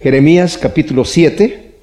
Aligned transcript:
Jeremías 0.00 0.56
capítulo 0.56 1.04
7. 1.04 1.74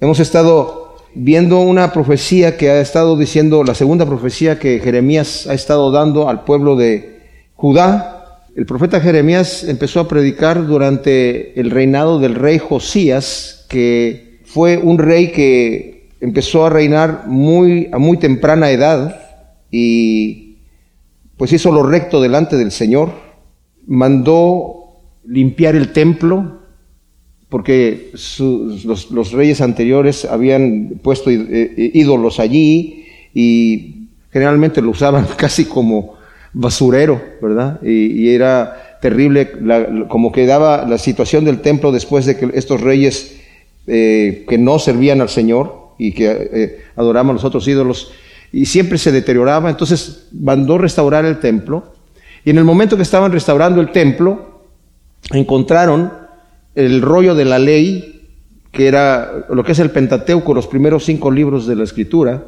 Hemos 0.00 0.18
estado 0.18 0.96
viendo 1.14 1.60
una 1.60 1.92
profecía 1.92 2.56
que 2.56 2.68
ha 2.68 2.80
estado 2.80 3.16
diciendo, 3.16 3.62
la 3.62 3.76
segunda 3.76 4.06
profecía 4.06 4.58
que 4.58 4.80
Jeremías 4.80 5.46
ha 5.46 5.54
estado 5.54 5.92
dando 5.92 6.28
al 6.28 6.42
pueblo 6.42 6.74
de 6.74 7.20
Judá. 7.54 8.44
El 8.56 8.66
profeta 8.66 9.00
Jeremías 9.00 9.62
empezó 9.62 10.00
a 10.00 10.08
predicar 10.08 10.66
durante 10.66 11.60
el 11.60 11.70
reinado 11.70 12.18
del 12.18 12.34
rey 12.34 12.58
Josías, 12.58 13.66
que 13.68 14.40
fue 14.46 14.76
un 14.76 14.98
rey 14.98 15.30
que 15.30 16.08
empezó 16.20 16.66
a 16.66 16.70
reinar 16.70 17.28
muy, 17.28 17.88
a 17.92 17.98
muy 17.98 18.16
temprana 18.16 18.72
edad 18.72 19.20
y 19.70 20.56
pues 21.36 21.52
hizo 21.52 21.70
lo 21.70 21.84
recto 21.84 22.20
delante 22.20 22.56
del 22.56 22.72
Señor. 22.72 23.12
Mandó 23.86 25.02
limpiar 25.24 25.76
el 25.76 25.92
templo, 25.92 26.59
porque 27.50 28.12
los, 28.14 29.32
reyes 29.32 29.60
anteriores 29.60 30.24
habían 30.24 31.00
puesto 31.02 31.30
eh, 31.30 31.90
ídolos 31.94 32.38
allí 32.38 33.06
y 33.34 34.06
generalmente 34.32 34.80
lo 34.80 34.90
usaban 34.90 35.26
casi 35.36 35.64
como 35.66 36.14
basurero, 36.52 37.20
¿verdad? 37.42 37.82
Y, 37.82 38.30
era 38.30 38.98
terrible 39.02 39.50
como 40.08 40.30
quedaba 40.30 40.86
la 40.86 40.98
situación 40.98 41.44
del 41.44 41.60
templo 41.60 41.90
después 41.90 42.26
de 42.26 42.36
que 42.36 42.50
estos 42.54 42.80
reyes 42.80 43.40
eh, 43.86 44.44
que 44.48 44.58
no 44.58 44.78
servían 44.78 45.20
al 45.20 45.28
Señor 45.28 45.94
y 45.98 46.12
que 46.12 46.26
eh, 46.30 46.84
adoraban 46.96 47.34
los 47.34 47.44
otros 47.44 47.66
ídolos, 47.66 48.12
y 48.52 48.66
siempre 48.66 48.98
se 48.98 49.12
deterioraba, 49.12 49.70
entonces 49.70 50.28
mandó 50.32 50.76
restaurar 50.78 51.24
el 51.24 51.40
templo, 51.40 51.92
y 52.44 52.50
en 52.50 52.58
el 52.58 52.64
momento 52.64 52.96
que 52.96 53.02
estaban 53.02 53.32
restaurando 53.32 53.80
el 53.80 53.92
templo, 53.92 54.62
encontraron 55.32 56.19
el 56.74 57.02
rollo 57.02 57.34
de 57.34 57.44
la 57.44 57.58
ley, 57.58 58.28
que 58.72 58.86
era 58.86 59.46
lo 59.50 59.64
que 59.64 59.72
es 59.72 59.78
el 59.78 59.90
Pentateuco, 59.90 60.54
los 60.54 60.66
primeros 60.66 61.04
cinco 61.04 61.30
libros 61.30 61.66
de 61.66 61.76
la 61.76 61.84
Escritura, 61.84 62.44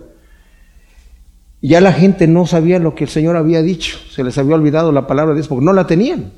ya 1.61 1.81
la 1.81 1.93
gente 1.93 2.27
no 2.27 2.47
sabía 2.47 2.79
lo 2.79 2.95
que 2.95 3.05
el 3.05 3.11
Señor 3.11 3.37
había 3.37 3.63
dicho, 3.63 3.97
se 4.11 4.25
les 4.25 4.37
había 4.39 4.57
olvidado 4.57 4.91
la 4.93 5.07
palabra 5.07 5.33
de 5.33 5.39
Dios 5.39 5.49
porque 5.49 5.65
no 5.65 5.73
la 5.73 5.87
tenían. 5.87 6.33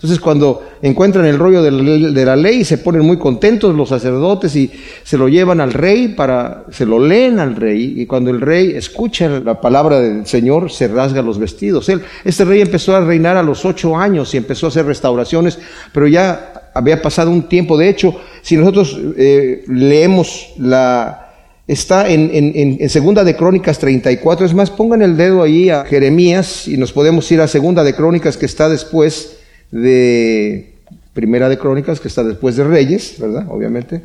Entonces 0.00 0.18
cuando 0.18 0.66
encuentran 0.80 1.26
el 1.26 1.38
rollo 1.38 1.62
de 1.62 2.24
la, 2.24 2.34
ley 2.34 2.64
se 2.64 2.78
ponen 2.78 3.02
muy 3.02 3.18
contentos 3.18 3.74
los 3.74 3.90
sacerdotes 3.90 4.56
y 4.56 4.70
se 5.02 5.18
lo 5.18 5.28
llevan 5.28 5.60
al 5.60 5.74
rey 5.74 6.08
para, 6.08 6.64
se 6.70 6.86
lo 6.86 6.98
leen 7.06 7.38
al 7.38 7.54
rey 7.54 8.00
y 8.00 8.06
cuando 8.06 8.30
el 8.30 8.40
rey 8.40 8.70
escucha 8.70 9.28
la 9.28 9.60
palabra 9.60 10.00
del 10.00 10.24
Señor 10.24 10.70
se 10.70 10.88
rasga 10.88 11.20
los 11.20 11.38
vestidos. 11.38 11.90
Él, 11.90 12.00
este 12.24 12.46
rey 12.46 12.62
empezó 12.62 12.96
a 12.96 13.00
reinar 13.00 13.36
a 13.36 13.42
los 13.42 13.66
ocho 13.66 13.94
años 13.94 14.32
y 14.32 14.38
empezó 14.38 14.64
a 14.64 14.68
hacer 14.70 14.86
restauraciones, 14.86 15.58
pero 15.92 16.06
ya 16.06 16.59
había 16.74 17.02
pasado 17.02 17.30
un 17.30 17.48
tiempo. 17.48 17.76
De 17.76 17.88
hecho, 17.88 18.20
si 18.42 18.56
nosotros 18.56 18.98
eh, 19.16 19.64
leemos 19.68 20.52
la, 20.58 21.30
está 21.66 22.08
en, 22.08 22.30
en, 22.32 22.88
Segunda 22.88 23.22
de 23.22 23.36
Crónicas 23.36 23.78
34. 23.78 24.44
Es 24.44 24.54
más, 24.54 24.70
pongan 24.70 25.02
el 25.02 25.16
dedo 25.16 25.42
ahí 25.42 25.70
a 25.70 25.84
Jeremías 25.84 26.66
y 26.66 26.76
nos 26.76 26.92
podemos 26.92 27.30
ir 27.30 27.40
a 27.40 27.48
Segunda 27.48 27.84
de 27.84 27.94
Crónicas 27.94 28.36
que 28.36 28.46
está 28.46 28.68
después 28.68 29.36
de 29.70 30.74
Primera 31.12 31.48
de 31.48 31.58
Crónicas, 31.58 32.00
que 32.00 32.08
está 32.08 32.24
después 32.24 32.56
de 32.56 32.64
Reyes, 32.64 33.16
¿verdad? 33.18 33.46
Obviamente. 33.48 34.02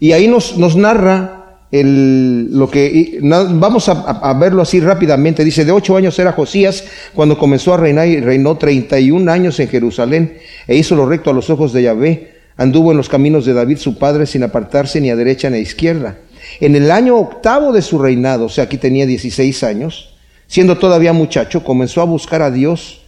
Y 0.00 0.12
ahí 0.12 0.26
nos, 0.26 0.56
nos 0.56 0.74
narra 0.74 1.41
el, 1.72 2.48
lo 2.56 2.70
que, 2.70 3.18
vamos 3.22 3.88
a, 3.88 4.34
verlo 4.34 4.62
así 4.62 4.78
rápidamente. 4.78 5.42
Dice, 5.42 5.64
de 5.64 5.72
ocho 5.72 5.96
años 5.96 6.18
era 6.18 6.32
Josías 6.32 6.84
cuando 7.14 7.36
comenzó 7.36 7.74
a 7.74 7.78
reinar 7.78 8.06
y 8.06 8.20
reinó 8.20 8.56
31 8.56 9.30
años 9.32 9.58
en 9.58 9.68
Jerusalén 9.68 10.38
e 10.68 10.76
hizo 10.76 10.94
lo 10.94 11.06
recto 11.06 11.30
a 11.30 11.32
los 11.32 11.50
ojos 11.50 11.72
de 11.72 11.82
Yahvé. 11.82 12.32
Anduvo 12.56 12.92
en 12.92 12.98
los 12.98 13.08
caminos 13.08 13.46
de 13.46 13.54
David 13.54 13.78
su 13.78 13.98
padre 13.98 14.26
sin 14.26 14.42
apartarse 14.42 15.00
ni 15.00 15.10
a 15.10 15.16
derecha 15.16 15.48
ni 15.48 15.56
a 15.56 15.60
izquierda. 15.60 16.18
En 16.60 16.76
el 16.76 16.90
año 16.90 17.16
octavo 17.16 17.72
de 17.72 17.82
su 17.82 17.98
reinado, 17.98 18.44
o 18.44 18.48
sea, 18.50 18.64
aquí 18.64 18.76
tenía 18.76 19.06
16 19.06 19.64
años, 19.64 20.14
siendo 20.46 20.76
todavía 20.76 21.14
muchacho, 21.14 21.64
comenzó 21.64 22.02
a 22.02 22.04
buscar 22.04 22.42
a 22.42 22.50
Dios 22.50 23.02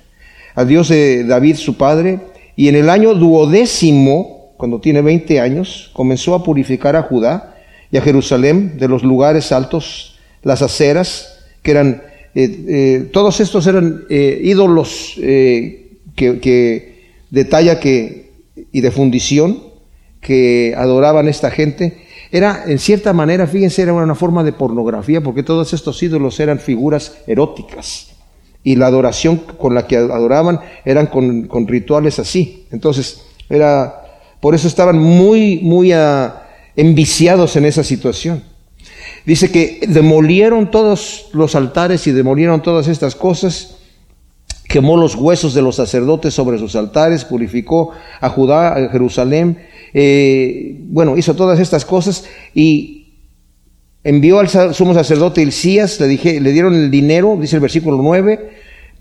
a 0.55 0.65
Dios 0.65 0.89
de 0.89 1.25
David 1.25 1.57
su 1.57 1.77
padre, 1.77 2.21
y 2.57 2.69
en 2.69 2.77
el 2.77 2.89
año 2.89 3.15
duodécimo, 3.15 4.55
cuando 4.57 4.81
tiene 4.81 5.03
20 5.03 5.41
años, 5.41 5.91
comenzó 5.93 6.35
a 6.35 6.45
purificar 6.45 6.95
a 6.97 7.03
Judá 7.03 7.54
y 7.95 7.97
a 7.97 8.03
Jerusalén 8.03 8.77
de 8.77 8.89
los 8.89 9.05
lugares 9.05 9.53
altos, 9.53 10.17
las 10.43 10.63
aceras, 10.63 11.39
que 11.63 11.71
eran, 11.71 12.03
eh, 12.35 12.65
eh, 12.67 13.09
todos 13.13 13.39
estos 13.39 13.69
eran 13.69 14.03
eh, 14.11 14.41
ídolos 14.43 15.13
que, 15.15 16.01
que, 16.17 17.05
detalla 17.31 17.79
que, 17.79 18.33
y 18.73 18.81
de 18.81 18.91
fundición 18.91 19.63
que 20.21 20.75
adoraban 20.77 21.29
esta 21.29 21.53
gente. 21.53 21.99
Era, 22.33 22.65
en 22.67 22.81
cierta 22.81 23.13
manera, 23.13 23.47
fíjense, 23.47 23.83
era 23.83 23.93
una 23.93 24.17
forma 24.17 24.43
de 24.43 24.53
pornografía, 24.53 25.21
porque 25.21 25.45
todos 25.45 25.73
estos 25.73 26.03
ídolos 26.03 26.41
eran 26.41 26.59
figuras 26.59 27.19
eróticas 27.29 28.09
y 28.65 28.75
la 28.75 28.89
adoración 28.89 29.37
con 29.37 29.73
la 29.73 29.87
que 29.87 29.99
adoraban 29.99 30.59
eran 30.85 31.07
con, 31.07 31.69
rituales 31.69 32.19
así. 32.19 32.67
Entonces, 32.73 33.23
era, 33.49 34.03
por 34.41 34.57
eso 34.57 34.67
estaban 34.67 34.99
muy, 34.99 35.61
muy 35.63 35.93
enviciados 36.77 37.57
en 37.57 37.65
esa 37.65 37.85
situación. 37.85 38.43
Dice 39.25 39.51
que 39.51 39.81
demolieron 39.89 40.71
todos 40.71 41.27
los 41.33 41.55
altares 41.55 42.07
y 42.07 42.13
demolieron 42.13 42.63
todas 42.63 42.89
estas 42.89 43.15
cosas, 43.15 43.77
quemó 44.69 44.97
los 44.97 45.15
huesos 45.15 45.55
de 45.55 45.63
los 45.63 45.77
sacerdotes 45.77 46.35
sobre 46.35 46.59
sus 46.59 46.77
altares, 46.77 47.25
purificó 47.25 47.93
a 48.21 48.29
Judá, 48.29 48.75
a 48.75 48.89
Jerusalén, 48.91 49.59
eh, 49.95 50.77
bueno, 50.89 51.17
hizo 51.17 51.35
todas 51.35 51.61
estas 51.61 51.85
cosas 51.85 52.25
y 52.53 53.05
envió 54.03 54.41
al 54.41 54.49
sumo 54.75 54.93
sacerdote 54.93 55.41
Hilcías, 55.41 55.99
le, 56.01 56.09
dije, 56.09 56.41
le 56.41 56.53
dieron 56.53 56.75
el 56.75 56.91
dinero, 56.91 57.39
dice 57.41 57.57
el 57.57 57.63
versículo 57.63 57.97
9, 58.03 58.51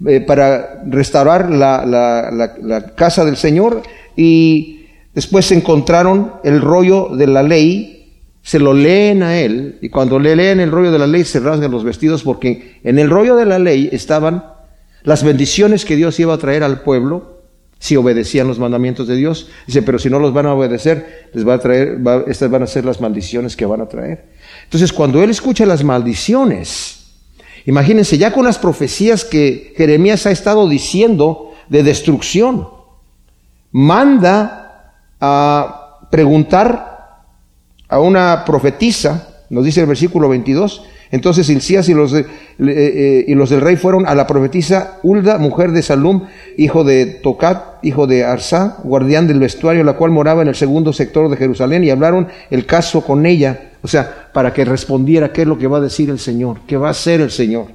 eh, 0.06 0.22
para 0.22 0.84
restaurar 0.86 1.50
la, 1.50 1.86
la, 1.86 2.96
casa 2.96 3.26
del 3.26 3.38
Señor 3.38 3.84
y 4.16 4.83
después 5.14 5.52
encontraron 5.52 6.34
el 6.44 6.62
rollo 6.62 7.10
de 7.16 7.28
la 7.28 7.44
ley, 7.44 7.94
se 8.42 8.60
lo 8.60 8.74
leen 8.74 9.24
a 9.24 9.40
él 9.40 9.78
y 9.82 9.90
cuando 9.90 10.20
le 10.20 10.36
leen 10.36 10.60
el 10.60 10.72
rollo 10.72 10.92
de 10.92 11.00
la 11.00 11.08
ley 11.08 11.24
se 11.24 11.40
rasgan 11.40 11.72
los 11.72 11.84
vestidos 11.84 12.24
porque 12.24 12.80
en 12.84 13.00
el 13.00 13.10
rollo 13.10 13.36
de 13.36 13.46
la 13.46 13.58
ley 13.58 13.90
estaban 13.92 14.44
las 15.04 15.24
bendiciones 15.24 15.86
que 15.86 15.96
Dios 15.96 16.20
iba 16.20 16.34
a 16.34 16.38
traer 16.38 16.64
al 16.64 16.82
pueblo 16.82 17.34
si 17.84 17.98
obedecían 17.98 18.48
los 18.48 18.60
mandamientos 18.60 19.08
de 19.08 19.18
Dios. 19.18 19.50
Dice, 19.68 19.82
pero 19.82 20.00
si 20.00 20.10
no 20.10 20.18
los 20.18 20.34
van 20.34 20.46
a 20.46 20.54
obedecer, 20.54 21.30
les 21.34 21.46
va 21.46 21.56
a 21.56 21.60
traer, 21.60 22.00
estas 22.28 22.50
van 22.50 22.64
a 22.64 22.68
ser 22.68 22.86
las 22.86 23.02
maldiciones 23.02 23.58
que 23.58 23.66
van 23.66 23.82
a 23.82 23.88
traer. 23.88 24.30
Entonces, 24.64 24.94
cuando 24.94 25.22
él 25.22 25.30
escucha 25.30 25.66
las 25.66 25.84
maldiciones, 25.84 27.08
imagínense 27.66 28.18
ya 28.18 28.32
con 28.32 28.46
las 28.46 28.58
profecías 28.58 29.26
que 29.26 29.74
Jeremías 29.76 30.26
ha 30.26 30.32
estado 30.32 30.70
diciendo 30.70 31.52
de 31.68 31.84
destrucción, 31.84 32.70
manda 33.74 34.63
a 35.26 36.00
preguntar 36.12 37.22
a 37.88 38.00
una 38.02 38.44
profetisa, 38.46 39.46
nos 39.50 39.64
dice 39.64 39.80
el 39.80 39.88
versículo 39.88 40.28
22, 40.28 40.84
entonces 41.12 41.50
Hilcías 41.50 41.88
y 41.88 41.94
los, 41.94 42.12
eh, 42.14 42.26
eh, 42.60 43.24
y 43.26 43.34
los 43.36 43.50
del 43.50 43.62
rey 43.62 43.78
fueron 43.78 44.06
a 44.06 44.16
la 44.16 44.28
profetisa 44.28 45.00
Ulda, 45.02 45.38
mujer 45.38 45.72
de 45.72 45.82
Salum, 45.82 46.24
hijo 46.58 46.84
de 46.84 47.06
Tocat, 47.06 47.86
hijo 47.86 48.06
de 48.06 48.26
Arsá, 48.26 48.80
guardián 48.84 49.26
del 49.26 49.40
vestuario, 49.40 49.86
la 49.86 49.94
cual 49.94 50.12
moraba 50.12 50.42
en 50.42 50.50
el 50.50 50.56
segundo 50.56 50.92
sector 50.92 51.30
de 51.30 51.38
Jerusalén, 51.38 51.86
y 51.86 51.90
hablaron 51.90 52.28
el 52.50 52.66
caso 52.66 53.02
con 53.02 53.26
ella, 53.26 53.72
o 53.82 53.88
sea, 53.88 54.30
para 54.34 54.54
que 54.54 54.66
respondiera 54.66 55.32
qué 55.32 55.44
es 55.44 55.48
lo 55.48 55.58
que 55.58 55.68
va 55.68 55.78
a 55.78 55.82
decir 55.82 56.10
el 56.10 56.20
Señor, 56.20 56.60
qué 56.68 56.76
va 56.76 56.90
a 56.90 56.92
hacer 56.92 57.22
el 57.22 57.32
Señor. 57.32 57.68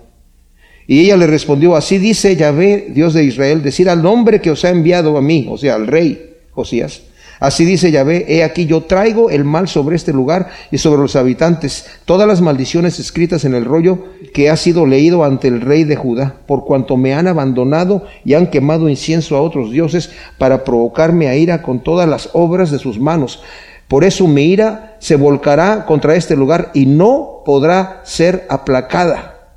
Y 0.87 1.00
ella 1.00 1.16
le 1.16 1.26
respondió, 1.26 1.76
así 1.76 1.97
dice 1.97 2.37
Yahvé, 2.37 2.88
Dios 2.91 3.14
de 3.14 3.25
Israel, 3.25 3.62
decir 3.62 3.88
al 3.88 4.04
hombre 4.04 4.42
que 4.42 4.50
os 4.50 4.66
ha 4.66 4.70
enviado 4.70 5.16
a 5.16 5.22
mí, 5.22 5.47
o 5.48 5.56
sea, 5.56 5.76
al 5.76 5.87
rey 5.87 6.34
Josías, 6.50 7.03
Así 7.41 7.65
dice 7.65 7.93
Yahvé, 7.93 8.26
he 8.28 8.43
aquí 8.43 8.66
yo 8.66 8.82
traigo 8.82 9.31
el 9.31 9.44
mal 9.44 9.69
sobre 9.69 9.94
este 9.94 10.12
lugar 10.12 10.49
y 10.70 10.79
sobre 10.79 11.00
los 11.00 11.14
habitantes, 11.14 11.87
todas 12.05 12.26
las 12.26 12.40
maldiciones 12.40 12.99
escritas 12.99 13.44
en 13.44 13.55
el 13.55 13.64
rollo 13.64 14.06
que 14.35 14.50
ha 14.50 14.56
sido 14.56 14.87
leído 14.87 15.23
ante 15.25 15.46
el 15.46 15.61
rey 15.61 15.85
de 15.85 15.94
Judá, 15.94 16.35
por 16.46 16.64
cuanto 16.64 16.96
me 16.96 17.14
han 17.14 17.29
abandonado 17.29 18.05
y 18.25 18.35
han 18.35 18.49
quemado 18.49 18.88
incienso 18.88 19.37
a 19.37 19.43
otros 19.43 19.70
dioses 19.70 20.11
para 20.37 20.64
provocarme 20.64 21.29
a 21.29 21.37
ira 21.37 21.62
con 21.62 21.81
todas 21.82 22.08
las 22.08 22.31
obras 22.32 22.70
de 22.73 22.79
sus 22.79 22.99
manos. 22.99 23.43
Por 23.87 24.05
eso 24.05 24.26
mi 24.26 24.43
ira 24.43 24.96
se 24.99 25.17
volcará 25.17 25.87
contra 25.87 26.17
este 26.17 26.37
lugar 26.37 26.73
y 26.75 26.87
no 26.87 27.43
podrá 27.44 28.02
ser 28.05 28.46
aplacada. 28.50 29.55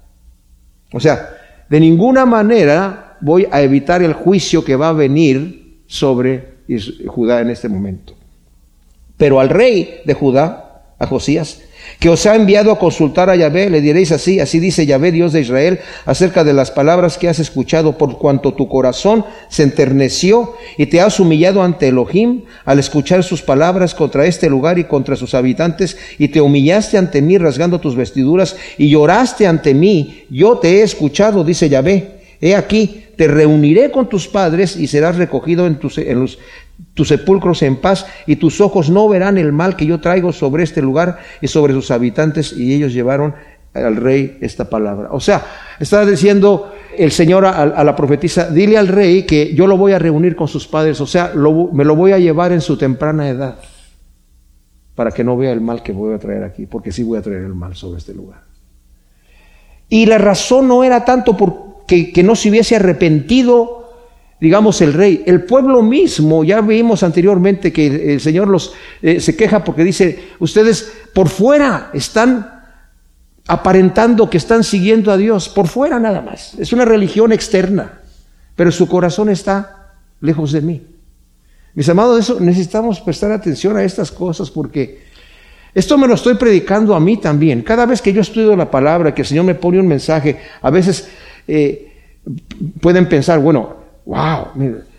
O 0.94 1.00
sea, 1.00 1.30
de 1.70 1.80
ninguna 1.80 2.26
manera 2.26 3.18
voy 3.22 3.48
a 3.52 3.62
evitar 3.62 4.02
el 4.04 4.14
juicio 4.14 4.64
que 4.64 4.76
va 4.76 4.90
a 4.90 4.94
venir 4.94 5.82
sobre 5.88 6.51
Judá 7.08 7.42
en 7.42 7.50
este 7.50 7.70
momento. 7.70 8.16
Pero 9.18 9.40
al 9.40 9.50
rey 9.50 10.02
de 10.06 10.14
Judá, 10.14 10.72
a 10.98 11.08
Josías, 11.08 11.62
que 12.00 12.10
os 12.10 12.26
ha 12.26 12.36
enviado 12.36 12.72
a 12.72 12.80
consultar 12.80 13.30
a 13.30 13.36
Yahvé, 13.36 13.70
le 13.70 13.82
diréis 13.82 14.12
así, 14.12 14.40
así 14.40 14.60
dice 14.60 14.86
Yahvé, 14.86 15.12
Dios 15.12 15.34
de 15.34 15.42
Israel, 15.42 15.80
acerca 16.06 16.44
de 16.44 16.54
las 16.54 16.72
palabras 16.72 17.18
que 17.18 17.28
has 17.28 17.40
escuchado, 17.40 17.98
por 17.98 18.18
cuanto 18.18 18.54
tu 18.54 18.68
corazón 18.68 19.26
se 19.50 19.64
enterneció 19.64 20.54
y 20.78 20.86
te 20.88 21.02
has 21.02 21.20
humillado 21.20 21.64
ante 21.64 21.88
Elohim 21.88 22.44
al 22.66 22.80
escuchar 22.80 23.24
sus 23.24 23.42
palabras 23.42 23.96
contra 23.96 24.26
este 24.26 24.50
lugar 24.50 24.80
y 24.80 24.84
contra 24.84 25.16
sus 25.16 25.34
habitantes, 25.34 25.98
y 26.18 26.28
te 26.28 26.42
humillaste 26.42 26.98
ante 26.98 27.22
mí 27.22 27.38
rasgando 27.38 27.80
tus 27.80 27.96
vestiduras 27.96 28.56
y 28.78 28.90
lloraste 28.90 29.48
ante 29.48 29.74
mí, 29.74 30.26
yo 30.30 30.58
te 30.60 30.80
he 30.80 30.82
escuchado, 30.84 31.44
dice 31.44 31.70
Yahvé. 31.70 32.22
He 32.42 32.56
aquí, 32.56 33.06
te 33.22 33.28
reuniré 33.28 33.92
con 33.92 34.10
tus 34.10 34.28
padres 34.28 34.76
y 34.76 34.88
serás 34.88 35.16
recogido 35.16 35.68
en 35.68 35.76
tus, 35.76 35.94
sepulcros 37.04 37.62
en 37.62 37.76
paz 37.76 38.08
y 38.26 38.38
tus 38.38 38.60
ojos 38.62 38.90
no 38.90 39.08
verán 39.08 39.38
el 39.38 39.52
mal 39.52 39.76
que 39.76 39.86
yo 39.86 40.00
traigo 40.00 40.34
sobre 40.34 40.64
este 40.64 40.82
lugar 40.82 41.20
y 41.40 41.48
sobre 41.48 41.72
sus 41.74 41.92
habitantes. 41.92 42.52
Y 42.52 42.74
ellos 42.74 42.94
llevaron 42.94 43.36
al 43.76 43.96
rey 43.96 44.40
esta 44.42 44.72
palabra. 44.72 45.10
O 45.12 45.20
sea, 45.20 45.46
está 45.80 46.04
diciendo 46.04 46.74
el 46.98 47.12
Señor 47.12 47.46
a, 47.46 47.84
la 47.84 47.96
profetisa, 47.96 48.50
dile 48.50 48.76
al 48.76 48.88
rey 48.88 49.22
que 49.22 49.54
yo 49.54 49.68
lo 49.68 49.78
voy 49.78 49.92
a 49.92 50.00
reunir 50.00 50.36
con 50.36 50.48
sus 50.48 50.68
padres, 50.68 51.00
o 51.00 51.06
sea, 51.06 51.32
me 51.72 51.86
lo 51.86 51.96
voy 51.96 52.14
a 52.14 52.18
llevar 52.18 52.52
en 52.52 52.62
su 52.62 52.76
temprana 52.76 53.30
edad 53.30 53.60
para 54.96 55.12
que 55.12 55.24
no 55.24 55.38
vea 55.38 55.52
el 55.52 55.62
mal 55.62 55.84
que 55.84 55.92
voy 55.92 56.16
a 56.16 56.18
traer 56.18 56.44
aquí, 56.44 56.66
porque 56.66 56.92
sí 56.92 57.04
voy 57.04 57.20
a 57.20 57.22
traer 57.22 57.44
el 57.44 57.54
mal 57.54 57.76
sobre 57.76 58.00
este 58.00 58.16
lugar. 58.16 58.42
Y 59.90 60.08
la 60.08 60.18
razón 60.18 60.68
no 60.68 60.84
era 60.84 61.06
tanto 61.06 61.38
porque 61.38 61.71
que 62.14 62.24
no 62.24 62.36
se 62.36 62.50
hubiese 62.50 62.76
arrepentido 62.76 63.82
digamos, 64.42 64.82
el 64.82 64.94
rey. 64.94 65.24
El 65.28 65.44
pueblo 65.44 65.84
mismo, 65.84 66.44
ya 66.44 66.60
vimos 66.62 67.04
anteriormente 67.04 67.72
que 67.72 68.14
el 68.14 68.20
Señor 68.20 68.48
los 68.48 68.74
eh, 69.02 69.20
se 69.20 69.36
queja 69.36 69.64
porque 69.64 69.84
dice, 69.84 70.30
ustedes 70.40 70.92
por 71.14 71.30
fuera 71.30 71.92
están 71.94 72.60
aparentando 73.48 74.30
que 74.30 74.38
están 74.38 74.64
siguiendo 74.64 75.12
a 75.12 75.18
Dios, 75.18 75.48
por 75.48 75.68
fuera 75.68 76.00
nada 76.00 76.22
más. 76.22 76.56
Es 76.58 76.74
una 76.74 76.86
religión 76.86 77.32
externa, 77.32 78.00
pero 78.56 78.72
su 78.72 78.88
corazón 78.88 79.30
está 79.30 79.94
lejos 80.22 80.52
de 80.52 80.62
mí. 80.62 80.82
Mis 81.76 81.88
amados, 81.88 82.20
eso 82.20 82.40
necesitamos 82.40 83.00
prestar 83.00 83.32
atención 83.32 83.78
a 83.78 83.84
estas 83.84 84.12
cosas 84.12 84.50
porque 84.50 85.04
esto 85.74 85.98
me 86.00 86.08
lo 86.08 86.16
estoy 86.16 86.34
predicando 86.34 86.96
a 86.96 87.00
mí 87.00 87.18
también. 87.18 87.62
Cada 87.62 87.86
vez 87.86 88.02
que 88.02 88.12
yo 88.12 88.22
estudio 88.22 88.56
la 88.56 88.72
palabra, 88.72 89.14
que 89.14 89.22
el 89.22 89.28
Señor 89.28 89.46
me 89.46 89.56
pone 89.56 89.80
un 89.80 89.88
mensaje, 89.88 90.40
a 90.62 90.72
veces 90.72 91.10
eh, 91.54 91.92
pueden 92.80 93.10
pensar, 93.10 93.40
bueno, 93.40 93.76
wow, 94.06 94.48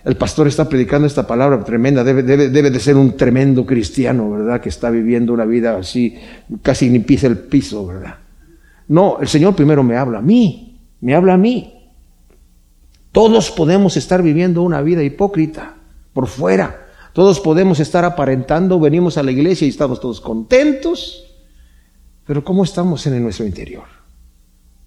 el 0.05 0.17
pastor 0.17 0.49
está 0.49 0.69
predicando 0.69 1.07
esta 1.07 1.27
palabra 1.27 1.65
tremenda, 1.65 2.05
debe, 2.05 2.23
debe, 2.23 2.71
de 2.71 2.79
ser 2.79 2.97
un 2.97 3.17
tremendo 3.17 3.65
cristiano, 3.65 4.31
¿verdad? 4.31 4.61
Que 4.61 4.69
está 4.69 4.91
viviendo 4.91 5.33
una 5.33 5.47
vida 5.47 5.79
así, 5.79 6.19
casi 6.61 6.91
ni 6.91 6.99
pisa 6.99 7.27
el 7.27 7.39
piso, 7.39 7.87
¿verdad? 7.87 8.17
No, 8.89 9.19
el 9.21 9.29
Señor 9.29 9.55
primero 9.55 9.83
me 9.83 9.97
habla 9.97 10.19
a 10.19 10.23
mí, 10.23 10.79
me 11.01 11.15
habla 11.15 11.35
a 11.35 11.39
mí. 11.39 11.73
Todos 13.13 13.51
podemos 13.51 13.97
estar 13.97 14.23
viviendo 14.23 14.63
una 14.63 14.83
vida 14.83 15.03
hipócrita 15.03 15.77
por 16.13 16.27
fuera. 16.27 16.87
Todos 17.15 17.41
podemos 17.41 17.81
estar 17.81 18.05
aparentando, 18.05 18.79
venimos 18.79 19.17
a 19.17 19.23
la 19.23 19.31
iglesia 19.31 19.67
y 19.67 19.71
estamos 19.71 20.01
todos 20.01 20.21
contentos, 20.21 21.25
pero 22.27 22.45
¿cómo 22.45 22.65
estamos 22.65 23.07
en 23.07 23.23
nuestro 23.23 23.47
interior? 23.47 23.85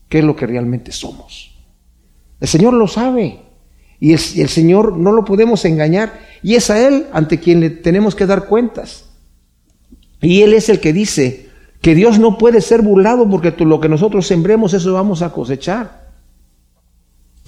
¿Qué 0.09 0.19
es 0.19 0.25
lo 0.25 0.35
que 0.35 0.45
realmente 0.45 0.91
somos? 0.91 1.54
El 2.39 2.47
Señor 2.47 2.73
lo 2.73 2.87
sabe. 2.87 3.41
Y 3.99 4.11
el, 4.11 4.49
Señor 4.49 4.97
no 4.97 5.11
lo 5.11 5.23
podemos 5.25 5.63
engañar. 5.65 6.19
Y 6.43 6.55
es 6.55 6.69
a 6.69 6.85
Él 6.85 7.07
ante 7.13 7.39
quien 7.39 7.59
le 7.59 7.69
tenemos 7.69 8.15
que 8.15 8.25
dar 8.25 8.45
cuentas. 8.45 9.05
Y 10.21 10.41
Él 10.41 10.53
es 10.53 10.69
el 10.69 10.79
que 10.79 10.93
dice 10.93 11.49
que 11.81 11.95
Dios 11.95 12.19
no 12.19 12.37
puede 12.37 12.61
ser 12.61 12.81
burlado 12.81 13.29
porque 13.29 13.53
lo 13.63 13.79
que 13.79 13.89
nosotros 13.89 14.27
sembremos, 14.27 14.73
eso 14.73 14.93
vamos 14.93 15.21
a 15.21 15.31
cosechar. 15.31 16.05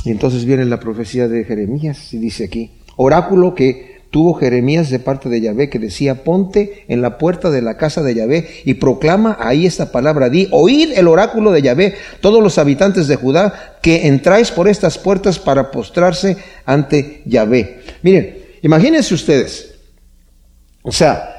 Y 0.05 0.11
entonces 0.11 0.45
viene 0.45 0.63
la 0.65 0.79
profecía 0.79 1.27
de 1.27 1.43
Jeremías 1.43 2.13
y 2.13 2.17
dice 2.17 2.45
aquí, 2.45 2.71
oráculo 2.95 3.53
que 3.55 3.96
tuvo 4.09 4.33
Jeremías 4.35 4.89
de 4.89 4.99
parte 4.99 5.29
de 5.29 5.41
Yahvé 5.41 5.69
que 5.69 5.79
decía, 5.79 6.23
ponte 6.23 6.85
en 6.87 7.01
la 7.01 7.17
puerta 7.17 7.49
de 7.49 7.61
la 7.61 7.77
casa 7.77 8.01
de 8.01 8.15
Yahvé 8.15 8.47
y 8.65 8.75
proclama 8.75 9.37
ahí 9.39 9.65
esta 9.65 9.91
palabra, 9.91 10.29
di, 10.29 10.47
oíd 10.51 10.91
el 10.95 11.07
oráculo 11.07 11.51
de 11.51 11.61
Yahvé, 11.61 11.95
todos 12.21 12.41
los 12.41 12.57
habitantes 12.57 13.07
de 13.07 13.15
Judá, 13.15 13.77
que 13.81 14.07
entráis 14.07 14.51
por 14.51 14.67
estas 14.67 14.97
puertas 14.97 15.39
para 15.39 15.71
postrarse 15.71 16.37
ante 16.65 17.21
Yahvé. 17.25 17.81
Miren, 18.01 18.37
imagínense 18.61 19.13
ustedes, 19.13 19.75
o 20.83 20.91
sea, 20.91 21.35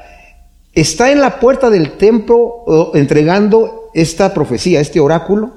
está 0.72 1.10
en 1.10 1.20
la 1.20 1.40
puerta 1.40 1.70
del 1.70 1.92
templo 1.92 2.92
entregando 2.94 3.90
esta 3.94 4.34
profecía, 4.34 4.80
este 4.80 5.00
oráculo, 5.00 5.52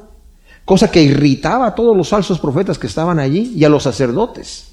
cosa 0.64 0.90
que 0.90 1.04
irritaba 1.04 1.68
a 1.68 1.76
todos 1.76 1.96
los 1.96 2.10
falsos 2.10 2.40
profetas 2.40 2.80
que 2.80 2.88
estaban 2.88 3.20
allí 3.20 3.54
y 3.56 3.66
a 3.66 3.70
los 3.70 3.84
sacerdotes. 3.84 4.71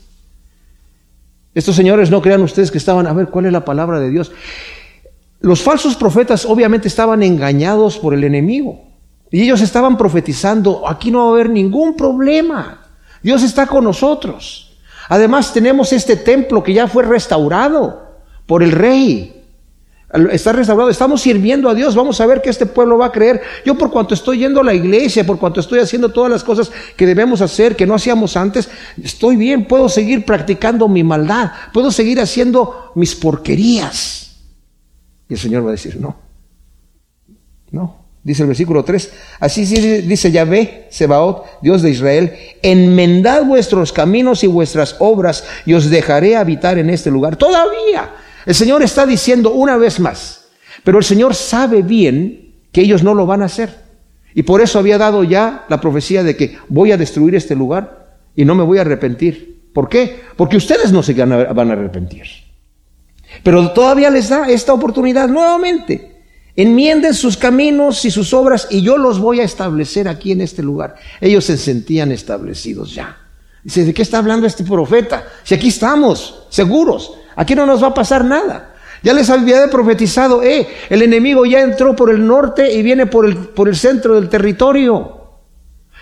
Estos 1.58 1.74
señores 1.74 2.08
no 2.08 2.22
crean 2.22 2.40
ustedes 2.42 2.70
que 2.70 2.78
estaban 2.78 3.08
a 3.08 3.12
ver 3.12 3.30
cuál 3.30 3.46
es 3.46 3.52
la 3.52 3.64
palabra 3.64 3.98
de 3.98 4.10
Dios. 4.10 4.30
Los 5.40 5.60
falsos 5.60 5.96
profetas 5.96 6.44
obviamente 6.44 6.86
estaban 6.86 7.20
engañados 7.20 7.98
por 7.98 8.14
el 8.14 8.22
enemigo. 8.22 8.84
Y 9.28 9.42
ellos 9.42 9.60
estaban 9.60 9.98
profetizando, 9.98 10.88
aquí 10.88 11.10
no 11.10 11.18
va 11.18 11.24
a 11.24 11.30
haber 11.30 11.50
ningún 11.50 11.96
problema. 11.96 12.86
Dios 13.24 13.42
está 13.42 13.66
con 13.66 13.82
nosotros. 13.82 14.78
Además 15.08 15.52
tenemos 15.52 15.92
este 15.92 16.14
templo 16.14 16.62
que 16.62 16.74
ya 16.74 16.86
fue 16.86 17.02
restaurado 17.02 18.06
por 18.46 18.62
el 18.62 18.70
rey. 18.70 19.37
Está 20.30 20.52
restaurado, 20.52 20.88
estamos 20.88 21.20
sirviendo 21.20 21.68
a 21.68 21.74
Dios, 21.74 21.94
vamos 21.94 22.18
a 22.22 22.26
ver 22.26 22.40
que 22.40 22.48
este 22.48 22.64
pueblo 22.64 22.96
va 22.96 23.06
a 23.06 23.12
creer. 23.12 23.42
Yo 23.66 23.76
por 23.76 23.90
cuanto 23.90 24.14
estoy 24.14 24.38
yendo 24.38 24.62
a 24.62 24.64
la 24.64 24.72
iglesia, 24.72 25.26
por 25.26 25.38
cuanto 25.38 25.60
estoy 25.60 25.80
haciendo 25.80 26.08
todas 26.08 26.30
las 26.30 26.42
cosas 26.42 26.72
que 26.96 27.04
debemos 27.04 27.42
hacer, 27.42 27.76
que 27.76 27.86
no 27.86 27.94
hacíamos 27.94 28.34
antes, 28.34 28.70
estoy 29.02 29.36
bien, 29.36 29.66
puedo 29.66 29.86
seguir 29.90 30.24
practicando 30.24 30.88
mi 30.88 31.04
maldad, 31.04 31.50
puedo 31.74 31.90
seguir 31.90 32.20
haciendo 32.20 32.92
mis 32.94 33.14
porquerías. 33.14 34.36
Y 35.28 35.34
el 35.34 35.38
Señor 35.38 35.64
va 35.66 35.68
a 35.68 35.72
decir, 35.72 36.00
no, 36.00 36.16
no. 37.70 37.98
Dice 38.22 38.42
el 38.42 38.48
versículo 38.48 38.84
3, 38.84 39.12
así 39.40 39.64
dice 39.64 40.32
Yahvé, 40.32 40.88
Sebaot, 40.90 41.62
Dios 41.62 41.82
de 41.82 41.90
Israel, 41.90 42.34
enmendad 42.62 43.44
vuestros 43.44 43.92
caminos 43.92 44.42
y 44.42 44.48
vuestras 44.48 44.96
obras 44.98 45.44
y 45.64 45.74
os 45.74 45.88
dejaré 45.88 46.36
habitar 46.36 46.78
en 46.78 46.90
este 46.90 47.10
lugar. 47.10 47.36
Todavía 47.36 48.10
el 48.48 48.54
Señor 48.54 48.82
está 48.82 49.04
diciendo 49.04 49.52
una 49.52 49.76
vez 49.76 50.00
más, 50.00 50.46
pero 50.82 50.96
el 50.96 51.04
Señor 51.04 51.34
sabe 51.34 51.82
bien 51.82 52.54
que 52.72 52.80
ellos 52.80 53.02
no 53.02 53.12
lo 53.12 53.26
van 53.26 53.42
a 53.42 53.44
hacer. 53.44 53.84
Y 54.34 54.42
por 54.42 54.62
eso 54.62 54.78
había 54.78 54.96
dado 54.96 55.22
ya 55.22 55.66
la 55.68 55.82
profecía 55.82 56.22
de 56.22 56.34
que 56.34 56.56
voy 56.66 56.90
a 56.90 56.96
destruir 56.96 57.34
este 57.34 57.54
lugar 57.54 58.16
y 58.34 58.46
no 58.46 58.54
me 58.54 58.62
voy 58.62 58.78
a 58.78 58.80
arrepentir. 58.80 59.68
¿Por 59.74 59.90
qué? 59.90 60.22
Porque 60.34 60.56
ustedes 60.56 60.92
no 60.92 61.02
se 61.02 61.12
van 61.12 61.30
a 61.70 61.72
arrepentir. 61.74 62.24
Pero 63.42 63.70
todavía 63.72 64.08
les 64.08 64.30
da 64.30 64.48
esta 64.48 64.72
oportunidad 64.72 65.28
nuevamente. 65.28 66.22
Enmienden 66.56 67.12
sus 67.12 67.36
caminos 67.36 68.02
y 68.06 68.10
sus 68.10 68.32
obras 68.32 68.66
y 68.70 68.80
yo 68.80 68.96
los 68.96 69.18
voy 69.18 69.40
a 69.40 69.44
establecer 69.44 70.08
aquí 70.08 70.32
en 70.32 70.40
este 70.40 70.62
lugar. 70.62 70.94
Ellos 71.20 71.44
se 71.44 71.58
sentían 71.58 72.12
establecidos 72.12 72.94
ya. 72.94 73.14
Dice, 73.62 73.84
¿de 73.84 73.92
qué 73.92 74.00
está 74.00 74.16
hablando 74.16 74.46
este 74.46 74.64
profeta? 74.64 75.26
Si 75.44 75.54
aquí 75.54 75.68
estamos, 75.68 76.46
seguros. 76.48 77.17
Aquí 77.38 77.54
no 77.54 77.66
nos 77.66 77.80
va 77.80 77.88
a 77.88 77.94
pasar 77.94 78.24
nada. 78.24 78.74
Ya 79.00 79.12
les 79.12 79.30
había 79.30 79.70
profetizado, 79.70 80.42
eh, 80.42 80.66
el 80.90 81.02
enemigo 81.02 81.46
ya 81.46 81.60
entró 81.60 81.94
por 81.94 82.10
el 82.10 82.26
norte 82.26 82.72
y 82.72 82.82
viene 82.82 83.06
por 83.06 83.26
el, 83.26 83.36
por 83.36 83.68
el 83.68 83.76
centro 83.76 84.16
del 84.16 84.28
territorio. 84.28 85.20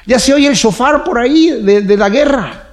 Ya 0.07 0.19
se 0.19 0.33
oye 0.33 0.47
el 0.47 0.55
shofar 0.55 1.05
por 1.05 1.19
ahí 1.19 1.61
de, 1.63 1.83
de 1.83 1.97
la 1.99 2.09
guerra. 2.09 2.66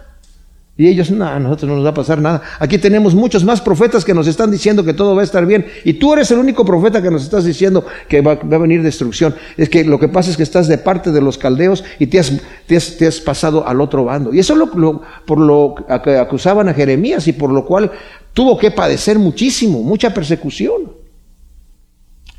Y 0.75 0.87
ellos, 0.87 1.11
no, 1.11 1.25
a 1.27 1.37
nosotros 1.37 1.69
no 1.69 1.75
nos 1.75 1.85
va 1.85 1.91
a 1.91 1.93
pasar 1.93 2.19
nada. 2.19 2.41
Aquí 2.57 2.79
tenemos 2.79 3.13
muchos 3.13 3.43
más 3.43 3.61
profetas 3.61 4.03
que 4.03 4.15
nos 4.15 4.25
están 4.25 4.49
diciendo 4.49 4.83
que 4.83 4.95
todo 4.95 5.15
va 5.15 5.21
a 5.21 5.23
estar 5.23 5.45
bien. 5.45 5.67
Y 5.83 5.93
tú 5.93 6.13
eres 6.13 6.31
el 6.31 6.39
único 6.39 6.65
profeta 6.65 6.99
que 6.99 7.11
nos 7.11 7.23
estás 7.23 7.45
diciendo 7.45 7.85
que 8.07 8.21
va, 8.21 8.31
a 8.31 8.57
venir 8.57 8.81
destrucción. 8.81 9.35
Es 9.55 9.69
que 9.69 9.83
lo 9.83 9.99
que 9.99 10.07
pasa 10.07 10.31
es 10.31 10.37
que 10.37 10.41
estás 10.41 10.67
de 10.67 10.79
parte 10.79 11.11
de 11.11 11.21
los 11.21 11.37
caldeos 11.37 11.83
y 11.99 12.07
te 12.07 12.19
has, 12.19 12.33
te 12.65 13.05
has, 13.05 13.19
pasado 13.19 13.67
al 13.67 13.81
otro 13.81 14.05
bando. 14.05 14.33
Y 14.33 14.39
eso 14.39 14.53
es 14.53 14.59
lo, 14.75 15.01
por 15.25 15.37
lo 15.37 15.75
que 16.03 16.17
acusaban 16.17 16.67
a 16.67 16.73
Jeremías 16.73 17.27
y 17.27 17.33
por 17.33 17.51
lo 17.51 17.65
cual 17.65 17.91
tuvo 18.33 18.57
que 18.57 18.71
padecer 18.71 19.19
muchísimo, 19.19 19.83
mucha 19.83 20.11
persecución. 20.11 20.91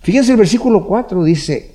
Fíjense 0.03 0.33
el 0.33 0.39
versículo 0.39 0.85
4, 0.85 1.23
dice, 1.23 1.74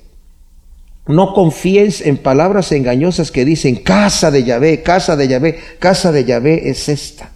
no 1.06 1.34
confíes 1.34 2.00
en 2.02 2.18
palabras 2.18 2.72
engañosas 2.72 3.30
que 3.30 3.44
dicen 3.44 3.76
casa 3.76 4.30
de 4.30 4.44
Yahvé, 4.44 4.82
casa 4.82 5.16
de 5.16 5.28
Yahvé, 5.28 5.58
casa 5.78 6.12
de 6.12 6.24
Yahvé 6.24 6.68
es 6.70 6.88
esta. 6.88 7.30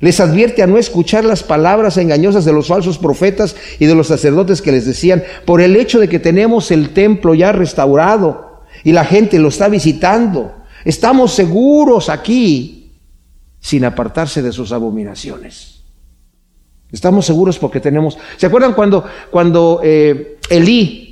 Les 0.00 0.20
advierte 0.20 0.62
a 0.62 0.66
no 0.66 0.76
escuchar 0.76 1.24
las 1.24 1.42
palabras 1.42 1.96
engañosas 1.96 2.44
de 2.44 2.52
los 2.52 2.68
falsos 2.68 2.98
profetas 2.98 3.56
y 3.78 3.86
de 3.86 3.94
los 3.94 4.08
sacerdotes 4.08 4.60
que 4.60 4.72
les 4.72 4.84
decían, 4.84 5.22
por 5.46 5.60
el 5.60 5.74
hecho 5.76 5.98
de 5.98 6.08
que 6.08 6.18
tenemos 6.18 6.70
el 6.70 6.90
templo 6.90 7.34
ya 7.34 7.52
restaurado 7.52 8.62
y 8.84 8.92
la 8.92 9.04
gente 9.04 9.38
lo 9.38 9.48
está 9.48 9.68
visitando, 9.68 10.54
estamos 10.84 11.32
seguros 11.32 12.10
aquí 12.10 12.92
sin 13.60 13.84
apartarse 13.84 14.42
de 14.42 14.52
sus 14.52 14.70
abominaciones. 14.72 15.82
Estamos 16.92 17.26
seguros 17.26 17.58
porque 17.58 17.80
tenemos... 17.80 18.16
¿Se 18.36 18.46
acuerdan 18.46 18.74
cuando, 18.74 19.04
cuando 19.30 19.80
eh, 19.82 20.38
Elí, 20.48 21.05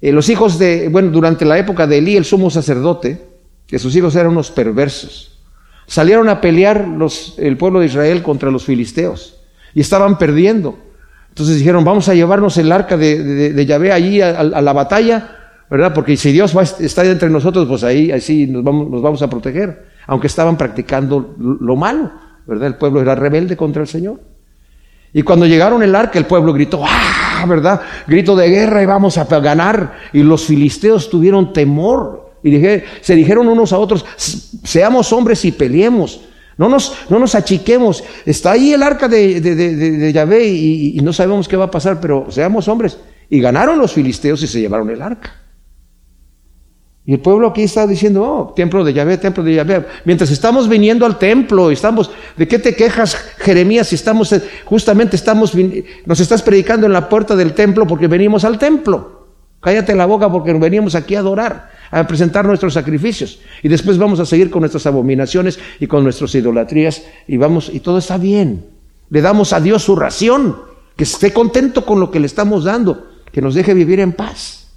eh, 0.00 0.12
los 0.12 0.28
hijos 0.28 0.58
de, 0.58 0.88
bueno, 0.88 1.10
durante 1.10 1.44
la 1.44 1.58
época 1.58 1.86
de 1.86 1.98
Elí, 1.98 2.16
el 2.16 2.24
sumo 2.24 2.50
sacerdote, 2.50 3.26
que 3.66 3.78
sus 3.78 3.94
hijos 3.96 4.14
eran 4.14 4.32
unos 4.32 4.50
perversos, 4.50 5.38
salieron 5.86 6.28
a 6.28 6.40
pelear 6.40 6.86
los, 6.86 7.34
el 7.38 7.56
pueblo 7.56 7.80
de 7.80 7.86
Israel 7.86 8.22
contra 8.22 8.50
los 8.50 8.64
filisteos 8.64 9.40
y 9.74 9.80
estaban 9.80 10.18
perdiendo. 10.18 10.78
Entonces 11.30 11.56
dijeron, 11.56 11.84
vamos 11.84 12.08
a 12.08 12.14
llevarnos 12.14 12.56
el 12.58 12.72
arca 12.72 12.96
de, 12.96 13.52
de, 13.52 13.66
Yahvé 13.66 13.92
allí 13.92 14.20
a, 14.20 14.42
la 14.42 14.72
batalla, 14.72 15.36
¿verdad? 15.70 15.94
Porque 15.94 16.16
si 16.16 16.32
Dios 16.32 16.56
va, 16.56 16.62
está 16.62 17.04
entre 17.04 17.30
nosotros, 17.30 17.66
pues 17.68 17.84
ahí 17.84 18.10
así 18.10 18.46
nos 18.46 18.64
vamos, 18.64 18.90
nos 18.90 19.02
vamos 19.02 19.22
a 19.22 19.30
proteger, 19.30 19.86
aunque 20.06 20.26
estaban 20.26 20.56
practicando 20.56 21.36
lo 21.38 21.76
malo, 21.76 22.10
¿verdad? 22.46 22.68
El 22.68 22.74
pueblo 22.76 23.00
era 23.00 23.14
rebelde 23.14 23.56
contra 23.56 23.82
el 23.82 23.88
Señor. 23.88 24.20
Y 25.12 25.22
cuando 25.22 25.46
llegaron 25.46 25.82
el 25.82 25.94
arca, 25.94 26.18
el 26.18 26.26
pueblo 26.26 26.52
gritó, 26.52 26.82
¡ah! 26.84 27.27
¿Verdad? 27.46 27.80
Grito 28.06 28.34
de 28.36 28.48
guerra 28.48 28.82
y 28.82 28.86
vamos 28.86 29.18
a 29.18 29.24
ganar. 29.24 29.98
Y 30.12 30.22
los 30.22 30.46
filisteos 30.46 31.10
tuvieron 31.10 31.52
temor. 31.52 32.32
Y 32.42 32.60
se 33.00 33.14
dijeron 33.14 33.48
unos 33.48 33.72
a 33.72 33.78
otros, 33.78 34.04
seamos 34.16 35.12
hombres 35.12 35.44
y 35.44 35.52
peleemos. 35.52 36.20
No 36.56 36.68
nos, 36.68 36.96
no 37.08 37.18
nos 37.18 37.34
achiquemos. 37.34 38.02
Está 38.26 38.52
ahí 38.52 38.72
el 38.72 38.82
arca 38.82 39.08
de, 39.08 39.40
de, 39.40 40.12
Yahvé 40.12 40.46
y, 40.46 40.98
y 40.98 41.00
no 41.00 41.12
sabemos 41.12 41.46
qué 41.48 41.56
va 41.56 41.66
a 41.66 41.70
pasar, 41.70 42.00
pero 42.00 42.26
seamos 42.30 42.66
hombres. 42.68 42.98
Y 43.30 43.40
ganaron 43.40 43.78
los 43.78 43.92
filisteos 43.92 44.42
y 44.42 44.46
se 44.46 44.60
llevaron 44.60 44.90
el 44.90 45.02
arca. 45.02 45.32
Y 47.08 47.14
el 47.14 47.20
pueblo 47.20 47.48
aquí 47.48 47.62
está 47.62 47.86
diciendo, 47.86 48.22
oh, 48.22 48.52
templo 48.52 48.84
de 48.84 48.92
Yahvé, 48.92 49.16
templo 49.16 49.42
de 49.42 49.54
Yahvé. 49.54 49.82
Mientras 50.04 50.30
estamos 50.30 50.68
viniendo 50.68 51.06
al 51.06 51.18
templo, 51.18 51.70
estamos, 51.70 52.10
¿de 52.36 52.46
qué 52.46 52.58
te 52.58 52.76
quejas, 52.76 53.14
Jeremías? 53.38 53.88
Si 53.88 53.94
estamos, 53.94 54.34
justamente 54.66 55.16
estamos, 55.16 55.54
nos 56.04 56.20
estás 56.20 56.42
predicando 56.42 56.84
en 56.84 56.92
la 56.92 57.08
puerta 57.08 57.34
del 57.34 57.54
templo 57.54 57.86
porque 57.86 58.08
venimos 58.08 58.44
al 58.44 58.58
templo. 58.58 59.26
Cállate 59.58 59.94
la 59.94 60.04
boca 60.04 60.30
porque 60.30 60.52
venimos 60.52 60.94
aquí 60.94 61.14
a 61.14 61.20
adorar, 61.20 61.70
a 61.90 62.06
presentar 62.06 62.44
nuestros 62.44 62.74
sacrificios. 62.74 63.40
Y 63.62 63.68
después 63.68 63.96
vamos 63.96 64.20
a 64.20 64.26
seguir 64.26 64.50
con 64.50 64.60
nuestras 64.60 64.84
abominaciones 64.84 65.58
y 65.80 65.86
con 65.86 66.04
nuestras 66.04 66.34
idolatrías 66.34 67.04
y 67.26 67.38
vamos, 67.38 67.70
y 67.72 67.80
todo 67.80 67.96
está 67.96 68.18
bien. 68.18 68.66
Le 69.08 69.22
damos 69.22 69.54
a 69.54 69.62
Dios 69.62 69.82
su 69.82 69.96
ración, 69.96 70.56
que 70.94 71.04
esté 71.04 71.32
contento 71.32 71.86
con 71.86 72.00
lo 72.00 72.10
que 72.10 72.20
le 72.20 72.26
estamos 72.26 72.64
dando, 72.64 73.06
que 73.32 73.40
nos 73.40 73.54
deje 73.54 73.72
vivir 73.72 73.98
en 74.00 74.12
paz. 74.12 74.67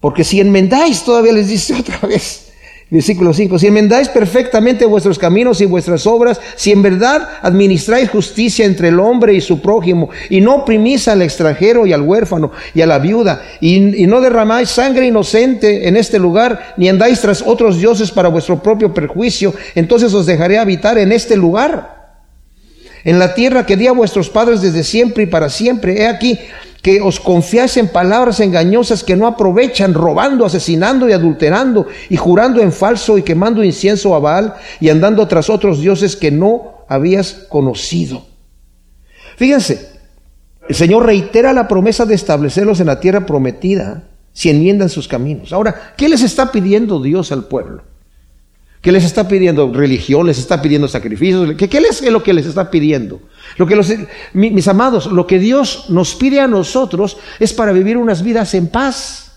Porque 0.00 0.24
si 0.24 0.40
enmendáis, 0.40 1.04
todavía 1.04 1.32
les 1.32 1.48
dice 1.48 1.74
otra 1.78 2.08
vez, 2.08 2.46
versículo 2.88 3.32
5, 3.32 3.58
si 3.58 3.66
enmendáis 3.68 4.08
perfectamente 4.08 4.84
vuestros 4.84 5.18
caminos 5.18 5.60
y 5.60 5.66
vuestras 5.66 6.06
obras, 6.06 6.40
si 6.56 6.72
en 6.72 6.82
verdad 6.82 7.28
administráis 7.42 8.10
justicia 8.10 8.64
entre 8.64 8.88
el 8.88 8.98
hombre 8.98 9.34
y 9.34 9.40
su 9.40 9.60
prójimo, 9.60 10.08
y 10.28 10.40
no 10.40 10.56
oprimís 10.56 11.06
al 11.06 11.22
extranjero 11.22 11.86
y 11.86 11.92
al 11.92 12.02
huérfano 12.02 12.50
y 12.74 12.80
a 12.80 12.86
la 12.86 12.98
viuda, 12.98 13.42
y, 13.60 14.02
y 14.02 14.06
no 14.06 14.20
derramáis 14.20 14.70
sangre 14.70 15.06
inocente 15.06 15.86
en 15.86 15.96
este 15.96 16.18
lugar, 16.18 16.74
ni 16.76 16.88
andáis 16.88 17.20
tras 17.20 17.42
otros 17.42 17.78
dioses 17.78 18.10
para 18.10 18.28
vuestro 18.28 18.60
propio 18.62 18.92
perjuicio, 18.92 19.54
entonces 19.74 20.12
os 20.14 20.26
dejaré 20.26 20.58
habitar 20.58 20.98
en 20.98 21.12
este 21.12 21.36
lugar 21.36 21.99
en 23.04 23.18
la 23.18 23.34
tierra 23.34 23.66
que 23.66 23.76
di 23.76 23.86
a 23.86 23.92
vuestros 23.92 24.30
padres 24.30 24.62
desde 24.62 24.84
siempre 24.84 25.24
y 25.24 25.26
para 25.26 25.48
siempre. 25.48 26.02
He 26.02 26.06
aquí, 26.06 26.38
que 26.82 27.00
os 27.00 27.20
confiáis 27.20 27.76
en 27.76 27.88
palabras 27.88 28.40
engañosas 28.40 29.04
que 29.04 29.16
no 29.16 29.26
aprovechan, 29.26 29.92
robando, 29.94 30.46
asesinando 30.46 31.08
y 31.08 31.12
adulterando, 31.12 31.86
y 32.08 32.16
jurando 32.16 32.62
en 32.62 32.72
falso 32.72 33.18
y 33.18 33.22
quemando 33.22 33.62
incienso 33.62 34.14
a 34.14 34.18
Baal 34.18 34.54
y 34.80 34.88
andando 34.88 35.26
tras 35.28 35.50
otros 35.50 35.80
dioses 35.80 36.16
que 36.16 36.30
no 36.30 36.84
habías 36.88 37.46
conocido. 37.48 38.24
Fíjense, 39.36 39.90
el 40.68 40.74
Señor 40.74 41.04
reitera 41.04 41.52
la 41.52 41.68
promesa 41.68 42.06
de 42.06 42.14
establecerlos 42.14 42.80
en 42.80 42.86
la 42.86 43.00
tierra 43.00 43.26
prometida 43.26 44.04
si 44.32 44.50
enmiendan 44.50 44.88
sus 44.88 45.08
caminos. 45.08 45.52
Ahora, 45.52 45.94
¿qué 45.96 46.08
les 46.08 46.22
está 46.22 46.52
pidiendo 46.52 47.02
Dios 47.02 47.32
al 47.32 47.44
pueblo? 47.44 47.82
¿Qué 48.80 48.92
les 48.92 49.04
está 49.04 49.28
pidiendo? 49.28 49.70
Religión, 49.72 50.26
les 50.26 50.38
está 50.38 50.62
pidiendo 50.62 50.88
sacrificios. 50.88 51.54
¿Qué, 51.56 51.68
es 51.70 52.10
lo 52.10 52.22
que 52.22 52.32
les 52.32 52.46
está 52.46 52.70
pidiendo? 52.70 53.20
Lo 53.58 53.66
que 53.66 53.76
los, 53.76 53.92
mis 54.32 54.68
amados, 54.68 55.06
lo 55.06 55.26
que 55.26 55.38
Dios 55.38 55.86
nos 55.90 56.14
pide 56.14 56.40
a 56.40 56.48
nosotros 56.48 57.18
es 57.38 57.52
para 57.52 57.72
vivir 57.72 57.98
unas 57.98 58.22
vidas 58.22 58.54
en 58.54 58.68
paz. 58.68 59.32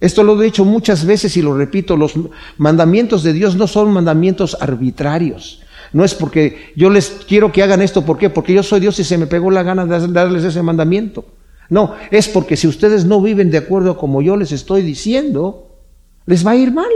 Esto 0.00 0.22
lo 0.22 0.40
he 0.40 0.44
dicho 0.44 0.66
muchas 0.66 1.06
veces 1.06 1.34
y 1.38 1.42
lo 1.42 1.56
repito, 1.56 1.96
los 1.96 2.12
mandamientos 2.58 3.22
de 3.22 3.32
Dios 3.32 3.56
no 3.56 3.66
son 3.66 3.90
mandamientos 3.90 4.56
arbitrarios. 4.60 5.62
No 5.94 6.04
es 6.04 6.14
porque 6.14 6.72
yo 6.76 6.90
les 6.90 7.08
quiero 7.26 7.50
que 7.50 7.62
hagan 7.62 7.80
esto, 7.80 8.04
¿por 8.04 8.18
qué? 8.18 8.28
Porque 8.28 8.52
yo 8.52 8.62
soy 8.62 8.80
Dios 8.80 8.98
y 8.98 9.04
se 9.04 9.16
me 9.16 9.26
pegó 9.26 9.50
la 9.50 9.62
gana 9.62 9.86
de 9.86 10.08
darles 10.08 10.44
ese 10.44 10.60
mandamiento. 10.60 11.24
No, 11.70 11.94
es 12.10 12.28
porque 12.28 12.56
si 12.56 12.68
ustedes 12.68 13.06
no 13.06 13.22
viven 13.22 13.50
de 13.50 13.58
acuerdo 13.58 13.92
a 13.92 13.98
como 13.98 14.20
yo 14.20 14.36
les 14.36 14.52
estoy 14.52 14.82
diciendo, 14.82 15.80
les 16.26 16.46
va 16.46 16.50
a 16.50 16.56
ir 16.56 16.72
mal. 16.72 16.90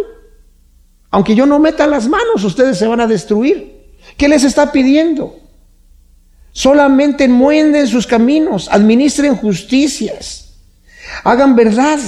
Aunque 1.10 1.34
yo 1.34 1.46
no 1.46 1.58
meta 1.58 1.86
las 1.86 2.08
manos, 2.08 2.44
ustedes 2.44 2.78
se 2.78 2.86
van 2.86 3.00
a 3.00 3.06
destruir. 3.06 3.80
¿Qué 4.16 4.28
les 4.28 4.44
está 4.44 4.70
pidiendo? 4.72 5.36
Solamente 6.52 7.24
enmuenden 7.24 7.86
sus 7.86 8.06
caminos, 8.06 8.68
administren 8.70 9.36
justicias, 9.36 10.54
hagan 11.24 11.54
verdad 11.54 11.98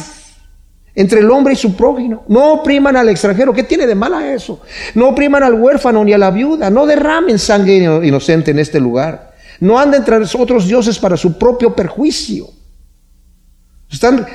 entre 0.94 1.20
el 1.20 1.30
hombre 1.30 1.54
y 1.54 1.56
su 1.56 1.74
prójimo. 1.74 2.24
No 2.28 2.54
opriman 2.54 2.96
al 2.96 3.08
extranjero. 3.08 3.52
¿Qué 3.52 3.62
tiene 3.62 3.86
de 3.86 3.94
mala 3.94 4.32
eso? 4.32 4.60
No 4.94 5.08
opriman 5.08 5.42
al 5.42 5.54
huérfano 5.54 6.04
ni 6.04 6.12
a 6.12 6.18
la 6.18 6.30
viuda. 6.30 6.70
No 6.70 6.86
derramen 6.86 7.38
sangre 7.38 7.76
inocente 7.76 8.50
en 8.50 8.58
este 8.58 8.78
lugar. 8.78 9.32
No 9.60 9.78
anden 9.78 10.04
tras 10.04 10.34
otros 10.34 10.66
dioses 10.66 10.98
para 10.98 11.16
su 11.16 11.38
propio 11.38 11.74
perjuicio. 11.74 12.48
Están 13.92 14.26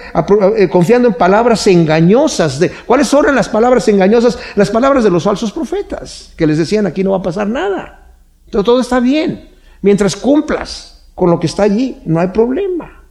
eh, 0.56 0.70
confiando 0.70 1.08
en 1.08 1.16
palabras 1.16 1.66
engañosas. 1.66 2.60
De, 2.60 2.70
¿Cuáles 2.70 3.08
son 3.08 3.36
las 3.36 3.50
palabras 3.50 3.88
engañosas? 3.88 4.38
Las 4.56 4.70
palabras 4.70 5.04
de 5.04 5.10
los 5.10 5.24
falsos 5.24 5.52
profetas, 5.52 6.32
que 6.38 6.46
les 6.46 6.60
decían 6.60 6.86
aquí 6.86 7.04
no 7.04 7.12
va 7.12 7.18
a 7.18 7.24
pasar 7.24 7.48
nada. 7.48 8.14
Todo, 8.52 8.64
todo 8.64 8.80
está 8.80 9.00
bien. 9.00 9.50
Mientras 9.82 10.16
cumplas 10.16 11.10
con 11.16 11.32
lo 11.32 11.40
que 11.40 11.48
está 11.48 11.64
allí, 11.64 12.00
no 12.06 12.20
hay 12.20 12.28
problema. 12.28 13.04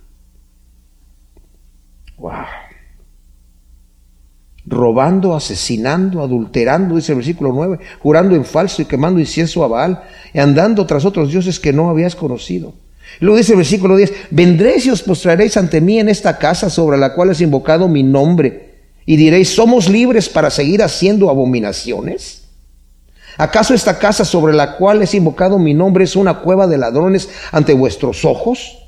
Wow. 2.17 2.33
Robando, 4.67 5.35
asesinando, 5.35 6.23
adulterando, 6.23 6.95
dice 6.95 7.13
el 7.13 7.17
versículo 7.17 7.51
9, 7.53 7.81
jurando 8.01 8.37
en 8.37 8.45
falso 8.45 8.83
y 8.83 8.85
quemando 8.85 9.19
incienso 9.19 9.65
a 9.65 9.69
Baal, 9.69 10.03
y 10.33 10.39
andando 10.39 10.87
tras 10.87 11.05
otros 11.05 11.31
dioses 11.31 11.59
que 11.59 11.73
no 11.73 11.91
habías 11.91 12.15
conocido. 12.15 12.75
Luego 13.21 13.39
dice 13.39 13.53
el 13.53 13.59
versículo 13.59 13.97
10, 13.97 14.13
vendréis 14.31 14.87
y 14.87 14.91
os 14.91 15.03
postraréis 15.03 15.57
ante 15.57 15.81
mí 15.81 15.99
en 15.99 16.09
esta 16.09 16.39
casa 16.39 16.69
sobre 16.69 16.99
la 16.99 17.15
cual 17.15 17.31
es 17.31 17.41
invocado 17.41 17.89
mi 17.89 18.03
nombre, 18.03 18.75
y 19.07 19.17
diréis, 19.17 19.55
¿somos 19.55 19.89
libres 19.89 20.29
para 20.29 20.51
seguir 20.51 20.83
haciendo 20.83 21.31
abominaciones? 21.31 22.43
¿Acaso 23.39 23.75
esta 23.75 23.99
casa 23.99 24.25
sobre 24.25 24.55
la 24.55 24.77
cual 24.77 25.03
es 25.03 25.15
invocado 25.15 25.59
mi 25.59 25.75
nombre 25.75 26.05
es 26.05 26.17
una 26.17 26.41
cueva 26.41 26.67
de 26.67 26.79
ladrones 26.79 27.29
ante 27.53 27.75
vuestros 27.75 28.25
ojos? 28.25 28.79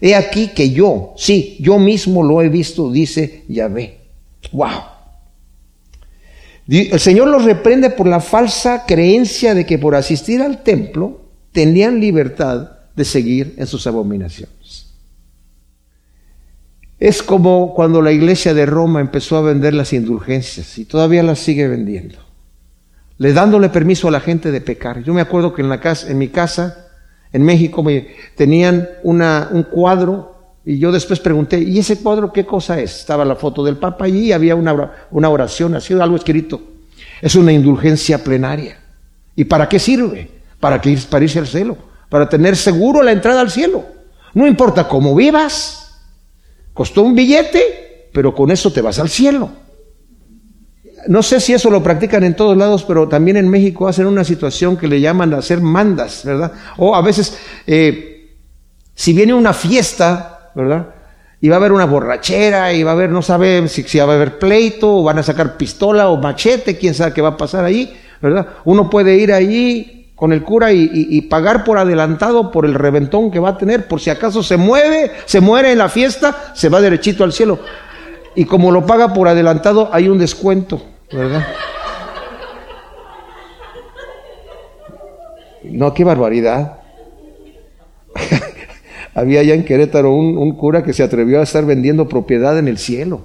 He 0.00 0.14
aquí 0.14 0.48
que 0.48 0.70
yo, 0.70 1.14
sí, 1.16 1.56
yo 1.60 1.78
mismo 1.78 2.22
lo 2.22 2.42
he 2.42 2.48
visto, 2.48 2.90
dice 2.90 3.44
Yahvé. 3.48 3.98
Wow. 4.52 4.70
El 6.68 7.00
Señor 7.00 7.28
los 7.28 7.44
reprende 7.44 7.90
por 7.90 8.06
la 8.06 8.20
falsa 8.20 8.84
creencia 8.86 9.54
de 9.54 9.66
que 9.66 9.78
por 9.78 9.94
asistir 9.94 10.40
al 10.40 10.62
templo 10.62 11.22
tenían 11.52 12.00
libertad 12.00 12.73
de 12.96 13.04
seguir 13.04 13.54
en 13.56 13.66
sus 13.66 13.86
abominaciones. 13.86 14.92
Es 16.98 17.22
como 17.22 17.74
cuando 17.74 18.00
la 18.00 18.12
iglesia 18.12 18.54
de 18.54 18.66
Roma 18.66 19.00
empezó 19.00 19.36
a 19.36 19.42
vender 19.42 19.74
las 19.74 19.92
indulgencias 19.92 20.78
y 20.78 20.84
todavía 20.84 21.22
las 21.22 21.40
sigue 21.40 21.66
vendiendo, 21.68 22.18
le 23.18 23.32
dándole 23.32 23.68
permiso 23.68 24.08
a 24.08 24.12
la 24.12 24.20
gente 24.20 24.50
de 24.50 24.60
pecar. 24.60 25.02
Yo 25.02 25.12
me 25.12 25.20
acuerdo 25.20 25.52
que 25.52 25.62
en, 25.62 25.68
la 25.68 25.80
casa, 25.80 26.10
en 26.10 26.18
mi 26.18 26.28
casa, 26.28 26.88
en 27.32 27.42
México, 27.42 27.82
me, 27.82 28.08
tenían 28.36 28.88
una, 29.02 29.48
un 29.50 29.64
cuadro 29.64 30.32
y 30.64 30.78
yo 30.78 30.92
después 30.92 31.20
pregunté, 31.20 31.58
¿y 31.58 31.78
ese 31.78 31.98
cuadro 31.98 32.32
qué 32.32 32.46
cosa 32.46 32.80
es? 32.80 33.00
Estaba 33.00 33.24
la 33.24 33.36
foto 33.36 33.64
del 33.64 33.76
Papa 33.76 34.06
allí 34.06 34.26
y 34.26 34.32
había 34.32 34.54
una, 34.54 35.06
una 35.10 35.28
oración, 35.28 35.74
así 35.74 35.92
algo 35.92 36.16
escrito. 36.16 36.62
Es 37.20 37.34
una 37.34 37.52
indulgencia 37.52 38.22
plenaria. 38.22 38.78
¿Y 39.36 39.44
para 39.44 39.68
qué 39.68 39.78
sirve? 39.78 40.30
Para, 40.60 40.80
que, 40.80 40.96
para 41.10 41.24
irse 41.24 41.38
al 41.38 41.46
cielo 41.46 41.76
para 42.08 42.28
tener 42.28 42.56
seguro 42.56 43.02
la 43.02 43.12
entrada 43.12 43.40
al 43.40 43.50
cielo. 43.50 43.84
No 44.34 44.46
importa 44.46 44.88
cómo 44.88 45.14
vivas, 45.14 46.00
costó 46.72 47.02
un 47.02 47.14
billete, 47.14 48.10
pero 48.12 48.34
con 48.34 48.50
eso 48.50 48.72
te 48.72 48.80
vas 48.80 48.98
al 48.98 49.08
cielo. 49.08 49.50
No 51.06 51.22
sé 51.22 51.40
si 51.40 51.52
eso 51.52 51.70
lo 51.70 51.82
practican 51.82 52.24
en 52.24 52.34
todos 52.34 52.56
lados, 52.56 52.84
pero 52.84 53.08
también 53.08 53.36
en 53.36 53.48
México 53.48 53.86
hacen 53.86 54.06
una 54.06 54.24
situación 54.24 54.76
que 54.76 54.88
le 54.88 55.00
llaman 55.00 55.34
hacer 55.34 55.60
mandas, 55.60 56.22
¿verdad? 56.24 56.52
O 56.78 56.94
a 56.94 57.02
veces, 57.02 57.38
eh, 57.66 58.36
si 58.94 59.12
viene 59.12 59.34
una 59.34 59.52
fiesta, 59.52 60.50
¿verdad? 60.54 60.94
Y 61.40 61.48
va 61.48 61.56
a 61.56 61.58
haber 61.58 61.72
una 61.72 61.84
borrachera, 61.84 62.72
y 62.72 62.82
va 62.82 62.92
a 62.92 62.94
haber, 62.94 63.10
no 63.10 63.20
sabe 63.20 63.68
si, 63.68 63.98
va 63.98 64.12
a 64.12 64.16
haber 64.16 64.38
pleito, 64.38 64.98
o 64.98 65.02
van 65.02 65.18
a 65.18 65.22
sacar 65.22 65.58
pistola 65.58 66.08
o 66.08 66.16
machete, 66.16 66.78
quién 66.78 66.94
sabe 66.94 67.12
qué 67.12 67.20
va 67.20 67.30
a 67.30 67.36
pasar 67.36 67.64
ahí, 67.64 67.94
¿verdad? 68.22 68.48
Uno 68.64 68.88
puede 68.88 69.16
ir 69.16 69.32
allí 69.32 69.93
con 70.14 70.32
el 70.32 70.44
cura 70.44 70.72
y, 70.72 71.20
pagar 71.22 71.64
por 71.64 71.78
adelantado 71.78 72.50
por 72.52 72.66
el 72.66 72.74
reventón 72.74 73.30
que 73.30 73.40
va 73.40 73.50
a 73.50 73.58
tener, 73.58 73.88
por 73.88 74.00
si 74.00 74.10
acaso 74.10 74.42
se 74.42 74.56
mueve, 74.56 75.10
se 75.24 75.40
muere 75.40 75.72
en 75.72 75.78
la 75.78 75.88
fiesta, 75.88 76.52
se 76.54 76.68
va 76.68 76.80
derechito 76.80 77.24
al 77.24 77.32
cielo. 77.32 77.58
Y 78.36 78.44
como 78.44 78.70
lo 78.70 78.86
paga 78.86 79.12
por 79.12 79.28
adelantado, 79.28 79.90
hay 79.92 80.08
un 80.08 80.18
descuento, 80.18 80.82
¿verdad? 81.12 81.46
No, 85.64 85.94
qué 85.94 86.04
barbaridad. 86.04 86.78
Había 89.14 89.40
allá 89.40 89.54
en 89.54 89.64
Querétaro 89.64 90.12
un, 90.12 90.36
un, 90.36 90.56
cura 90.56 90.82
que 90.82 90.92
se 90.92 91.02
atrevió 91.02 91.40
a 91.40 91.44
estar 91.44 91.64
vendiendo 91.64 92.08
propiedad 92.08 92.58
en 92.58 92.68
el 92.68 92.78
cielo. 92.78 93.22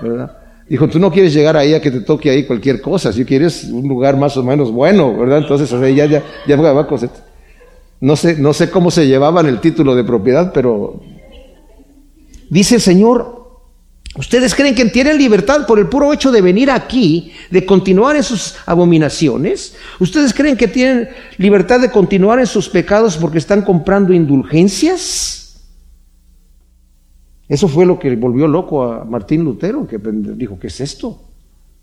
¿Verdad? 0.00 0.47
Dijo, 0.68 0.86
tú 0.88 0.98
no 0.98 1.10
quieres 1.10 1.32
llegar 1.32 1.56
ahí 1.56 1.72
a 1.72 1.80
que 1.80 1.90
te 1.90 2.00
toque 2.00 2.28
ahí 2.28 2.44
cualquier 2.44 2.82
cosa, 2.82 3.10
si 3.12 3.24
quieres 3.24 3.64
un 3.64 3.88
lugar 3.88 4.18
más 4.18 4.36
o 4.36 4.42
menos 4.42 4.70
bueno, 4.70 5.16
¿verdad? 5.16 5.38
Entonces, 5.38 5.72
o 5.72 5.86
ya, 5.88 6.04
ya, 6.04 6.22
ya 6.46 6.56
va 6.56 6.86
No 8.00 8.16
sé, 8.16 8.36
no 8.36 8.52
sé 8.52 8.70
cómo 8.70 8.90
se 8.90 9.06
llevaban 9.06 9.46
el 9.46 9.60
título 9.60 9.94
de 9.94 10.04
propiedad, 10.04 10.52
pero 10.52 11.00
dice 12.50 12.74
el 12.74 12.80
Señor, 12.82 13.48
¿ustedes 14.14 14.54
creen 14.54 14.74
que 14.74 14.84
tienen 14.84 15.16
libertad 15.16 15.66
por 15.66 15.78
el 15.78 15.88
puro 15.88 16.12
hecho 16.12 16.30
de 16.30 16.42
venir 16.42 16.70
aquí, 16.70 17.32
de 17.50 17.64
continuar 17.64 18.16
en 18.16 18.22
sus 18.22 18.56
abominaciones? 18.66 19.74
¿Ustedes 19.98 20.34
creen 20.34 20.58
que 20.58 20.68
tienen 20.68 21.08
libertad 21.38 21.80
de 21.80 21.90
continuar 21.90 22.40
en 22.40 22.46
sus 22.46 22.68
pecados 22.68 23.16
porque 23.16 23.38
están 23.38 23.62
comprando 23.62 24.12
indulgencias? 24.12 25.47
Eso 27.48 27.66
fue 27.68 27.86
lo 27.86 27.98
que 27.98 28.14
volvió 28.16 28.46
loco 28.46 28.84
a 28.84 29.04
Martín 29.04 29.44
Lutero, 29.44 29.86
que 29.86 29.98
dijo, 29.98 30.58
¿qué 30.58 30.66
es 30.66 30.80
esto? 30.80 31.22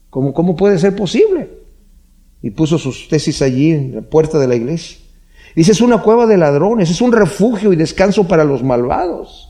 ¿Cómo, 0.10 0.34
cómo 0.34 0.56
puede 0.56 0.78
ser 0.78 0.96
posible? 0.96 1.50
Y 2.42 2.52
puso 2.52 2.78
sus 2.78 3.08
tesis 3.08 3.42
allí 3.42 3.72
en 3.72 3.96
la 3.96 4.02
puerta 4.02 4.38
de 4.38 4.48
la 4.48 4.56
iglesia. 4.56 5.00
Dice, 5.56 5.72
es 5.72 5.82
una 5.82 6.02
cueva 6.02 6.28
de 6.28 6.38
ladrones, 6.38 6.92
es 6.92 7.02
un 7.02 7.12
refugio 7.12 7.74
y 7.74 7.76
descanso 7.76 8.28
para 8.28 8.44
los 8.44 8.64
malvados. 8.64 9.50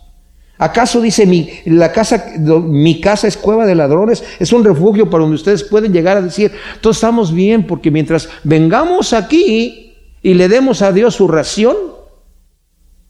¿Acaso 0.57 1.01
dice 1.01 1.25
mi, 1.25 1.50
la 1.65 1.91
casa, 1.91 2.34
mi 2.39 3.01
casa 3.01 3.27
es 3.27 3.36
cueva 3.36 3.65
de 3.65 3.75
ladrones? 3.75 4.24
Es 4.39 4.53
un 4.53 4.63
refugio 4.63 5.10
para 5.10 5.24
donde 5.24 5.36
ustedes 5.36 5.63
pueden 5.63 5.91
llegar 5.91 6.15
a 6.15 6.22
decir, 6.22 6.51
todos 6.79 6.95
estamos 6.95 7.34
bien, 7.34 7.67
porque 7.67 7.91
mientras 7.91 8.29
vengamos 8.43 9.12
aquí 9.12 9.93
y 10.22 10.34
le 10.34 10.48
demos 10.48 10.81
a 10.81 10.93
Dios 10.93 11.15
su 11.15 11.27
ración 11.27 11.75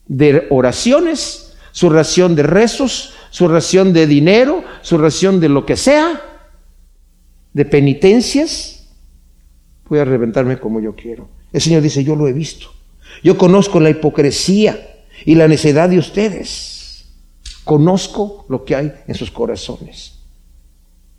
de 0.08 0.48
oraciones, 0.50 1.45
su 1.76 1.90
ración 1.90 2.36
de 2.36 2.44
rezos, 2.44 3.16
su 3.32 3.50
ración 3.50 3.92
de 3.92 4.08
dinero, 4.08 4.64
su 4.82 4.98
ración 4.98 5.42
de 5.42 5.50
lo 5.50 5.66
que 5.66 5.76
sea, 5.76 6.22
de 7.52 7.66
penitencias, 7.66 8.88
voy 9.90 10.00
a 10.00 10.06
reventarme 10.06 10.58
como 10.58 10.80
yo 10.80 10.96
quiero. 10.96 11.28
El 11.52 11.60
Señor 11.60 11.82
dice, 11.82 12.02
yo 12.06 12.16
lo 12.16 12.30
he 12.30 12.34
visto. 12.34 12.68
Yo 13.26 13.38
conozco 13.38 13.82
la 13.82 13.90
hipocresía 13.90 15.04
y 15.26 15.36
la 15.36 15.50
necedad 15.50 15.90
de 15.90 16.00
ustedes. 16.00 17.08
Conozco 17.66 18.46
lo 18.48 18.64
que 18.64 18.78
hay 18.78 18.94
en 19.06 19.16
sus 19.16 19.30
corazones. 19.30 20.20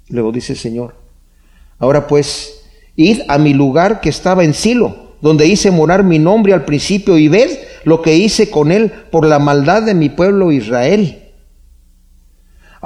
Luego 0.08 0.32
dice 0.32 0.54
el 0.54 0.58
Señor, 0.58 0.94
ahora 1.78 2.06
pues, 2.06 2.62
id 2.96 3.20
a 3.28 3.36
mi 3.36 3.52
lugar 3.52 4.00
que 4.00 4.08
estaba 4.08 4.42
en 4.42 4.54
Silo, 4.54 5.16
donde 5.20 5.46
hice 5.46 5.70
morar 5.70 6.02
mi 6.02 6.18
nombre 6.18 6.54
al 6.54 6.64
principio 6.64 7.18
y 7.18 7.28
ved 7.28 7.58
lo 7.86 8.02
que 8.02 8.16
hice 8.16 8.50
con 8.50 8.72
él 8.72 8.90
por 9.12 9.24
la 9.24 9.38
maldad 9.38 9.80
de 9.80 9.94
mi 9.94 10.08
pueblo 10.08 10.50
Israel. 10.50 11.25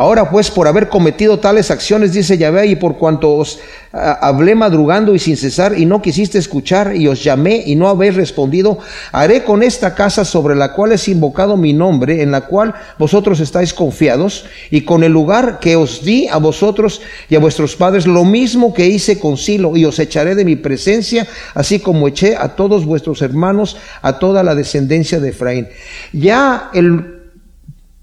Ahora 0.01 0.31
pues, 0.31 0.51
por 0.51 0.67
haber 0.67 0.89
cometido 0.89 1.41
tales 1.41 1.71
acciones, 1.71 2.15
dice 2.15 2.39
Yahvé, 2.39 2.69
y 2.69 2.77
por 2.77 2.97
cuanto 2.97 3.37
os 3.37 3.59
ah, 3.93 4.19
hablé 4.23 4.55
madrugando 4.55 5.15
y 5.15 5.19
sin 5.19 5.37
cesar, 5.37 5.79
y 5.79 5.85
no 5.85 6.01
quisiste 6.01 6.39
escuchar, 6.39 6.97
y 6.97 7.07
os 7.07 7.23
llamé 7.23 7.63
y 7.67 7.77
no 7.77 7.87
habéis 7.87 8.15
respondido, 8.15 8.79
haré 9.13 9.45
con 9.45 9.63
esta 9.63 9.95
casa 9.95 10.25
sobre 10.25 10.57
la 10.57 10.73
cual 10.73 10.93
es 10.93 11.07
invocado 11.07 11.59
mi 11.59 11.75
nombre, 11.75 12.23
en 12.23 12.31
la 12.31 12.47
cual 12.47 12.73
vosotros 12.99 13.41
estáis 13.41 13.75
confiados, 13.75 14.47
y 14.71 14.87
con 14.87 15.05
el 15.05 15.13
lugar 15.13 15.59
que 15.61 15.77
os 15.77 16.03
di 16.03 16.29
a 16.29 16.39
vosotros 16.39 17.03
y 17.29 17.35
a 17.35 17.39
vuestros 17.39 17.77
padres, 17.77 18.07
lo 18.07 18.25
mismo 18.25 18.73
que 18.73 18.87
hice 18.87 19.19
con 19.19 19.37
Silo, 19.37 19.77
y 19.77 19.85
os 19.85 19.99
echaré 19.99 20.35
de 20.35 20.47
mi 20.47 20.57
presencia, 20.57 21.27
así 21.53 21.79
como 21.79 22.09
eché 22.09 22.37
a 22.39 22.57
todos 22.57 22.87
vuestros 22.87 23.21
hermanos, 23.21 23.77
a 24.01 24.19
toda 24.19 24.43
la 24.43 24.55
descendencia 24.55 25.21
de 25.21 25.29
Efraín. 25.29 25.69
Ya 26.15 26.71
el 26.73 27.20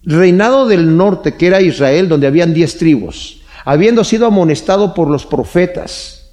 reinado 0.07 0.67
del 0.67 0.95
norte, 0.95 1.35
que 1.35 1.47
era 1.47 1.61
Israel, 1.61 2.07
donde 2.07 2.27
habían 2.27 2.53
diez 2.53 2.77
tribus, 2.77 3.41
habiendo 3.65 4.05
sido 4.05 4.25
amonestado 4.25 4.93
por 4.93 5.09
los 5.09 5.25
profetas, 5.25 6.29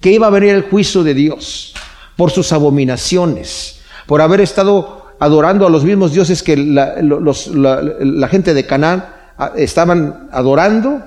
que 0.00 0.12
iba 0.12 0.26
a 0.26 0.30
venir 0.30 0.54
el 0.54 0.62
juicio 0.62 1.04
de 1.04 1.12
Dios 1.12 1.74
por 2.16 2.30
sus 2.30 2.52
abominaciones, 2.52 3.80
por 4.06 4.22
haber 4.22 4.40
estado 4.40 5.12
adorando 5.20 5.66
a 5.66 5.70
los 5.70 5.84
mismos 5.84 6.14
dioses 6.14 6.42
que 6.42 6.56
la, 6.56 6.96
la 7.00 8.28
gente 8.28 8.54
de 8.54 8.66
Canaán 8.66 9.04
ah, 9.36 9.52
estaban 9.54 10.30
adorando, 10.32 11.02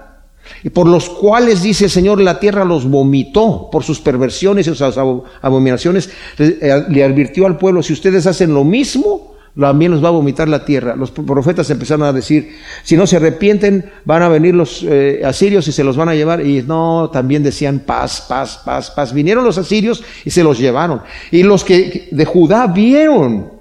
y 0.64 0.70
por 0.70 0.88
los 0.88 1.10
cuales, 1.10 1.64
dice 1.64 1.86
el 1.86 1.90
Señor, 1.90 2.22
la 2.22 2.40
tierra 2.40 2.64
los 2.64 2.88
vomitó 2.88 3.68
por 3.72 3.84
sus 3.84 4.00
perversiones 4.00 4.68
y 4.68 4.76
sus 4.76 4.98
abominaciones, 5.42 6.12
le 6.38 7.04
advirtió 7.04 7.48
al 7.48 7.58
pueblo, 7.58 7.82
si 7.82 7.94
ustedes 7.94 8.28
hacen 8.28 8.54
lo 8.54 8.64
mismo, 8.64 9.35
también 9.60 9.92
los 9.92 10.04
va 10.04 10.10
a 10.10 10.12
vomitar 10.12 10.50
la 10.50 10.66
tierra. 10.66 10.96
Los 10.96 11.12
profetas 11.12 11.70
empezaron 11.70 12.06
a 12.06 12.14
decir, 12.14 12.56
si 12.84 12.98
no 12.98 13.08
se 13.08 13.16
arrepienten, 13.16 13.92
van 14.04 14.22
a 14.22 14.30
venir 14.30 14.54
los 14.54 14.84
eh, 14.84 15.22
asirios 15.24 15.68
y 15.68 15.72
se 15.72 15.84
los 15.84 15.96
van 15.96 16.10
a 16.10 16.16
llevar. 16.16 16.46
Y 16.46 16.62
no, 16.64 17.10
también 17.12 17.44
decían 17.44 17.80
paz, 17.80 18.26
paz, 18.28 18.62
paz, 18.66 18.92
paz. 18.92 19.14
Vinieron 19.14 19.46
los 19.46 19.58
asirios 19.58 20.04
y 20.26 20.30
se 20.30 20.44
los 20.44 20.60
llevaron. 20.60 21.02
Y 21.32 21.44
los 21.44 21.64
que 21.64 22.10
de 22.12 22.26
Judá 22.26 22.68
vieron 22.68 23.56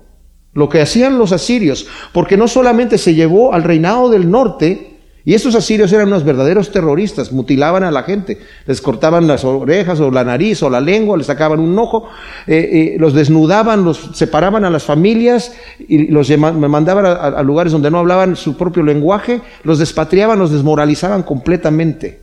lo 0.53 0.69
que 0.69 0.81
hacían 0.81 1.19
los 1.19 1.33
asirios, 1.33 1.87
porque 2.13 2.37
no 2.37 2.49
solamente 2.49 2.97
se 2.97 3.15
llevó 3.15 3.53
al 3.53 3.65
reinado 3.65 4.09
del 4.09 4.31
norte, 4.31 4.94
y 5.27 5.33
estos 5.33 5.55
asirios 5.55 5.91
eran 5.91 6.09
unos 6.09 6.23
verdaderos 6.23 6.71
terroristas, 6.71 7.33
mutilaban 7.33 7.83
a 7.83 7.91
la 7.91 8.03
gente, 8.03 8.39
les 8.67 8.83
cortaban 8.83 9.27
las 9.27 9.43
orejas 9.43 9.99
o 10.01 10.11
la 10.11 10.23
nariz 10.23 10.63
o 10.63 10.69
la 10.69 10.83
lengua, 10.83 11.17
les 11.17 11.29
sacaban 11.29 11.61
un 11.61 11.79
ojo, 11.79 12.11
eh, 12.47 12.57
eh, 12.57 12.97
los 12.99 13.15
desnudaban, 13.15 13.85
los 13.85 14.11
separaban 14.13 14.67
a 14.67 14.71
las 14.71 14.85
familias 14.85 15.55
y 15.79 16.09
los 16.09 16.29
mandaban 16.37 17.07
a, 17.07 17.43
lugares 17.43 17.73
donde 17.73 17.91
no 17.91 18.01
hablaban 18.01 18.37
su 18.37 18.59
propio 18.59 18.83
lenguaje, 18.83 19.41
los 19.63 19.79
despatriaban, 19.79 20.39
los 20.39 20.53
desmoralizaban 20.53 21.23
completamente. 21.23 22.21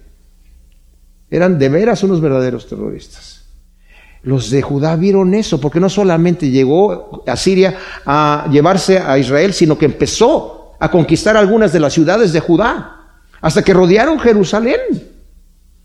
Eran 1.32 1.58
de 1.58 1.70
veras 1.70 2.04
unos 2.04 2.22
verdaderos 2.22 2.68
terroristas. 2.68 3.46
Los 4.22 4.52
de 4.52 4.62
Judá 4.62 4.96
vieron 4.96 5.34
eso, 5.34 5.60
porque 5.60 5.80
no 5.80 5.90
solamente 5.90 6.52
llegó 6.52 7.24
a 7.26 7.36
Siria 7.36 7.76
a 8.06 8.48
llevarse 8.52 9.00
a 9.00 9.18
Israel, 9.18 9.54
sino 9.54 9.76
que 9.80 9.86
empezó 9.86 10.61
a 10.82 10.90
conquistar 10.90 11.38
algunas 11.38 11.72
de 11.72 11.80
las 11.80 11.94
ciudades 11.94 12.34
de 12.34 12.40
Judá, 12.40 13.20
hasta 13.40 13.64
que 13.64 13.72
rodearon 13.72 14.20
Jerusalén. 14.20 14.80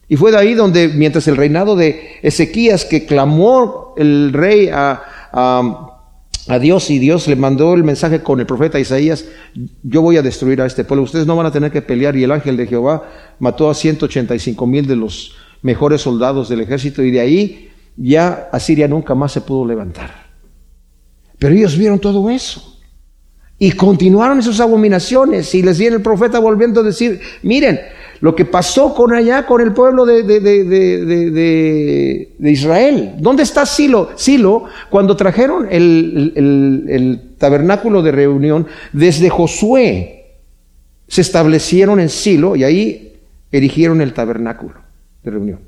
Y 0.09 0.17
fue 0.17 0.31
de 0.31 0.39
ahí 0.39 0.55
donde, 0.55 0.89
mientras 0.89 1.29
el 1.29 1.37
reinado 1.37 1.77
de 1.77 2.19
Ezequías, 2.23 2.87
que 2.87 3.05
clamó 3.05 3.93
el 3.99 4.33
rey 4.33 4.71
a, 4.73 5.03
a, 5.33 6.59
Dios 6.59 6.89
y 6.91 6.99
Dios 6.99 7.29
le 7.29 7.37
mandó 7.37 7.75
el 7.75 7.85
mensaje 7.85 8.23
con 8.23 8.41
el 8.41 8.47
profeta 8.47 8.81
Isaías, 8.81 9.27
yo 9.83 10.01
voy 10.01 10.17
a 10.17 10.23
destruir 10.23 10.63
a 10.63 10.67
este 10.67 10.85
pueblo, 10.85 11.05
ustedes 11.05 11.27
no 11.27 11.37
van 11.37 11.47
a 11.47 11.53
tener 11.53 11.71
que 11.71 11.83
pelear. 11.83 12.17
Y 12.17 12.25
el 12.25 12.33
ángel 12.33 12.57
de 12.57 12.67
Jehová 12.67 13.07
mató 13.39 13.69
a 13.69 13.75
185 13.75 14.67
mil 14.67 14.87
de 14.87 14.97
los 14.97 15.35
mejores 15.61 16.01
soldados 16.01 16.49
del 16.49 16.61
ejército 16.63 17.03
y 17.03 17.11
de 17.11 17.21
ahí 17.21 17.71
ya 17.99 18.49
Asiria 18.51 18.89
nunca 18.89 19.15
más 19.15 19.33
se 19.33 19.43
pudo 19.43 19.67
levantar. 19.67 20.25
Pero 21.39 21.55
ellos 21.55 21.77
vieron 21.77 21.99
todo 21.99 22.31
eso. 22.31 22.76
Y 23.59 23.73
continuaron 23.73 24.43
sus 24.43 24.61
abominaciones. 24.61 25.55
Y 25.55 25.63
les 25.63 25.79
viene 25.79 25.97
el 25.97 26.03
profeta 26.03 26.39
volviendo 26.39 26.81
a 26.81 26.85
decir, 26.85 27.21
miren, 27.43 27.81
lo 28.21 28.35
que 28.35 28.45
pasó 28.45 28.95
con 28.95 29.15
allá, 29.15 29.47
con 29.47 29.61
el 29.61 29.73
pueblo 29.73 30.05
de, 30.07 30.23
de, 30.23 30.41
de, 30.41 32.35
de 32.39 32.51
Israel. 32.51 33.15
¿Dónde 33.19 33.43
está 33.43 33.67
Silo? 33.67 34.11
Silo, 34.17 34.65
cuando 34.91 35.17
trajeron 35.17 35.67
el, 35.71 36.33
el, 36.35 36.85
el, 36.89 37.21
tabernáculo 37.39 38.03
de 38.03 38.13
reunión, 38.13 38.67
desde 38.93 39.29
Josué 39.29 40.37
se 41.09 41.21
establecieron 41.21 42.01
en 42.01 42.09
Silo 42.09 42.57
y 42.57 42.65
ahí 42.65 43.19
erigieron 43.53 44.01
el 44.01 44.13
tabernáculo 44.13 44.75
de 45.23 45.31
reunión. 45.31 45.61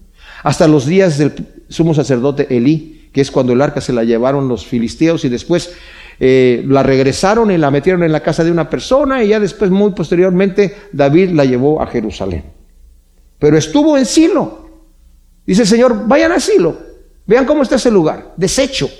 Hasta 0.42 0.68
los 0.68 0.86
días 0.86 1.18
del 1.18 1.32
sumo 1.68 1.94
sacerdote 1.94 2.46
Elí, 2.56 3.10
que 3.12 3.20
es 3.20 3.30
cuando 3.30 3.52
el 3.52 3.60
arca 3.60 3.80
se 3.80 3.92
la 3.92 4.04
llevaron 4.04 4.48
los 4.48 4.66
filisteos 4.66 5.24
y 5.24 5.28
después 5.28 5.74
eh, 6.20 6.64
la 6.66 6.82
regresaron 6.82 7.50
y 7.50 7.58
la 7.58 7.70
metieron 7.70 8.02
en 8.02 8.12
la 8.12 8.20
casa 8.20 8.44
de 8.44 8.50
una 8.50 8.68
persona 8.68 9.22
y 9.22 9.28
ya 9.28 9.40
después, 9.40 9.70
muy 9.70 9.92
posteriormente, 9.92 10.76
David 10.92 11.30
la 11.30 11.44
llevó 11.44 11.80
a 11.80 11.86
Jerusalén. 11.86 12.44
Pero 13.38 13.56
estuvo 13.56 13.96
en 13.96 14.06
Silo. 14.06 14.68
Dice 15.46 15.62
el 15.62 15.68
Señor, 15.68 16.06
vayan 16.06 16.32
a 16.32 16.40
Silo, 16.40 16.76
vean 17.26 17.44
cómo 17.44 17.62
está 17.62 17.76
ese 17.76 17.90
lugar, 17.90 18.34
deshecho. 18.36 18.90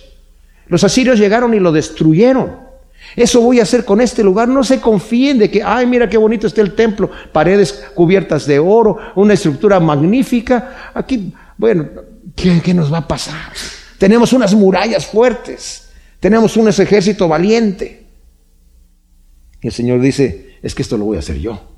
Los 0.69 0.85
asirios 0.85 1.19
llegaron 1.19 1.55
y 1.55 1.61
lo 1.61 1.73
destruyeron. 1.73 2.69
Eso 3.17 3.41
voy 3.41 3.61
a 3.61 3.63
hacer 3.63 3.85
con 3.85 4.01
este 4.01 4.23
lugar. 4.23 4.49
No 4.49 4.63
se 4.65 4.81
confíen 4.81 5.39
de 5.39 5.51
que, 5.51 5.63
ay, 5.63 5.87
mira 5.87 6.09
qué 6.09 6.19
bonito 6.19 6.47
está 6.47 6.61
el 6.61 6.75
templo, 6.75 7.11
paredes 7.33 7.87
cubiertas 7.95 8.47
de 8.47 8.59
oro, 8.59 8.99
una 9.15 9.35
estructura 9.35 9.81
magnífica. 9.81 10.93
Aquí, 10.95 11.33
bueno, 11.57 11.89
¿Qué, 12.39 12.61
¿Qué 12.63 12.73
nos 12.73 12.93
va 12.93 12.99
a 12.99 13.09
pasar? 13.09 13.53
Tenemos 13.99 14.33
unas 14.33 14.55
murallas 14.55 15.07
fuertes, 15.07 15.88
tenemos 16.21 16.57
un 16.57 16.69
ejército 16.69 17.29
valiente. 17.29 18.07
Y 19.61 19.67
el 19.67 19.73
Señor 19.73 20.01
dice, 20.01 20.57
es 20.63 20.75
que 20.75 20.83
esto 20.83 20.97
lo 20.97 21.05
voy 21.05 21.17
a 21.17 21.21
hacer 21.21 21.39
yo. 21.39 21.77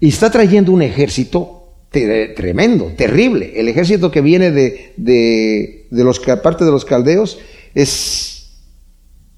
Y 0.00 0.08
está 0.08 0.30
trayendo 0.30 0.72
un 0.72 0.82
ejército 0.82 1.74
tremendo, 1.90 2.92
terrible. 2.96 3.52
El 3.54 3.68
ejército 3.68 4.10
que 4.10 4.20
viene 4.20 4.50
de, 4.50 4.94
de, 4.96 5.86
de 5.90 6.04
los 6.04 6.20
parte 6.20 6.64
de 6.64 6.70
los 6.70 6.84
caldeos 6.84 7.38
es 7.74 8.50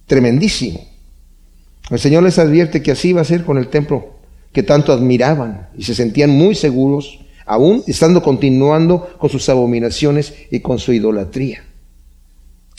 tremendísimo. 0.07 0.87
El 1.91 1.99
Señor 1.99 2.23
les 2.23 2.39
advierte 2.39 2.83
que 2.83 2.93
así 2.93 3.13
va 3.13 3.21
a 3.21 3.25
ser 3.25 3.45
con 3.45 3.59
el 3.59 3.69
templo 3.69 4.15
que 4.53 4.63
tanto 4.63 4.93
admiraban 4.93 5.69
y 5.77 5.83
se 5.83 5.95
sentían 5.95 6.31
muy 6.31 6.55
seguros, 6.55 7.19
aún 7.45 7.83
estando 7.87 8.23
continuando 8.23 9.17
con 9.19 9.29
sus 9.29 9.49
abominaciones 9.49 10.33
y 10.51 10.61
con 10.61 10.79
su 10.79 10.93
idolatría. 10.93 11.65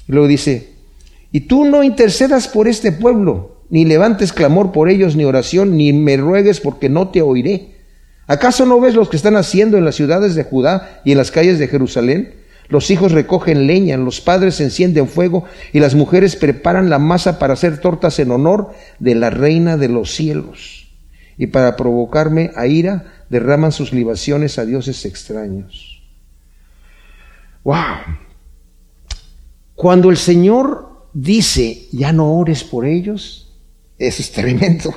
luego 0.08 0.28
dice, 0.28 0.75
y 1.36 1.42
tú 1.42 1.66
no 1.66 1.84
intercedas 1.84 2.48
por 2.48 2.66
este 2.66 2.94
pueblo, 2.94 3.58
ni 3.70 3.84
levantes 3.84 4.32
clamor 4.32 4.72
por 4.72 4.88
ellos, 4.88 5.18
ni 5.18 5.26
oración, 5.26 5.76
ni 5.76 5.92
me 5.92 6.16
ruegues 6.16 6.62
porque 6.62 6.88
no 6.88 7.10
te 7.10 7.22
oiré. 7.22 7.76
¿Acaso 8.26 8.66
no 8.66 8.80
ves 8.80 8.96
los 8.96 9.10
que 9.10 9.18
están 9.18 9.36
haciendo 9.36 9.78
en 9.78 9.84
las 9.84 9.96
ciudades 9.96 10.36
de 10.36 10.46
Judá 10.46 11.02
y 11.04 11.12
en 11.12 11.18
las 11.18 11.32
calles 11.32 11.60
de 11.60 11.68
Jerusalén? 11.68 12.36
Los 12.70 12.90
hijos 12.90 13.12
recogen 13.12 13.68
leña, 13.68 13.98
los 13.98 14.22
padres 14.22 14.62
encienden 14.62 15.10
fuego 15.10 15.44
y 15.74 15.82
las 15.82 15.94
mujeres 15.94 16.38
preparan 16.38 16.90
la 16.90 17.00
masa 17.00 17.38
para 17.38 17.52
hacer 17.52 17.82
tortas 17.82 18.18
en 18.20 18.32
honor 18.32 18.72
de 19.00 19.16
la 19.16 19.30
reina 19.30 19.76
de 19.76 19.90
los 19.90 20.16
cielos. 20.16 20.88
Y 21.38 21.48
para 21.48 21.76
provocarme 21.76 22.52
a 22.56 22.68
ira 22.68 23.26
derraman 23.30 23.74
sus 23.74 23.92
libaciones 23.92 24.58
a 24.58 24.66
dioses 24.66 25.04
extraños. 25.04 26.02
¡Wow! 27.66 27.76
Cuando 29.76 30.10
el 30.10 30.16
Señor 30.16 30.95
dice, 31.16 31.88
ya 31.92 32.12
no 32.12 32.34
ores 32.34 32.64
por 32.64 32.86
ellos, 32.86 33.48
eso 33.98 34.22
es 34.22 34.32
tremendo. 34.32 34.94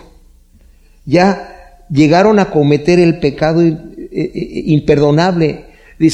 Ya 1.07 1.87
llegaron 1.89 2.39
a 2.39 2.51
cometer 2.51 2.99
el 2.99 3.19
pecado 3.19 3.63
eh, 3.63 3.79
eh, 4.13 4.63
imperdonable. 4.67 5.65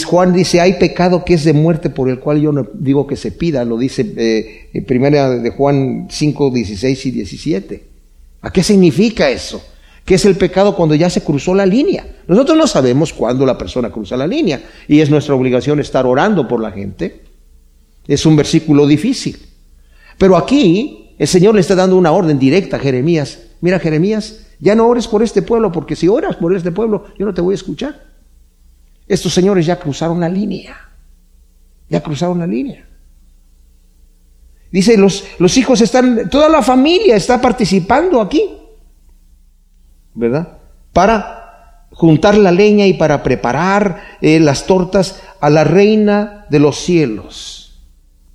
Juan 0.06 0.32
dice, 0.32 0.60
hay 0.60 0.74
pecado 0.74 1.24
que 1.24 1.34
es 1.34 1.44
de 1.44 1.52
muerte 1.52 1.90
por 1.90 2.08
el 2.08 2.20
cual 2.20 2.40
yo 2.40 2.52
no 2.52 2.68
digo 2.74 3.06
que 3.06 3.16
se 3.16 3.32
pida, 3.32 3.64
lo 3.64 3.76
dice 3.76 4.14
eh, 4.16 4.68
en 4.72 4.84
primera 4.84 5.30
de 5.30 5.50
Juan 5.50 6.06
5, 6.10 6.50
16 6.50 7.06
y 7.06 7.10
17. 7.10 7.84
¿A 8.42 8.52
qué 8.52 8.62
significa 8.62 9.28
eso? 9.30 9.62
¿Qué 10.04 10.16
es 10.16 10.24
el 10.26 10.36
pecado 10.36 10.76
cuando 10.76 10.94
ya 10.94 11.08
se 11.08 11.22
cruzó 11.22 11.54
la 11.54 11.64
línea? 11.64 12.06
Nosotros 12.28 12.58
no 12.58 12.66
sabemos 12.66 13.12
cuándo 13.12 13.46
la 13.46 13.56
persona 13.56 13.90
cruza 13.90 14.18
la 14.18 14.26
línea 14.26 14.62
y 14.86 15.00
es 15.00 15.08
nuestra 15.08 15.34
obligación 15.34 15.80
estar 15.80 16.06
orando 16.06 16.46
por 16.46 16.60
la 16.60 16.70
gente. 16.70 17.22
Es 18.06 18.26
un 18.26 18.36
versículo 18.36 18.86
difícil. 18.86 19.53
Pero 20.18 20.36
aquí 20.36 21.14
el 21.18 21.28
Señor 21.28 21.54
le 21.54 21.60
está 21.60 21.74
dando 21.74 21.96
una 21.96 22.12
orden 22.12 22.38
directa 22.38 22.76
a 22.76 22.80
Jeremías. 22.80 23.40
Mira, 23.60 23.78
Jeremías, 23.78 24.46
ya 24.60 24.74
no 24.74 24.86
ores 24.86 25.08
por 25.08 25.22
este 25.22 25.42
pueblo, 25.42 25.72
porque 25.72 25.96
si 25.96 26.08
oras 26.08 26.36
por 26.36 26.54
este 26.54 26.72
pueblo, 26.72 27.06
yo 27.18 27.26
no 27.26 27.34
te 27.34 27.40
voy 27.40 27.52
a 27.52 27.56
escuchar. 27.56 28.02
Estos 29.06 29.32
señores 29.32 29.66
ya 29.66 29.78
cruzaron 29.78 30.20
la 30.20 30.28
línea. 30.28 30.76
Ya 31.88 32.02
cruzaron 32.02 32.38
la 32.38 32.46
línea. 32.46 32.88
Dice, 34.70 34.96
los, 34.96 35.24
los 35.38 35.56
hijos 35.56 35.80
están, 35.80 36.28
toda 36.28 36.48
la 36.48 36.62
familia 36.62 37.14
está 37.16 37.40
participando 37.40 38.20
aquí. 38.20 38.44
¿Verdad? 40.14 40.58
Para 40.92 41.88
juntar 41.92 42.36
la 42.36 42.50
leña 42.50 42.86
y 42.86 42.94
para 42.94 43.22
preparar 43.22 44.02
eh, 44.20 44.40
las 44.40 44.66
tortas 44.66 45.22
a 45.40 45.48
la 45.50 45.64
reina 45.64 46.46
de 46.50 46.58
los 46.58 46.78
cielos. 46.78 47.82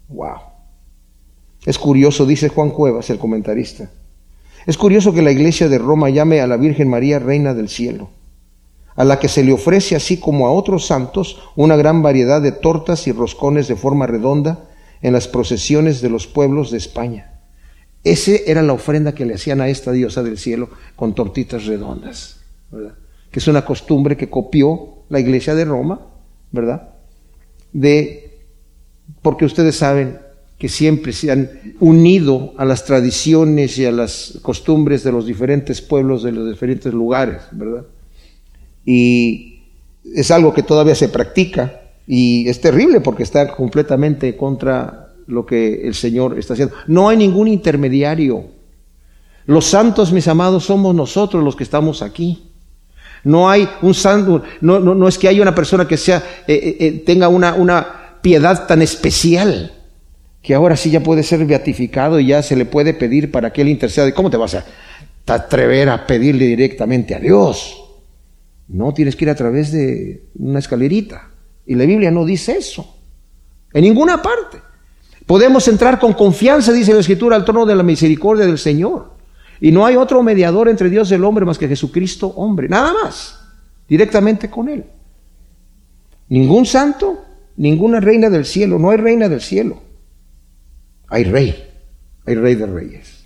Wow. 0.07 0.48
Es 1.69 1.77
curioso, 1.77 2.25
dice 2.25 2.49
Juan 2.49 2.71
Cuevas, 2.71 3.11
el 3.11 3.19
comentarista. 3.19 3.91
Es 4.65 4.75
curioso 4.75 5.13
que 5.13 5.21
la 5.21 5.29
iglesia 5.29 5.69
de 5.69 5.77
Roma 5.77 6.09
llame 6.09 6.41
a 6.41 6.47
la 6.47 6.57
Virgen 6.57 6.89
María 6.89 7.19
Reina 7.19 7.53
del 7.53 7.69
Cielo, 7.69 8.09
a 8.95 9.03
la 9.03 9.19
que 9.19 9.27
se 9.27 9.43
le 9.43 9.51
ofrece, 9.51 9.95
así 9.95 10.17
como 10.17 10.47
a 10.47 10.51
otros 10.51 10.87
santos, 10.87 11.39
una 11.55 11.75
gran 11.75 12.01
variedad 12.01 12.41
de 12.41 12.53
tortas 12.53 13.05
y 13.05 13.11
roscones 13.11 13.67
de 13.67 13.75
forma 13.75 14.07
redonda 14.07 14.67
en 15.03 15.13
las 15.13 15.27
procesiones 15.27 16.01
de 16.01 16.09
los 16.09 16.25
pueblos 16.25 16.71
de 16.71 16.79
España. 16.79 17.39
Esa 18.03 18.31
era 18.47 18.63
la 18.63 18.73
ofrenda 18.73 19.13
que 19.13 19.27
le 19.27 19.35
hacían 19.35 19.61
a 19.61 19.67
esta 19.67 19.91
diosa 19.91 20.23
del 20.23 20.39
cielo 20.39 20.69
con 20.95 21.13
tortitas 21.13 21.67
redondas, 21.67 22.39
¿verdad? 22.71 22.95
que 23.29 23.37
es 23.37 23.47
una 23.47 23.63
costumbre 23.63 24.17
que 24.17 24.27
copió 24.27 25.03
la 25.09 25.19
iglesia 25.19 25.53
de 25.53 25.65
Roma, 25.65 26.01
¿verdad? 26.51 26.95
De, 27.71 28.39
porque 29.21 29.45
ustedes 29.45 29.75
saben, 29.75 30.17
que 30.59 30.67
siempre 30.67 31.13
se 31.13 31.31
han 31.31 31.49
unido 31.79 32.53
a 32.57 32.65
las 32.65 32.83
tradiciones 32.83 33.77
y 33.77 33.85
a 33.85 33.93
las 33.93 34.37
costumbres 34.41 35.05
de 35.05 35.13
los 35.13 35.25
diferentes 35.25 35.81
pueblos 35.81 36.21
de 36.21 36.33
los 36.33 36.49
diferentes 36.49 36.93
lugares, 36.93 37.43
¿verdad? 37.53 37.85
Y 38.85 39.61
es 40.03 40.29
algo 40.31 40.53
que 40.53 40.63
todavía 40.63 40.95
se 40.95 41.07
practica 41.07 41.79
y 42.05 42.49
es 42.49 42.59
terrible 42.59 42.99
porque 42.99 43.23
está 43.23 43.55
completamente 43.55 44.35
contra 44.35 45.13
lo 45.27 45.45
que 45.45 45.87
el 45.87 45.95
Señor 45.95 46.37
está 46.37 46.53
haciendo. 46.55 46.75
No 46.87 47.07
hay 47.07 47.15
ningún 47.15 47.47
intermediario. 47.47 48.43
Los 49.45 49.65
santos, 49.65 50.11
mis 50.11 50.27
amados, 50.27 50.65
somos 50.65 50.93
nosotros 50.93 51.41
los 51.41 51.55
que 51.55 51.63
estamos 51.63 52.01
aquí. 52.01 52.49
No 53.23 53.49
hay 53.49 53.67
un 53.81 53.93
santo, 53.93 54.43
no, 54.59 54.79
no, 54.79 55.07
es 55.07 55.17
que 55.17 55.29
haya 55.29 55.41
una 55.41 55.55
persona 55.55 55.87
que 55.87 55.97
sea, 55.97 56.17
eh, 56.47 56.53
eh, 56.53 56.77
eh, 56.79 56.91
tenga 57.05 57.29
una, 57.29 57.53
una 57.53 58.19
piedad 58.21 58.67
tan 58.67 58.81
especial 58.81 59.78
que 60.41 60.53
ahora 60.53 60.75
sí 60.75 60.89
ya 60.89 61.01
puede 61.01 61.23
ser 61.23 61.45
beatificado 61.45 62.19
y 62.19 62.27
ya 62.27 62.41
se 62.41 62.55
le 62.55 62.65
puede 62.65 62.93
pedir 62.93 63.31
para 63.31 63.51
que 63.51 63.61
él 63.61 63.67
interceda. 63.67 64.11
¿Cómo 64.13 64.29
te 64.29 64.37
vas 64.37 64.55
a 64.55 64.65
atrever 65.27 65.89
a 65.89 66.07
pedirle 66.07 66.45
directamente 66.45 67.13
a 67.13 67.19
Dios? 67.19 67.83
No, 68.67 68.93
tienes 68.93 69.15
que 69.15 69.25
ir 69.25 69.29
a 69.29 69.35
través 69.35 69.71
de 69.71 70.23
una 70.35 70.59
escalerita. 70.59 71.29
Y 71.65 71.75
la 71.75 71.85
Biblia 71.85 72.11
no 72.11 72.25
dice 72.25 72.53
eso. 72.53 72.95
En 73.73 73.83
ninguna 73.83 74.21
parte. 74.21 74.59
Podemos 75.25 75.67
entrar 75.67 75.99
con 75.99 76.13
confianza, 76.13 76.71
dice 76.71 76.93
la 76.93 77.01
Escritura, 77.01 77.35
al 77.35 77.45
trono 77.45 77.65
de 77.65 77.75
la 77.75 77.83
misericordia 77.83 78.45
del 78.45 78.57
Señor. 78.57 79.11
Y 79.61 79.71
no 79.71 79.85
hay 79.85 79.95
otro 79.95 80.23
mediador 80.23 80.69
entre 80.69 80.89
Dios 80.89 81.11
y 81.11 81.15
el 81.15 81.23
hombre 81.23 81.45
más 81.45 81.57
que 81.57 81.67
Jesucristo, 81.67 82.27
hombre. 82.27 82.69
Nada 82.69 82.93
más. 82.93 83.39
Directamente 83.87 84.49
con 84.49 84.69
Él. 84.69 84.85
Ningún 86.29 86.65
santo, 86.65 87.25
ninguna 87.57 87.99
reina 87.99 88.29
del 88.29 88.45
cielo. 88.45 88.79
No 88.79 88.91
hay 88.91 88.97
reina 88.97 89.27
del 89.27 89.41
cielo 89.41 89.88
hay 91.09 91.23
rey, 91.23 91.67
hay 92.25 92.35
rey 92.35 92.55
de 92.55 92.65
reyes. 92.65 93.25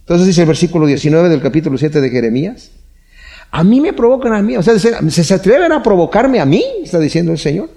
Entonces 0.00 0.26
dice 0.26 0.42
el 0.42 0.48
versículo 0.48 0.86
19 0.86 1.28
del 1.28 1.40
capítulo 1.40 1.78
7 1.78 2.00
de 2.00 2.10
Jeremías, 2.10 2.70
a 3.50 3.62
mí 3.62 3.80
me 3.80 3.92
provocan 3.92 4.34
a 4.34 4.42
mí, 4.42 4.56
o 4.56 4.62
sea, 4.62 4.78
¿se 4.78 5.34
atreven 5.34 5.72
a 5.72 5.82
provocarme 5.82 6.40
a 6.40 6.44
mí? 6.44 6.64
Está 6.82 6.98
diciendo 6.98 7.32
el 7.32 7.38
Señor. 7.38 7.70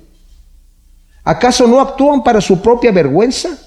¿Acaso 1.24 1.68
no 1.68 1.80
actúan 1.80 2.24
para 2.24 2.42
su 2.42 2.62
propia 2.62 2.92
vergüenza? 2.92 3.58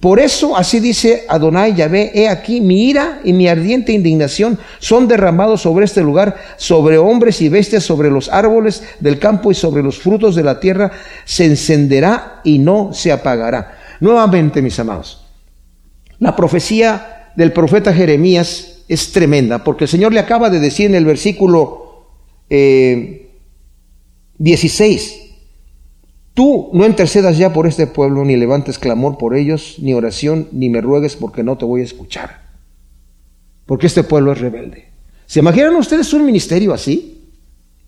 Por 0.00 0.20
eso, 0.20 0.56
así 0.56 0.78
dice 0.78 1.24
Adonai 1.28 1.74
Yahvé, 1.74 2.12
he 2.14 2.28
aquí 2.28 2.60
mi 2.60 2.88
ira 2.88 3.20
y 3.24 3.32
mi 3.32 3.48
ardiente 3.48 3.92
indignación 3.92 4.56
son 4.78 5.08
derramados 5.08 5.62
sobre 5.62 5.86
este 5.86 6.02
lugar, 6.02 6.36
sobre 6.56 6.98
hombres 6.98 7.40
y 7.40 7.48
bestias, 7.48 7.82
sobre 7.82 8.10
los 8.10 8.28
árboles 8.28 8.82
del 9.00 9.18
campo 9.18 9.50
y 9.50 9.54
sobre 9.54 9.82
los 9.82 9.98
frutos 9.98 10.36
de 10.36 10.44
la 10.44 10.60
tierra, 10.60 10.92
se 11.24 11.46
encenderá 11.46 12.40
y 12.44 12.58
no 12.58 12.92
se 12.92 13.10
apagará. 13.10 13.77
Nuevamente, 14.00 14.62
mis 14.62 14.78
amados, 14.78 15.24
la 16.18 16.36
profecía 16.36 17.32
del 17.36 17.52
profeta 17.52 17.92
Jeremías 17.92 18.82
es 18.88 19.12
tremenda, 19.12 19.64
porque 19.64 19.84
el 19.84 19.88
Señor 19.88 20.12
le 20.12 20.20
acaba 20.20 20.50
de 20.50 20.60
decir 20.60 20.86
en 20.86 20.94
el 20.94 21.04
versículo 21.04 22.06
16, 22.48 25.12
eh, 25.12 25.34
tú 26.34 26.70
no 26.72 26.86
intercedas 26.86 27.36
ya 27.36 27.52
por 27.52 27.66
este 27.66 27.86
pueblo, 27.86 28.24
ni 28.24 28.36
levantes 28.36 28.78
clamor 28.78 29.18
por 29.18 29.36
ellos, 29.36 29.76
ni 29.78 29.94
oración, 29.94 30.48
ni 30.52 30.70
me 30.70 30.80
ruegues 30.80 31.16
porque 31.16 31.42
no 31.42 31.58
te 31.58 31.64
voy 31.64 31.82
a 31.82 31.84
escuchar, 31.84 32.42
porque 33.66 33.86
este 33.86 34.04
pueblo 34.04 34.32
es 34.32 34.40
rebelde. 34.40 34.88
¿Se 35.26 35.40
imaginan 35.40 35.76
ustedes 35.76 36.12
un 36.14 36.24
ministerio 36.24 36.72
así? 36.72 37.16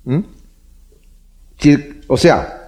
¿Mm? 0.04 0.18
o 2.06 2.16
sea, 2.16 2.59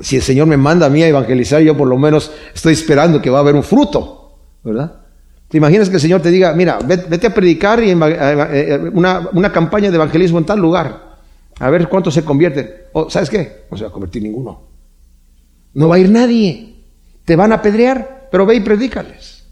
si 0.00 0.16
el 0.16 0.22
Señor 0.22 0.46
me 0.46 0.56
manda 0.56 0.86
a 0.86 0.90
mí 0.90 1.02
a 1.02 1.08
evangelizar, 1.08 1.62
yo 1.62 1.76
por 1.76 1.88
lo 1.88 1.98
menos 1.98 2.30
estoy 2.54 2.72
esperando 2.72 3.20
que 3.20 3.30
va 3.30 3.38
a 3.38 3.40
haber 3.40 3.54
un 3.54 3.62
fruto, 3.62 4.38
¿verdad? 4.62 5.00
¿Te 5.48 5.58
imaginas 5.58 5.88
que 5.88 5.96
el 5.96 6.00
Señor 6.00 6.22
te 6.22 6.30
diga, 6.30 6.52
mira, 6.54 6.78
vete 6.84 7.28
a 7.28 7.34
predicar 7.34 7.82
y 7.82 7.90
eh, 7.90 8.90
una, 8.92 9.28
una 9.32 9.52
campaña 9.52 9.90
de 9.90 9.96
evangelismo 9.96 10.38
en 10.38 10.44
tal 10.44 10.58
lugar, 10.58 11.16
a 11.58 11.70
ver 11.70 11.88
cuántos 11.88 12.14
se 12.14 12.24
convierten? 12.24 12.68
O, 12.92 13.08
¿Sabes 13.08 13.30
qué? 13.30 13.64
No 13.70 13.76
se 13.76 13.84
va 13.84 13.90
a 13.90 13.92
convertir 13.92 14.22
ninguno. 14.22 14.62
No 15.74 15.88
va 15.88 15.96
a 15.96 15.98
ir 15.98 16.10
nadie. 16.10 16.74
Te 17.24 17.36
van 17.36 17.52
a 17.52 17.56
apedrear, 17.56 18.28
pero 18.30 18.44
ve 18.44 18.56
y 18.56 18.60
predícales. 18.60 19.44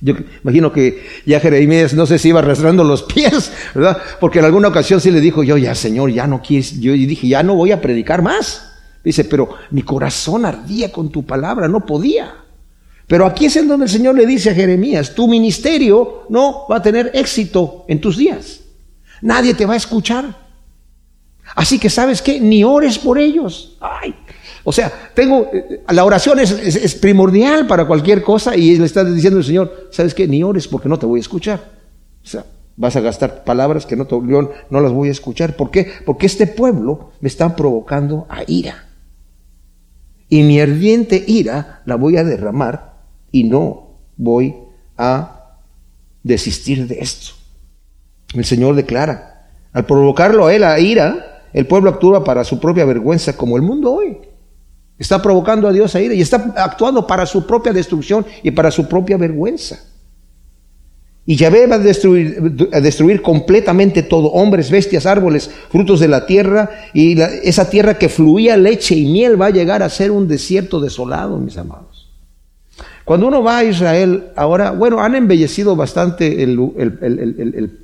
Yo 0.00 0.14
imagino 0.42 0.72
que 0.72 1.04
ya 1.26 1.40
Jeremías 1.40 1.92
no 1.92 2.06
sé 2.06 2.18
si 2.18 2.28
iba 2.28 2.38
arrastrando 2.38 2.82
los 2.84 3.02
pies, 3.14 3.52
¿verdad? 3.74 3.98
Porque 4.18 4.38
en 4.38 4.46
alguna 4.46 4.68
ocasión 4.68 5.00
sí 5.00 5.10
le 5.10 5.20
dijo, 5.20 5.42
yo 5.42 5.58
ya, 5.58 5.74
Señor, 5.74 6.10
ya 6.10 6.26
no 6.26 6.40
quieres, 6.40 6.80
yo 6.80 6.92
dije, 6.92 7.28
ya 7.28 7.42
no 7.42 7.54
voy 7.54 7.72
a 7.72 7.80
predicar 7.82 8.22
más. 8.22 8.69
Dice, 9.02 9.24
pero 9.24 9.48
mi 9.70 9.82
corazón 9.82 10.44
ardía 10.44 10.92
con 10.92 11.10
tu 11.10 11.24
palabra, 11.24 11.68
no 11.68 11.84
podía. 11.86 12.34
Pero 13.06 13.26
aquí 13.26 13.46
es 13.46 13.56
en 13.56 13.66
donde 13.66 13.86
el 13.86 13.90
Señor 13.90 14.14
le 14.14 14.26
dice 14.26 14.50
a 14.50 14.54
Jeremías, 14.54 15.14
tu 15.14 15.26
ministerio 15.26 16.26
no 16.28 16.66
va 16.70 16.76
a 16.76 16.82
tener 16.82 17.10
éxito 17.14 17.84
en 17.88 18.00
tus 18.00 18.16
días. 18.16 18.60
Nadie 19.22 19.54
te 19.54 19.66
va 19.66 19.74
a 19.74 19.78
escuchar. 19.78 20.36
Así 21.56 21.78
que 21.78 21.90
sabes 21.90 22.22
qué, 22.22 22.40
ni 22.40 22.62
ores 22.62 22.98
por 22.98 23.18
ellos. 23.18 23.76
Ay, 23.80 24.14
o 24.62 24.72
sea, 24.72 24.92
tengo, 25.14 25.48
eh, 25.52 25.82
la 25.88 26.04
oración 26.04 26.38
es, 26.38 26.94
primordial 26.96 27.66
para 27.66 27.86
cualquier 27.86 28.22
cosa 28.22 28.56
y 28.56 28.76
le 28.76 28.86
está 28.86 29.04
diciendo 29.04 29.38
el 29.38 29.44
Señor, 29.44 29.88
¿sabes 29.90 30.14
qué? 30.14 30.28
Ni 30.28 30.42
ores 30.42 30.68
porque 30.68 30.88
no 30.88 30.98
te 30.98 31.06
voy 31.06 31.18
a 31.18 31.22
escuchar. 31.22 31.60
O 32.22 32.26
sea, 32.26 32.44
vas 32.76 32.94
a 32.96 33.00
gastar 33.00 33.44
palabras 33.44 33.86
que 33.86 33.96
no, 33.96 34.06
te, 34.06 34.16
no 34.16 34.80
las 34.80 34.92
voy 34.92 35.08
a 35.08 35.12
escuchar. 35.12 35.56
¿Por 35.56 35.70
qué? 35.70 35.90
Porque 36.04 36.26
este 36.26 36.46
pueblo 36.46 37.12
me 37.20 37.28
está 37.28 37.56
provocando 37.56 38.26
a 38.28 38.42
ira. 38.46 38.89
Y 40.30 40.44
mi 40.44 40.60
ardiente 40.60 41.22
ira 41.26 41.82
la 41.84 41.96
voy 41.96 42.16
a 42.16 42.24
derramar 42.24 42.94
y 43.32 43.44
no 43.44 43.98
voy 44.16 44.54
a 44.96 45.56
desistir 46.22 46.86
de 46.86 47.00
esto. 47.00 47.32
El 48.34 48.44
Señor 48.44 48.76
declara, 48.76 49.50
al 49.72 49.84
provocarlo 49.84 50.46
a 50.46 50.54
él 50.54 50.62
a 50.62 50.78
ira, 50.78 51.42
el 51.52 51.66
pueblo 51.66 51.90
actúa 51.90 52.22
para 52.22 52.44
su 52.44 52.60
propia 52.60 52.84
vergüenza 52.84 53.36
como 53.36 53.56
el 53.56 53.62
mundo 53.62 53.92
hoy. 53.92 54.18
Está 54.98 55.20
provocando 55.20 55.66
a 55.66 55.72
Dios 55.72 55.94
a 55.96 56.00
ira 56.00 56.14
y 56.14 56.20
está 56.20 56.54
actuando 56.56 57.06
para 57.06 57.26
su 57.26 57.44
propia 57.46 57.72
destrucción 57.72 58.24
y 58.42 58.52
para 58.52 58.70
su 58.70 58.88
propia 58.88 59.16
vergüenza. 59.16 59.89
Y 61.30 61.36
Yahvé 61.36 61.68
va 61.68 61.76
a 61.76 61.78
destruir, 61.78 62.56
a 62.72 62.80
destruir 62.80 63.22
completamente 63.22 64.02
todo, 64.02 64.32
hombres, 64.32 64.68
bestias, 64.68 65.06
árboles, 65.06 65.48
frutos 65.70 66.00
de 66.00 66.08
la 66.08 66.26
tierra, 66.26 66.70
y 66.92 67.20
esa 67.20 67.70
tierra 67.70 67.96
que 67.96 68.08
fluía 68.08 68.56
leche 68.56 68.96
y 68.96 69.06
miel 69.06 69.40
va 69.40 69.46
a 69.46 69.50
llegar 69.50 69.84
a 69.84 69.88
ser 69.88 70.10
un 70.10 70.26
desierto 70.26 70.80
desolado, 70.80 71.38
mis 71.38 71.56
amados. 71.56 72.10
Cuando 73.04 73.28
uno 73.28 73.44
va 73.44 73.58
a 73.58 73.64
Israel, 73.64 74.24
ahora, 74.34 74.72
bueno, 74.72 74.98
han 74.98 75.14
embellecido 75.14 75.76
bastante 75.76 76.42
el, 76.42 76.58
el 77.00 77.78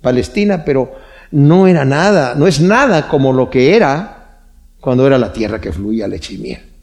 Palestina, 0.00 0.64
pero 0.64 0.92
no 1.32 1.66
era 1.66 1.84
nada, 1.84 2.36
no 2.36 2.46
es 2.46 2.60
nada 2.60 3.08
como 3.08 3.32
lo 3.32 3.50
que 3.50 3.74
era 3.74 4.38
cuando 4.80 5.04
era 5.04 5.18
la 5.18 5.32
tierra 5.32 5.60
que 5.60 5.72
fluía 5.72 6.06
leche 6.06 6.34
y 6.34 6.38
miel. 6.38 6.73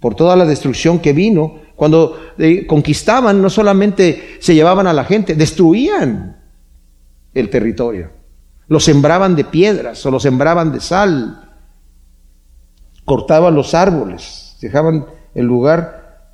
Por 0.00 0.14
toda 0.14 0.36
la 0.36 0.44
destrucción 0.44 0.98
que 0.98 1.12
vino, 1.12 1.60
cuando 1.74 2.18
eh, 2.38 2.66
conquistaban, 2.66 3.40
no 3.40 3.50
solamente 3.50 4.38
se 4.40 4.54
llevaban 4.54 4.86
a 4.86 4.92
la 4.92 5.04
gente, 5.04 5.34
destruían 5.34 6.36
el 7.34 7.50
territorio. 7.50 8.10
Lo 8.68 8.80
sembraban 8.80 9.36
de 9.36 9.44
piedras 9.44 10.04
o 10.04 10.10
lo 10.10 10.18
sembraban 10.18 10.72
de 10.72 10.80
sal. 10.80 11.50
Cortaban 13.04 13.54
los 13.54 13.74
árboles, 13.74 14.56
dejaban 14.60 15.06
el 15.34 15.44
lugar 15.44 16.32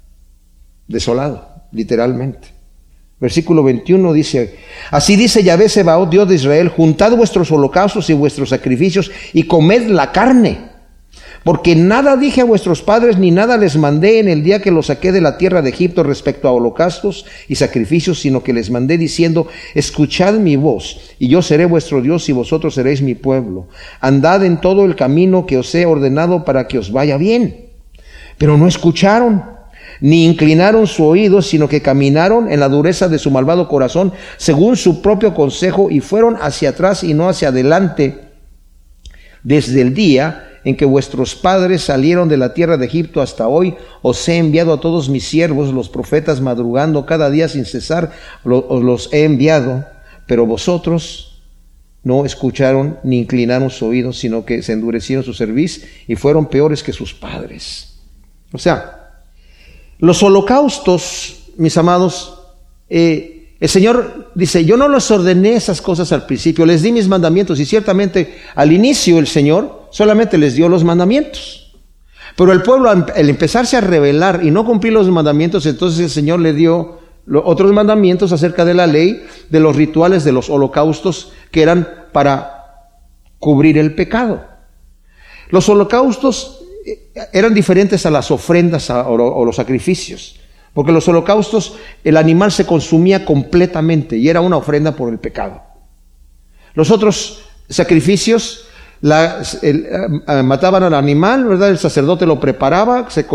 desolado, 0.86 1.64
literalmente. 1.72 2.48
Versículo 3.20 3.62
21 3.62 4.12
dice, 4.12 4.58
así 4.90 5.14
dice 5.14 5.44
Yahvé 5.44 5.68
Sebaot, 5.68 6.10
Dios 6.10 6.28
de 6.28 6.34
Israel, 6.34 6.68
juntad 6.68 7.14
vuestros 7.16 7.52
holocaustos 7.52 8.10
y 8.10 8.14
vuestros 8.14 8.48
sacrificios 8.48 9.12
y 9.32 9.44
comed 9.44 9.86
la 9.88 10.10
carne. 10.10 10.71
Porque 11.44 11.74
nada 11.74 12.16
dije 12.16 12.42
a 12.42 12.44
vuestros 12.44 12.82
padres 12.82 13.18
ni 13.18 13.30
nada 13.30 13.56
les 13.56 13.76
mandé 13.76 14.20
en 14.20 14.28
el 14.28 14.44
día 14.44 14.62
que 14.62 14.70
los 14.70 14.86
saqué 14.86 15.10
de 15.10 15.20
la 15.20 15.38
tierra 15.38 15.60
de 15.60 15.70
Egipto 15.70 16.02
respecto 16.02 16.46
a 16.46 16.52
holocaustos 16.52 17.26
y 17.48 17.56
sacrificios, 17.56 18.20
sino 18.20 18.44
que 18.44 18.52
les 18.52 18.70
mandé 18.70 18.96
diciendo, 18.96 19.48
escuchad 19.74 20.34
mi 20.34 20.56
voz, 20.56 21.14
y 21.18 21.28
yo 21.28 21.42
seré 21.42 21.64
vuestro 21.64 22.00
Dios 22.00 22.28
y 22.28 22.32
vosotros 22.32 22.74
seréis 22.74 23.02
mi 23.02 23.14
pueblo. 23.14 23.66
Andad 24.00 24.44
en 24.44 24.60
todo 24.60 24.84
el 24.84 24.94
camino 24.94 25.46
que 25.46 25.58
os 25.58 25.74
he 25.74 25.84
ordenado 25.84 26.44
para 26.44 26.68
que 26.68 26.78
os 26.78 26.92
vaya 26.92 27.16
bien. 27.16 27.66
Pero 28.38 28.56
no 28.56 28.68
escucharon 28.68 29.44
ni 30.00 30.24
inclinaron 30.26 30.86
su 30.86 31.04
oído, 31.04 31.42
sino 31.42 31.68
que 31.68 31.80
caminaron 31.80 32.50
en 32.50 32.60
la 32.60 32.68
dureza 32.68 33.08
de 33.08 33.18
su 33.18 33.30
malvado 33.30 33.68
corazón, 33.68 34.12
según 34.36 34.76
su 34.76 35.00
propio 35.00 35.32
consejo, 35.32 35.90
y 35.90 36.00
fueron 36.00 36.36
hacia 36.40 36.70
atrás 36.70 37.04
y 37.04 37.14
no 37.14 37.28
hacia 37.28 37.48
adelante, 37.48 38.18
desde 39.44 39.80
el 39.80 39.94
día 39.94 40.51
en 40.64 40.76
que 40.76 40.84
vuestros 40.84 41.34
padres 41.34 41.82
salieron 41.82 42.28
de 42.28 42.36
la 42.36 42.54
tierra 42.54 42.76
de 42.76 42.86
Egipto 42.86 43.20
hasta 43.20 43.48
hoy, 43.48 43.74
os 44.02 44.28
he 44.28 44.36
enviado 44.38 44.72
a 44.72 44.80
todos 44.80 45.08
mis 45.08 45.24
siervos, 45.24 45.72
los 45.72 45.88
profetas, 45.88 46.40
madrugando 46.40 47.06
cada 47.06 47.30
día 47.30 47.48
sin 47.48 47.64
cesar, 47.64 48.12
os 48.44 48.82
los 48.82 49.12
he 49.12 49.24
enviado, 49.24 49.84
pero 50.26 50.46
vosotros 50.46 51.40
no 52.04 52.24
escucharon 52.24 52.98
ni 53.04 53.20
inclinaron 53.20 53.70
su 53.70 53.86
oído, 53.86 54.12
sino 54.12 54.44
que 54.44 54.62
se 54.62 54.72
endurecieron 54.72 55.24
su 55.24 55.34
cerviz 55.34 55.86
y 56.08 56.16
fueron 56.16 56.46
peores 56.46 56.82
que 56.82 56.92
sus 56.92 57.14
padres. 57.14 57.94
O 58.52 58.58
sea, 58.58 59.22
los 59.98 60.22
holocaustos, 60.22 61.52
mis 61.56 61.76
amados, 61.76 62.40
eh, 62.88 63.31
el 63.62 63.68
Señor 63.68 64.32
dice, 64.34 64.64
yo 64.64 64.76
no 64.76 64.88
les 64.88 65.08
ordené 65.12 65.54
esas 65.54 65.80
cosas 65.80 66.10
al 66.10 66.26
principio, 66.26 66.66
les 66.66 66.82
di 66.82 66.90
mis 66.90 67.06
mandamientos 67.06 67.60
y 67.60 67.64
ciertamente 67.64 68.38
al 68.56 68.72
inicio 68.72 69.20
el 69.20 69.28
Señor 69.28 69.86
solamente 69.92 70.36
les 70.36 70.56
dio 70.56 70.68
los 70.68 70.82
mandamientos. 70.82 71.72
Pero 72.36 72.50
el 72.50 72.62
pueblo 72.62 72.90
al 72.90 73.06
empezarse 73.30 73.76
a 73.76 73.80
rebelar 73.80 74.40
y 74.42 74.50
no 74.50 74.66
cumplir 74.66 74.92
los 74.92 75.08
mandamientos, 75.08 75.64
entonces 75.66 76.00
el 76.00 76.10
Señor 76.10 76.40
le 76.40 76.54
dio 76.54 76.98
otros 77.44 77.72
mandamientos 77.72 78.32
acerca 78.32 78.64
de 78.64 78.74
la 78.74 78.88
ley, 78.88 79.24
de 79.48 79.60
los 79.60 79.76
rituales, 79.76 80.24
de 80.24 80.32
los 80.32 80.50
holocaustos 80.50 81.32
que 81.52 81.62
eran 81.62 81.88
para 82.10 82.64
cubrir 83.38 83.78
el 83.78 83.94
pecado. 83.94 84.44
Los 85.50 85.68
holocaustos 85.68 86.64
eran 87.32 87.54
diferentes 87.54 88.06
a 88.06 88.10
las 88.10 88.28
ofrendas 88.32 88.90
o 88.90 89.44
los 89.44 89.54
sacrificios, 89.54 90.40
porque 90.74 90.92
los 90.92 91.06
holocaustos 91.08 91.74
el 92.04 92.16
animal 92.16 92.52
se 92.52 92.66
consumía 92.66 93.24
completamente 93.24 94.16
y 94.16 94.28
era 94.28 94.40
una 94.40 94.56
ofrenda 94.56 94.92
por 94.92 95.12
el 95.12 95.18
pecado. 95.18 95.62
Los 96.74 96.90
otros 96.90 97.44
sacrificios 97.68 98.66
eh, 99.02 100.42
mataban 100.44 100.84
al 100.84 100.94
animal, 100.94 101.44
¿verdad? 101.44 101.70
El 101.70 101.78
sacerdote 101.78 102.24
lo 102.24 102.38
preparaba, 102.38 103.10
se, 103.10 103.26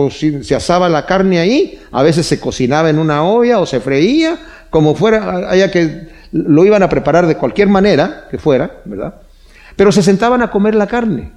se, 0.44 0.56
asaba 0.56 0.88
la 0.88 1.06
carne 1.06 1.40
ahí, 1.40 1.80
a 1.92 2.04
veces 2.04 2.26
se 2.26 2.40
cocinaba 2.40 2.90
en 2.90 3.00
una 3.00 3.24
olla 3.24 3.60
o 3.60 3.66
se 3.66 3.82
freía, 3.82 4.40
como 4.70 4.96
fuera, 4.96 5.50
haya 5.50 5.70
que 5.70 6.08
lo 6.32 6.66
iban 6.66 6.84
a 6.84 6.90
preparar 6.90 7.28
de 7.28 7.36
cualquier 7.36 7.68
manera 7.68 8.28
que 8.32 8.38
fuera, 8.38 8.82
¿verdad? 8.86 9.16
Pero 9.76 9.92
se 9.92 10.02
sentaban 10.02 10.42
a 10.42 10.52
comer 10.52 10.74
la 10.76 10.88
carne. 10.88 11.34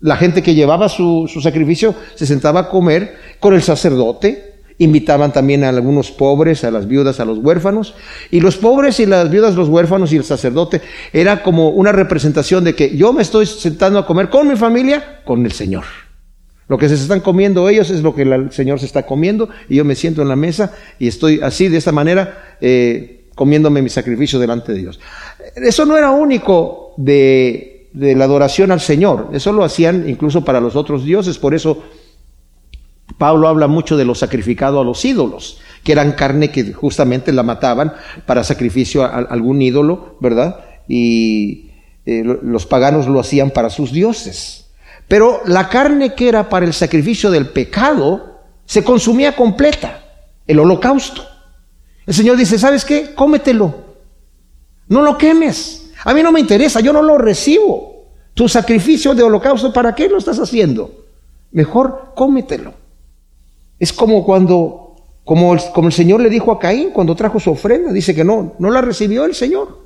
La 0.00 0.16
gente 0.16 0.42
que 0.42 0.54
llevaba 0.54 0.88
su, 0.88 1.28
sacrificio 1.42 1.94
se 2.14 2.26
sentaba 2.26 2.60
a 2.60 2.68
comer 2.68 3.16
con 3.40 3.54
el 3.54 3.62
sacerdote, 3.62 4.53
invitaban 4.78 5.32
también 5.32 5.64
a 5.64 5.68
algunos 5.68 6.10
pobres, 6.10 6.64
a 6.64 6.70
las 6.70 6.88
viudas, 6.88 7.20
a 7.20 7.24
los 7.24 7.38
huérfanos, 7.38 7.94
y 8.30 8.40
los 8.40 8.56
pobres 8.56 9.00
y 9.00 9.06
las 9.06 9.30
viudas, 9.30 9.54
los 9.54 9.68
huérfanos 9.68 10.12
y 10.12 10.16
el 10.16 10.24
sacerdote 10.24 10.80
era 11.12 11.42
como 11.42 11.70
una 11.70 11.92
representación 11.92 12.64
de 12.64 12.74
que 12.74 12.96
yo 12.96 13.12
me 13.12 13.22
estoy 13.22 13.46
sentando 13.46 13.98
a 13.98 14.06
comer 14.06 14.28
con 14.28 14.48
mi 14.48 14.56
familia, 14.56 15.20
con 15.24 15.44
el 15.44 15.52
Señor. 15.52 15.84
Lo 16.66 16.78
que 16.78 16.88
se 16.88 16.94
están 16.94 17.20
comiendo 17.20 17.68
ellos 17.68 17.90
es 17.90 18.00
lo 18.00 18.14
que 18.14 18.22
el 18.22 18.50
Señor 18.52 18.80
se 18.80 18.86
está 18.86 19.04
comiendo, 19.04 19.48
y 19.68 19.76
yo 19.76 19.84
me 19.84 19.94
siento 19.94 20.22
en 20.22 20.28
la 20.28 20.36
mesa 20.36 20.72
y 20.98 21.08
estoy 21.08 21.40
así, 21.42 21.68
de 21.68 21.76
esta 21.76 21.92
manera, 21.92 22.56
eh, 22.60 23.28
comiéndome 23.34 23.82
mi 23.82 23.90
sacrificio 23.90 24.38
delante 24.38 24.72
de 24.72 24.78
Dios. 24.78 25.00
Eso 25.56 25.84
no 25.84 25.96
era 25.96 26.10
único 26.10 26.94
de 26.96 27.74
de 27.94 28.16
la 28.16 28.24
adoración 28.24 28.72
al 28.72 28.80
Señor. 28.80 29.30
Eso 29.32 29.52
lo 29.52 29.64
hacían 29.64 30.08
incluso 30.08 30.44
para 30.44 30.60
los 30.60 30.76
otros 30.76 31.04
dioses. 31.04 31.38
Por 31.38 31.54
eso 31.54 31.84
Pablo 33.18 33.48
habla 33.48 33.68
mucho 33.68 33.96
de 33.96 34.04
lo 34.04 34.14
sacrificado 34.14 34.80
a 34.80 34.84
los 34.84 35.04
ídolos, 35.04 35.60
que 35.82 35.92
eran 35.92 36.12
carne 36.12 36.50
que 36.50 36.72
justamente 36.72 37.32
la 37.32 37.42
mataban 37.42 37.92
para 38.26 38.44
sacrificio 38.44 39.04
a, 39.04 39.08
algún 39.08 39.62
ídolo, 39.62 40.16
¿verdad? 40.20 40.64
Y 40.88 41.70
eh, 42.06 42.22
los 42.24 42.66
paganos 42.66 43.06
lo 43.06 43.20
hacían 43.20 43.50
para 43.50 43.70
sus 43.70 43.92
dioses. 43.92 44.66
Pero 45.08 45.42
la 45.46 45.68
carne 45.68 46.14
que 46.14 46.28
era 46.28 46.48
para 46.48 46.66
el 46.66 46.72
sacrificio 46.72 47.30
del 47.30 47.48
pecado 47.48 48.40
se 48.64 48.82
consumía 48.82 49.36
completa, 49.36 50.02
el 50.46 50.58
holocausto. 50.58 51.22
El 52.06 52.14
Señor 52.14 52.36
dice, 52.36 52.58
¿sabes 52.58 52.84
qué? 52.84 53.14
Cómetelo. 53.14 53.74
No 54.88 55.02
lo 55.02 55.16
quemes. 55.16 55.90
A 56.04 56.12
mí 56.12 56.22
no 56.22 56.32
me 56.32 56.40
interesa, 56.40 56.80
yo 56.80 56.92
no 56.92 57.02
lo 57.02 57.16
recibo. 57.18 58.06
Tu 58.34 58.48
sacrificio 58.48 59.14
de 59.14 59.22
holocausto, 59.22 59.72
¿para 59.72 59.94
qué 59.94 60.08
lo 60.08 60.18
estás 60.18 60.38
haciendo? 60.38 61.04
Mejor 61.52 62.12
cómetelo. 62.14 62.74
Es 63.78 63.92
como 63.92 64.24
cuando, 64.24 64.96
como 65.24 65.54
el, 65.54 65.60
como 65.74 65.88
el 65.88 65.94
Señor 65.94 66.20
le 66.20 66.30
dijo 66.30 66.52
a 66.52 66.58
Caín 66.58 66.90
cuando 66.90 67.14
trajo 67.14 67.40
su 67.40 67.50
ofrenda, 67.50 67.92
dice 67.92 68.14
que 68.14 68.24
no, 68.24 68.54
no 68.58 68.70
la 68.70 68.80
recibió 68.80 69.24
el 69.24 69.34
Señor. 69.34 69.84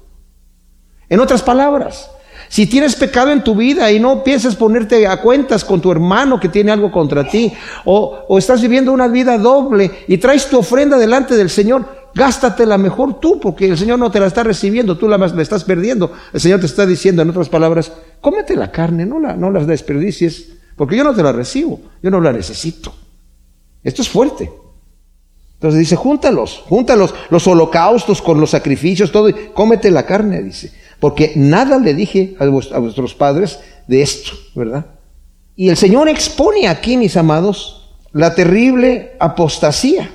En 1.08 1.20
otras 1.20 1.42
palabras, 1.42 2.10
si 2.48 2.66
tienes 2.66 2.96
pecado 2.96 3.30
en 3.30 3.44
tu 3.44 3.54
vida 3.54 3.90
y 3.92 4.00
no 4.00 4.24
piensas 4.24 4.56
ponerte 4.56 5.06
a 5.06 5.20
cuentas 5.20 5.64
con 5.64 5.80
tu 5.80 5.92
hermano 5.92 6.40
que 6.40 6.48
tiene 6.48 6.72
algo 6.72 6.90
contra 6.90 7.28
ti, 7.28 7.52
o, 7.84 8.38
estás 8.38 8.62
viviendo 8.62 8.92
una 8.92 9.08
vida 9.08 9.36
doble 9.38 9.90
y 10.08 10.16
traes 10.16 10.48
tu 10.48 10.58
ofrenda 10.58 10.96
delante 10.96 11.36
del 11.36 11.50
Señor, 11.50 11.84
gástatela 12.14 12.78
mejor 12.78 13.20
tú, 13.20 13.38
porque 13.38 13.66
el 13.68 13.76
Señor 13.76 13.98
no 13.98 14.10
te 14.10 14.18
la 14.18 14.26
está 14.26 14.42
recibiendo, 14.42 14.96
tú 14.96 15.08
la, 15.08 15.18
la, 15.18 15.42
estás 15.42 15.64
perdiendo. 15.64 16.12
El 16.32 16.40
Señor 16.40 16.60
te 16.60 16.66
está 16.66 16.86
diciendo, 16.86 17.20
en 17.20 17.30
otras 17.30 17.50
palabras, 17.50 17.92
cómete 18.20 18.56
la 18.56 18.72
carne, 18.72 19.04
no 19.04 19.20
la, 19.20 19.36
no 19.36 19.50
las 19.50 19.66
desperdicies, 19.66 20.52
porque 20.74 20.96
yo 20.96 21.04
no 21.04 21.14
te 21.14 21.22
la 21.22 21.32
recibo, 21.32 21.80
yo 22.02 22.10
no 22.10 22.20
la 22.20 22.32
necesito. 22.32 22.94
Esto 23.82 24.02
es 24.02 24.08
fuerte. 24.08 24.50
Entonces 25.54 25.80
dice, 25.80 25.96
júntalos, 25.96 26.62
júntalos, 26.68 27.14
los 27.30 27.46
holocaustos 27.48 28.22
con 28.22 28.40
los 28.40 28.50
sacrificios, 28.50 29.10
todo, 29.10 29.28
cómete 29.54 29.90
la 29.90 30.06
carne, 30.06 30.42
dice. 30.42 30.72
Porque 31.00 31.32
nada 31.34 31.78
le 31.78 31.94
dije 31.94 32.36
a, 32.38 32.46
vuestros 32.46 33.14
padres 33.14 33.58
de 33.88 34.02
esto, 34.02 34.32
¿verdad? 34.54 34.86
Y 35.56 35.68
el 35.68 35.76
Señor 35.76 36.08
expone 36.08 36.68
aquí, 36.68 36.96
mis 36.96 37.16
amados, 37.16 37.90
la 38.12 38.34
terrible 38.34 39.16
apostasía. 39.18 40.10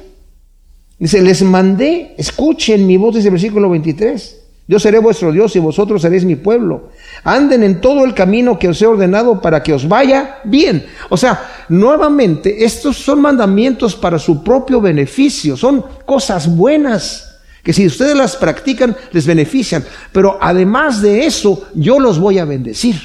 Dice, 0.98 1.22
les 1.22 1.42
mandé, 1.42 2.16
escuchen 2.18 2.88
mi 2.88 2.96
voz, 2.96 3.16
dice 3.16 3.28
el 3.28 3.34
versículo 3.34 3.70
23. 3.70 4.43
Yo 4.68 4.80
seré 4.80 5.00
vuestro 5.00 5.32
Dios 5.32 5.56
y 5.56 5.60
vosotros 5.60 6.02
seréis 6.02 6.24
mi 6.24 6.36
pueblo. 6.36 6.90
Anden 7.24 7.64
en 7.64 7.82
todo 7.82 8.06
el 8.06 8.14
camino 8.14 8.58
que 8.58 8.70
os 8.70 8.82
he 8.82 8.86
ordenado 8.86 9.42
para 9.42 9.62
que 9.62 9.74
os 9.74 9.88
vaya 9.88 10.40
bien. 10.46 10.86
O 11.10 11.18
sea, 11.18 11.66
nuevamente, 11.68 12.64
estos 12.64 12.98
son 12.98 13.22
mandamientos 13.22 13.96
para 13.96 14.18
su 14.18 14.42
propio 14.44 14.80
beneficio, 14.80 15.58
son 15.58 15.84
cosas 16.06 16.56
buenas 16.56 17.30
que 17.62 17.74
si 17.74 17.86
ustedes 17.86 18.16
las 18.16 18.36
practican 18.36 18.96
les 19.12 19.26
benefician. 19.26 19.84
Pero 20.12 20.38
además 20.42 21.02
de 21.02 21.26
eso, 21.26 21.68
yo 21.74 22.00
los 22.00 22.20
voy 22.20 22.40
a 22.40 22.46
bendecir. 22.46 22.96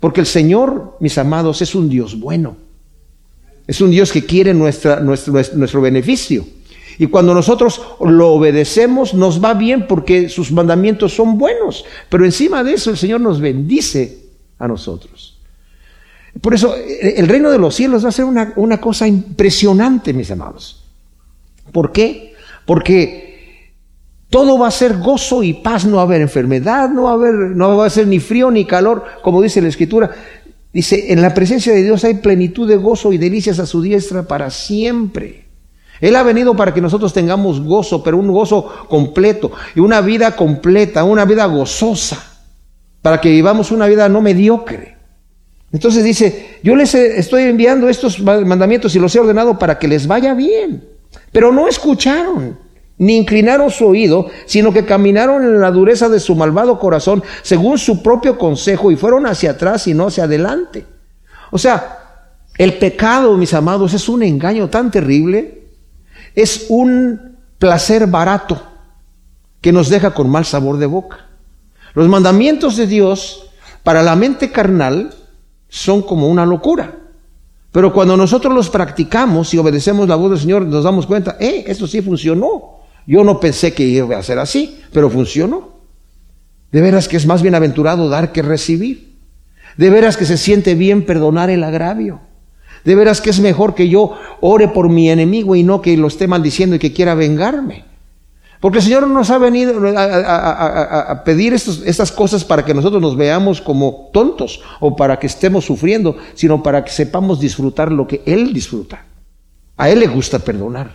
Porque 0.00 0.20
el 0.20 0.26
Señor, 0.26 0.96
mis 1.00 1.16
amados, 1.18 1.60
es 1.60 1.74
un 1.74 1.88
Dios 1.88 2.18
bueno. 2.18 2.56
Es 3.66 3.80
un 3.80 3.90
Dios 3.90 4.10
que 4.10 4.24
quiere 4.24 4.52
nuestro, 4.54 5.00
nuestro 5.00 5.80
beneficio. 5.80 6.46
Y 7.00 7.06
cuando 7.06 7.32
nosotros 7.32 7.80
lo 8.04 8.34
obedecemos, 8.34 9.14
nos 9.14 9.42
va 9.42 9.54
bien 9.54 9.86
porque 9.86 10.28
sus 10.28 10.52
mandamientos 10.52 11.14
son 11.14 11.38
buenos. 11.38 11.86
Pero 12.10 12.26
encima 12.26 12.62
de 12.62 12.74
eso, 12.74 12.90
el 12.90 12.98
Señor 12.98 13.22
nos 13.22 13.40
bendice 13.40 14.26
a 14.58 14.68
nosotros. 14.68 15.38
Por 16.42 16.52
eso, 16.52 16.74
el 16.76 17.26
reino 17.26 17.50
de 17.50 17.56
los 17.56 17.74
cielos 17.74 18.04
va 18.04 18.10
a 18.10 18.12
ser 18.12 18.26
una, 18.26 18.52
una 18.56 18.82
cosa 18.82 19.08
impresionante, 19.08 20.12
mis 20.12 20.30
amados. 20.30 20.84
¿Por 21.72 21.90
qué? 21.90 22.34
Porque 22.66 23.72
todo 24.28 24.58
va 24.58 24.68
a 24.68 24.70
ser 24.70 24.98
gozo 24.98 25.42
y 25.42 25.54
paz, 25.54 25.86
no 25.86 25.96
va 25.96 26.02
a 26.02 26.04
haber 26.04 26.20
enfermedad, 26.20 26.90
no 26.90 27.08
a 27.08 27.12
haber, 27.12 27.32
no 27.32 27.78
va 27.78 27.86
a 27.86 27.90
ser 27.90 28.08
ni 28.08 28.20
frío 28.20 28.50
ni 28.50 28.66
calor, 28.66 29.06
como 29.22 29.40
dice 29.40 29.62
la 29.62 29.68
Escritura. 29.68 30.10
Dice, 30.70 31.10
en 31.10 31.22
la 31.22 31.32
presencia 31.32 31.72
de 31.72 31.82
Dios 31.82 32.04
hay 32.04 32.16
plenitud 32.16 32.68
de 32.68 32.76
gozo 32.76 33.10
y 33.10 33.16
delicias 33.16 33.58
a 33.58 33.64
su 33.64 33.80
diestra 33.80 34.24
para 34.24 34.50
siempre. 34.50 35.48
Él 36.00 36.16
ha 36.16 36.22
venido 36.22 36.56
para 36.56 36.72
que 36.72 36.80
nosotros 36.80 37.12
tengamos 37.12 37.60
gozo, 37.60 38.02
pero 38.02 38.16
un 38.16 38.32
gozo 38.32 38.86
completo 38.88 39.52
y 39.74 39.80
una 39.80 40.00
vida 40.00 40.34
completa, 40.34 41.04
una 41.04 41.24
vida 41.24 41.44
gozosa, 41.46 42.18
para 43.02 43.20
que 43.20 43.30
vivamos 43.30 43.70
una 43.70 43.86
vida 43.86 44.08
no 44.08 44.20
mediocre. 44.20 44.96
Entonces 45.72 46.02
dice, 46.02 46.58
yo 46.62 46.74
les 46.74 46.94
estoy 46.94 47.44
enviando 47.44 47.88
estos 47.88 48.20
mandamientos 48.20 48.94
y 48.96 48.98
los 48.98 49.14
he 49.14 49.20
ordenado 49.20 49.58
para 49.58 49.78
que 49.78 49.88
les 49.88 50.06
vaya 50.06 50.34
bien. 50.34 50.84
Pero 51.32 51.52
no 51.52 51.68
escucharon, 51.68 52.58
ni 52.98 53.16
inclinaron 53.16 53.70
su 53.70 53.86
oído, 53.86 54.26
sino 54.46 54.72
que 54.72 54.84
caminaron 54.84 55.44
en 55.44 55.60
la 55.60 55.70
dureza 55.70 56.08
de 56.08 56.18
su 56.18 56.34
malvado 56.34 56.78
corazón, 56.78 57.22
según 57.42 57.78
su 57.78 58.02
propio 58.02 58.36
consejo, 58.36 58.90
y 58.90 58.96
fueron 58.96 59.26
hacia 59.26 59.52
atrás 59.52 59.86
y 59.86 59.94
no 59.94 60.08
hacia 60.08 60.24
adelante. 60.24 60.84
O 61.50 61.58
sea, 61.58 61.98
el 62.58 62.78
pecado, 62.78 63.36
mis 63.36 63.54
amados, 63.54 63.94
es 63.94 64.08
un 64.08 64.22
engaño 64.22 64.68
tan 64.68 64.90
terrible 64.90 65.59
es 66.34 66.66
un 66.68 67.38
placer 67.58 68.06
barato 68.06 68.62
que 69.60 69.72
nos 69.72 69.88
deja 69.88 70.12
con 70.12 70.30
mal 70.30 70.44
sabor 70.44 70.78
de 70.78 70.86
boca. 70.86 71.26
Los 71.94 72.08
mandamientos 72.08 72.76
de 72.76 72.86
Dios 72.86 73.50
para 73.82 74.02
la 74.02 74.16
mente 74.16 74.50
carnal 74.50 75.14
son 75.68 76.02
como 76.02 76.28
una 76.28 76.46
locura. 76.46 76.96
Pero 77.72 77.92
cuando 77.92 78.16
nosotros 78.16 78.52
los 78.52 78.68
practicamos 78.70 79.54
y 79.54 79.58
obedecemos 79.58 80.08
la 80.08 80.16
voz 80.16 80.30
del 80.30 80.40
Señor, 80.40 80.66
nos 80.66 80.84
damos 80.84 81.06
cuenta, 81.06 81.36
eh, 81.38 81.64
esto 81.66 81.86
sí 81.86 82.02
funcionó. 82.02 82.80
Yo 83.06 83.22
no 83.24 83.38
pensé 83.38 83.72
que 83.72 83.84
iba 83.84 84.18
a 84.18 84.22
ser 84.22 84.38
así, 84.38 84.80
pero 84.92 85.08
funcionó. 85.08 85.80
De 86.72 86.80
veras 86.80 87.08
que 87.08 87.16
es 87.16 87.26
más 87.26 87.42
bienaventurado 87.42 88.08
dar 88.08 88.32
que 88.32 88.42
recibir. 88.42 89.18
De 89.76 89.90
veras 89.90 90.16
que 90.16 90.24
se 90.24 90.36
siente 90.36 90.74
bien 90.74 91.06
perdonar 91.06 91.50
el 91.50 91.62
agravio. 91.62 92.20
De 92.84 92.94
veras 92.94 93.20
que 93.20 93.30
es 93.30 93.40
mejor 93.40 93.74
que 93.74 93.88
yo 93.88 94.16
ore 94.40 94.68
por 94.68 94.88
mi 94.88 95.10
enemigo 95.10 95.54
y 95.54 95.62
no 95.62 95.82
que 95.82 95.96
lo 95.96 96.08
esté 96.08 96.26
maldiciendo 96.26 96.76
y 96.76 96.78
que 96.78 96.92
quiera 96.92 97.14
vengarme. 97.14 97.84
Porque 98.60 98.78
el 98.78 98.84
Señor 98.84 99.08
nos 99.08 99.30
ha 99.30 99.38
venido 99.38 99.80
a, 99.96 101.22
pedir 101.24 101.54
estas 101.54 102.12
cosas 102.12 102.44
para 102.44 102.62
que 102.62 102.74
nosotros 102.74 103.00
nos 103.00 103.16
veamos 103.16 103.62
como 103.62 104.10
tontos 104.12 104.60
o 104.80 104.94
para 104.94 105.18
que 105.18 105.26
estemos 105.26 105.64
sufriendo, 105.64 106.16
sino 106.34 106.62
para 106.62 106.84
que 106.84 106.90
sepamos 106.90 107.40
disfrutar 107.40 107.90
lo 107.90 108.06
que 108.06 108.22
Él 108.26 108.52
disfruta. 108.52 109.06
A 109.78 109.88
Él 109.88 110.00
le 110.00 110.08
gusta 110.08 110.38
perdonar. 110.40 110.94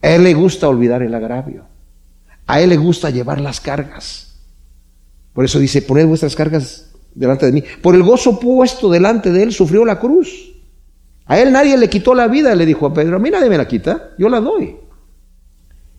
A 0.00 0.08
Él 0.08 0.24
le 0.24 0.32
gusta 0.32 0.66
olvidar 0.66 1.02
el 1.02 1.14
agravio. 1.14 1.64
A 2.46 2.62
Él 2.62 2.70
le 2.70 2.78
gusta 2.78 3.10
llevar 3.10 3.38
las 3.38 3.60
cargas. 3.60 4.38
Por 5.34 5.44
eso 5.44 5.58
dice, 5.58 5.82
poned 5.82 6.06
vuestras 6.06 6.34
cargas 6.34 6.90
delante 7.14 7.44
de 7.44 7.52
mí. 7.52 7.64
Por 7.82 7.94
el 7.94 8.02
gozo 8.02 8.40
puesto 8.40 8.90
delante 8.90 9.30
de 9.30 9.42
Él 9.42 9.52
sufrió 9.52 9.84
la 9.84 10.00
cruz 10.00 10.55
a 11.26 11.38
él 11.40 11.52
nadie 11.52 11.76
le 11.76 11.90
quitó 11.90 12.14
la 12.14 12.28
vida, 12.28 12.54
le 12.54 12.64
dijo 12.64 12.86
a 12.86 12.94
Pedro, 12.94 13.16
a 13.16 13.18
mí 13.18 13.30
nadie 13.30 13.50
me 13.50 13.58
la 13.58 13.66
quita, 13.66 14.10
yo 14.16 14.28
la 14.28 14.40
doy. 14.40 14.76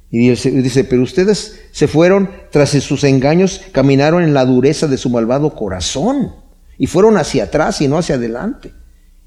Y 0.10 0.30
dice, 0.30 0.86
pero 0.86 1.04
ustedes 1.04 1.60
se 1.72 1.88
fueron 1.88 2.30
tras 2.50 2.70
sus 2.70 3.04
engaños, 3.04 3.62
caminaron 3.74 4.24
en 4.24 4.34
la 4.34 4.46
dureza 4.46 4.88
de 4.88 4.98
su 4.98 5.10
malvado 5.10 5.54
corazón 5.54 6.34
y 6.78 6.88
fueron 6.88 7.18
hacia 7.18 7.46
atrás 7.46 7.82
y 7.82 7.90
no 7.90 7.98
hacia 7.98 8.16
adelante. 8.16 8.72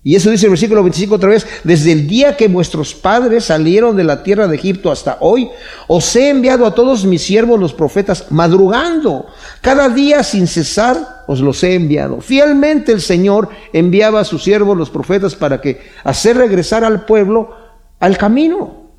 Y 0.03 0.17
eso 0.17 0.31
dice 0.31 0.47
el 0.47 0.51
versículo 0.51 0.83
25 0.83 1.15
otra 1.15 1.29
vez, 1.29 1.47
desde 1.63 1.93
el 1.93 2.07
día 2.07 2.35
que 2.35 2.49
vuestros 2.49 2.95
padres 2.95 3.45
salieron 3.45 3.95
de 3.97 4.05
la 4.05 4.23
tierra 4.23 4.49
de 4.49 4.57
Egipto 4.57 4.91
hasta 4.91 5.19
hoy, 5.21 5.51
os 5.89 6.17
he 6.17 6.31
enviado 6.31 6.65
a 6.65 6.75
todos 6.75 7.05
mis 7.05 7.21
siervos 7.21 7.61
los 7.61 7.75
profetas, 7.75 8.25
madrugando, 8.31 9.27
cada 9.61 9.91
día 9.91 10.23
sin 10.23 10.47
cesar 10.47 11.20
os 11.31 11.41
los 11.41 11.63
he 11.63 11.77
enviado. 11.77 12.21
Fielmente 12.21 12.91
el 12.91 13.01
Señor 13.01 13.51
enviaba 13.73 14.19
a 14.19 14.25
sus 14.25 14.43
siervos 14.43 14.77
los 14.77 14.91
profetas 14.91 15.37
para 15.37 15.61
que 15.61 15.81
hacer 16.03 16.37
regresar 16.37 16.83
al 16.83 17.05
pueblo 17.05 17.55
al 18.01 18.19
camino. 18.19 18.91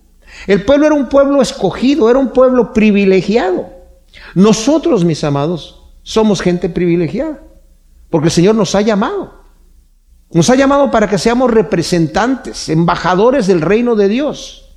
El 0.48 0.64
pueblo 0.64 0.86
era 0.86 0.96
un 0.96 1.10
pueblo 1.10 1.42
escogido, 1.42 2.10
era 2.10 2.20
un 2.20 2.30
pueblo 2.30 2.72
privilegiado. 2.72 3.70
Nosotros, 4.34 5.04
mis 5.04 5.26
amados, 5.26 5.84
somos 6.04 6.42
gente 6.42 6.70
privilegiada, 6.70 7.42
porque 8.10 8.28
el 8.28 8.32
Señor 8.32 8.56
nos 8.56 8.76
ha 8.76 8.82
llamado. 8.82 9.42
Nos 10.32 10.50
ha 10.50 10.56
llamado 10.56 10.90
para 10.90 11.10
que 11.10 11.18
seamos 11.18 11.52
representantes, 11.52 12.70
embajadores 12.70 13.46
del 13.46 13.60
reino 13.60 13.96
de 13.96 14.08
Dios. 14.08 14.70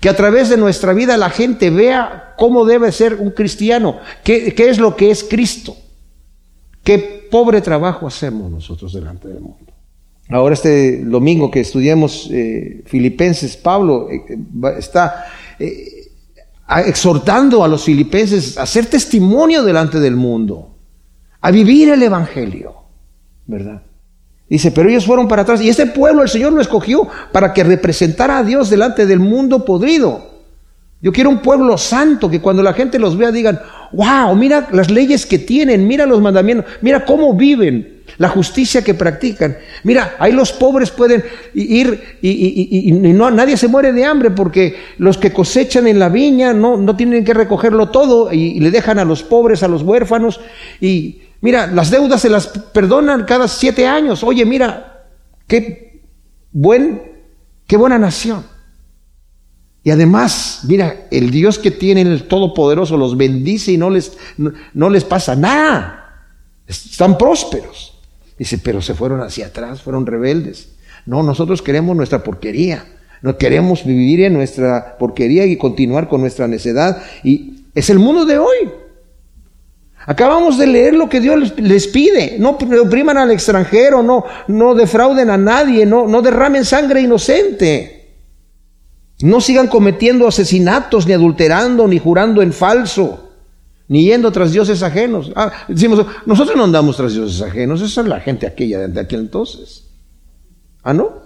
Que 0.00 0.08
a 0.08 0.16
través 0.16 0.48
de 0.48 0.56
nuestra 0.56 0.94
vida 0.94 1.18
la 1.18 1.28
gente 1.28 1.68
vea 1.68 2.32
cómo 2.38 2.64
debe 2.64 2.90
ser 2.90 3.16
un 3.16 3.32
cristiano, 3.32 3.98
qué, 4.24 4.54
es 4.56 4.78
lo 4.78 4.96
que 4.96 5.10
es 5.10 5.24
Cristo. 5.24 5.76
Qué 6.82 7.28
pobre 7.30 7.60
trabajo 7.60 8.06
hacemos 8.06 8.50
nosotros 8.50 8.92
delante 8.92 9.28
del 9.28 9.40
mundo. 9.40 9.72
Ahora 10.28 10.54
este 10.54 11.04
domingo 11.04 11.50
que 11.50 11.60
estudiamos 11.60 12.28
eh, 12.30 12.82
Filipenses, 12.86 13.56
Pablo 13.56 14.08
eh, 14.10 14.38
está 14.78 15.26
eh, 15.58 16.10
exhortando 16.86 17.62
a 17.62 17.68
los 17.68 17.84
filipenses 17.84 18.56
a 18.56 18.62
hacer 18.62 18.86
testimonio 18.86 19.62
delante 19.62 20.00
del 20.00 20.16
mundo, 20.16 20.74
a 21.40 21.50
vivir 21.50 21.90
el 21.90 22.02
Evangelio, 22.02 22.74
¿verdad? 23.46 23.82
Dice, 24.48 24.70
pero 24.70 24.88
ellos 24.88 25.06
fueron 25.06 25.28
para 25.28 25.42
atrás. 25.42 25.60
Y 25.62 25.68
este 25.68 25.86
pueblo 25.86 26.22
el 26.22 26.28
Señor 26.28 26.52
lo 26.52 26.60
escogió 26.60 27.08
para 27.32 27.52
que 27.52 27.64
representara 27.64 28.38
a 28.38 28.44
Dios 28.44 28.70
delante 28.70 29.06
del 29.06 29.18
mundo 29.18 29.64
podrido. 29.64 30.30
Yo 31.00 31.12
quiero 31.12 31.30
un 31.30 31.38
pueblo 31.38 31.76
santo 31.78 32.30
que 32.30 32.40
cuando 32.40 32.62
la 32.62 32.74
gente 32.74 32.98
los 32.98 33.16
vea 33.16 33.32
digan, 33.32 33.60
wow, 33.92 34.34
mira 34.34 34.68
las 34.72 34.90
leyes 34.90 35.26
que 35.26 35.38
tienen, 35.38 35.86
mira 35.86 36.06
los 36.06 36.20
mandamientos, 36.20 36.66
mira 36.80 37.04
cómo 37.04 37.34
viven, 37.34 38.02
la 38.18 38.28
justicia 38.28 38.82
que 38.82 38.94
practican. 38.94 39.56
Mira, 39.84 40.16
ahí 40.18 40.32
los 40.32 40.52
pobres 40.52 40.90
pueden 40.90 41.24
ir 41.54 42.18
y, 42.20 42.92
no, 42.92 43.30
nadie 43.30 43.56
se 43.56 43.68
muere 43.68 43.92
de 43.92 44.04
hambre 44.04 44.30
porque 44.30 44.76
los 44.98 45.18
que 45.18 45.32
cosechan 45.32 45.86
en 45.86 45.98
la 45.98 46.08
viña 46.08 46.52
no, 46.52 46.76
no 46.76 46.96
tienen 46.96 47.24
que 47.24 47.34
recogerlo 47.34 47.90
todo 47.90 48.32
y 48.32 48.60
le 48.60 48.70
dejan 48.70 48.98
a 48.98 49.04
los 49.04 49.22
pobres, 49.22 49.62
a 49.62 49.68
los 49.68 49.82
huérfanos 49.82 50.40
y 50.80 51.22
Mira, 51.42 51.66
las 51.66 51.90
deudas 51.90 52.22
se 52.22 52.30
las 52.30 52.46
perdonan 52.46 53.24
cada 53.24 53.48
siete 53.48 53.84
años. 53.84 54.22
Oye, 54.22 54.46
mira, 54.46 55.06
qué 55.48 56.00
buen, 56.52 57.02
qué 57.66 57.76
buena 57.76 57.98
nación. 57.98 58.46
Y 59.84 59.90
además, 59.90 60.60
mira, 60.64 61.06
el 61.10 61.30
Dios 61.30 61.58
que 61.58 61.72
tiene 61.72 62.02
el 62.02 62.28
Todopoderoso 62.28 62.96
los 62.96 63.16
bendice 63.16 63.72
y 63.72 63.78
no 63.78 63.90
les, 63.90 64.16
no, 64.36 64.90
les 64.90 65.04
pasa 65.04 65.34
nada. 65.34 66.26
Están 66.66 67.18
prósperos. 67.18 67.98
Dice, 68.38 68.58
pero 68.58 68.80
se 68.80 68.94
fueron 68.94 69.20
hacia 69.20 69.46
atrás, 69.46 69.82
fueron 69.82 70.06
rebeldes. 70.06 70.68
No, 71.04 71.22
nosotros 71.22 71.62
queremos 71.62 71.96
nuestra 71.96 72.22
porquería. 72.22 72.84
No 73.22 73.36
queremos 73.36 73.84
vivir 73.84 74.20
en 74.22 74.34
nuestra 74.34 74.96
porquería 74.98 75.46
y 75.46 75.56
continuar 75.56 76.08
con 76.08 76.20
nuestra 76.20 76.46
necedad. 76.46 77.02
Y 77.24 77.64
es 77.74 77.90
el 77.90 77.98
mundo 77.98 78.24
de 78.24 78.38
hoy. 78.38 78.70
Acabamos 80.06 80.58
de 80.58 80.66
leer 80.66 80.94
lo 80.94 81.08
que 81.08 81.20
Dios 81.20 81.54
les, 81.56 81.86
pide. 81.88 82.36
No 82.38 82.50
opriman 82.50 83.18
al 83.18 83.30
extranjero, 83.30 84.02
no, 84.02 84.24
no 84.48 84.74
defrauden 84.74 85.30
a 85.30 85.36
nadie, 85.36 85.86
no, 85.86 86.06
no 86.06 86.22
derramen 86.22 86.64
sangre 86.64 87.00
inocente. 87.00 88.01
No 89.22 89.40
sigan 89.40 89.68
cometiendo 89.68 90.26
asesinatos, 90.26 91.06
ni 91.06 91.12
adulterando, 91.12 91.86
ni 91.86 91.98
jurando 91.98 92.42
en 92.42 92.52
falso, 92.52 93.30
ni 93.88 94.04
yendo 94.04 94.30
tras 94.32 94.52
dioses 94.52 94.82
ajenos. 94.82 95.32
Ah, 95.36 95.52
decimos, 95.68 96.04
nosotros 96.26 96.56
no 96.56 96.64
andamos 96.64 96.96
tras 96.96 97.12
dioses 97.12 97.40
ajenos, 97.42 97.80
esa 97.80 98.00
es 98.00 98.06
la 98.06 98.20
gente 98.20 98.46
aquella 98.46 98.88
de 98.88 99.00
aquel 99.00 99.20
entonces. 99.20 99.84
¿Ah, 100.82 100.92
no? 100.92 101.22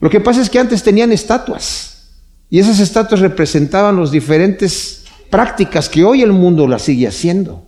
Lo 0.00 0.10
que 0.10 0.20
pasa 0.20 0.42
es 0.42 0.50
que 0.50 0.58
antes 0.58 0.82
tenían 0.82 1.10
estatuas, 1.10 2.10
y 2.50 2.58
esas 2.58 2.80
estatuas 2.80 3.20
representaban 3.20 3.98
las 3.98 4.10
diferentes 4.10 5.04
prácticas 5.30 5.88
que 5.88 6.04
hoy 6.04 6.22
el 6.22 6.32
mundo 6.32 6.66
las 6.66 6.82
sigue 6.82 7.06
haciendo. 7.06 7.66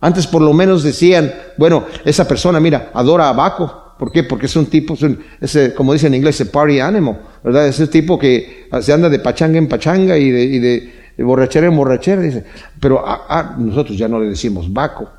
Antes 0.00 0.26
por 0.26 0.42
lo 0.42 0.52
menos 0.52 0.82
decían, 0.82 1.32
bueno, 1.56 1.86
esa 2.04 2.26
persona, 2.26 2.60
mira, 2.60 2.90
adora 2.94 3.28
a 3.28 3.32
Baco, 3.32 3.88
¿Por 3.98 4.12
qué? 4.12 4.22
Porque 4.22 4.46
es 4.46 4.54
un 4.54 4.66
tipo, 4.66 4.96
es 5.40 5.72
como 5.76 5.92
dice 5.92 6.06
en 6.06 6.14
inglés, 6.14 6.42
party 6.52 6.78
animal, 6.78 7.18
¿verdad? 7.42 7.68
Es 7.68 7.78
un 7.78 7.88
tipo 7.88 8.18
que 8.18 8.68
se 8.80 8.92
anda 8.92 9.08
de 9.08 9.18
pachanga 9.18 9.58
en 9.58 9.68
pachanga 9.68 10.16
y 10.16 10.30
de, 10.30 10.92
borrachera 11.18 11.66
en 11.66 11.76
borrachera, 11.76 12.22
dice. 12.22 12.44
Pero 12.80 13.02
a, 13.06 13.56
nosotros 13.58 13.96
ya 13.96 14.08
no 14.08 14.20
le 14.20 14.28
decimos 14.28 14.72
vaco, 14.72 15.10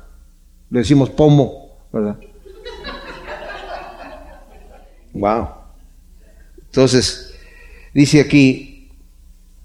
le 0.70 0.80
decimos 0.80 1.10
pomo, 1.10 1.78
¿verdad? 1.92 2.16
Wow. 5.12 5.48
Entonces, 6.66 7.34
dice 7.92 8.20
aquí, 8.20 8.90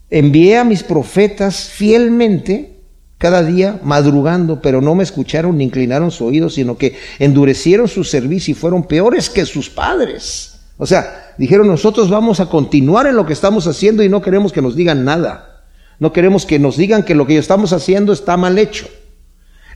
envié 0.10 0.58
a 0.58 0.64
mis 0.64 0.84
profetas 0.84 1.70
fielmente 1.70 2.76
cada 3.18 3.44
día 3.44 3.80
madrugando, 3.84 4.62
pero 4.62 4.82
no 4.82 4.96
me 4.96 5.04
escucharon 5.04 5.58
ni 5.58 5.64
inclinaron 5.64 6.12
su 6.12 6.26
oído, 6.26 6.50
sino 6.50 6.78
que 6.78 6.98
endurecieron 7.20 7.88
su 7.88 8.04
servicio 8.04 8.52
y 8.52 8.56
fueron 8.56 8.84
peores 8.84 9.30
que 9.30 9.46
sus 9.46 9.70
padres. 9.70 10.60
O 10.78 10.86
sea, 10.86 11.25
dijeron 11.38 11.68
nosotros 11.68 12.10
vamos 12.10 12.40
a 12.40 12.48
continuar 12.48 13.08
en 13.08 13.16
lo 13.16 13.26
que 13.26 13.34
estamos 13.34 13.68
haciendo 13.68 14.04
y 14.04 14.10
no 14.10 14.22
queremos 14.22 14.52
que 14.52 14.62
nos 14.62 14.76
digan 14.76 15.06
nada. 15.06 15.64
No 16.00 16.12
queremos 16.12 16.46
que 16.46 16.60
nos 16.60 16.78
digan 16.78 17.04
que 17.04 17.16
lo 17.16 17.26
que 17.26 17.38
estamos 17.38 17.74
haciendo 17.74 18.12
está 18.12 18.38
mal 18.38 18.58
hecho. 18.58 18.88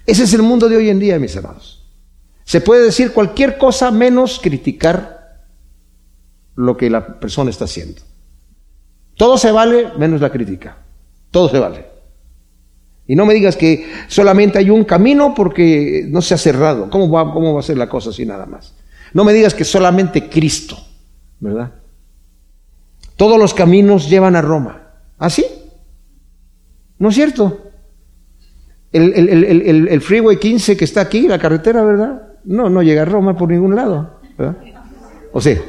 Ese 0.06 0.24
es 0.24 0.34
el 0.34 0.42
mundo 0.42 0.68
de 0.68 0.78
hoy 0.78 0.90
en 0.90 1.00
día, 1.00 1.20
mis 1.20 1.36
hermanos. 1.36 1.86
Se 2.44 2.62
puede 2.62 2.84
decir 2.84 3.14
cualquier 3.14 3.58
cosa 3.58 3.92
menos 3.92 4.40
criticar 4.42 5.46
lo 6.56 6.76
que 6.76 6.90
la 6.90 7.20
persona 7.20 7.50
está 7.50 7.66
haciendo. 7.66 8.02
Todo 9.16 9.38
se 9.38 9.52
vale 9.52 9.90
menos 9.98 10.20
la 10.20 10.32
crítica. 10.32 10.78
Todo 11.32 11.48
se 11.50 11.60
vale. 11.60 11.86
Y 13.08 13.16
no 13.16 13.26
me 13.26 13.34
digas 13.34 13.56
que 13.56 13.88
solamente 14.08 14.60
hay 14.60 14.70
un 14.70 14.84
camino 14.84 15.34
porque 15.36 16.06
no 16.08 16.22
se 16.22 16.34
ha 16.34 16.38
cerrado. 16.38 16.90
¿Cómo 16.90 17.10
va, 17.10 17.34
cómo 17.34 17.54
va 17.54 17.60
a 17.60 17.64
ser 17.64 17.78
la 17.78 17.90
cosa 17.90 18.12
así 18.12 18.26
nada 18.26 18.46
más? 18.46 18.74
No 19.14 19.24
me 19.24 19.34
digas 19.34 19.54
que 19.54 19.66
solamente 19.66 20.30
Cristo, 20.30 20.78
¿verdad? 21.40 21.74
Todos 23.16 23.38
los 23.38 23.54
caminos 23.54 24.10
llevan 24.10 24.36
a 24.36 24.42
Roma. 24.42 24.84
¿Así? 25.18 25.46
¿Ah, 25.46 25.56
¿No 27.00 27.10
es 27.10 27.16
cierto? 27.16 27.72
El, 28.92 29.14
el, 29.14 30.02
Freeway 30.02 30.38
15 30.38 30.76
que 30.76 30.86
está 30.86 31.02
aquí, 31.02 31.28
la 31.28 31.38
carretera, 31.38 31.84
¿verdad? 31.84 32.24
No, 32.44 32.70
no 32.70 32.82
llega 32.82 33.04
a 33.04 33.06
Roma 33.06 33.38
por 33.38 33.50
ningún 33.50 33.76
lado. 33.76 34.20
¿verdad? 34.38 34.58
O 35.32 35.40
sea, 35.42 35.60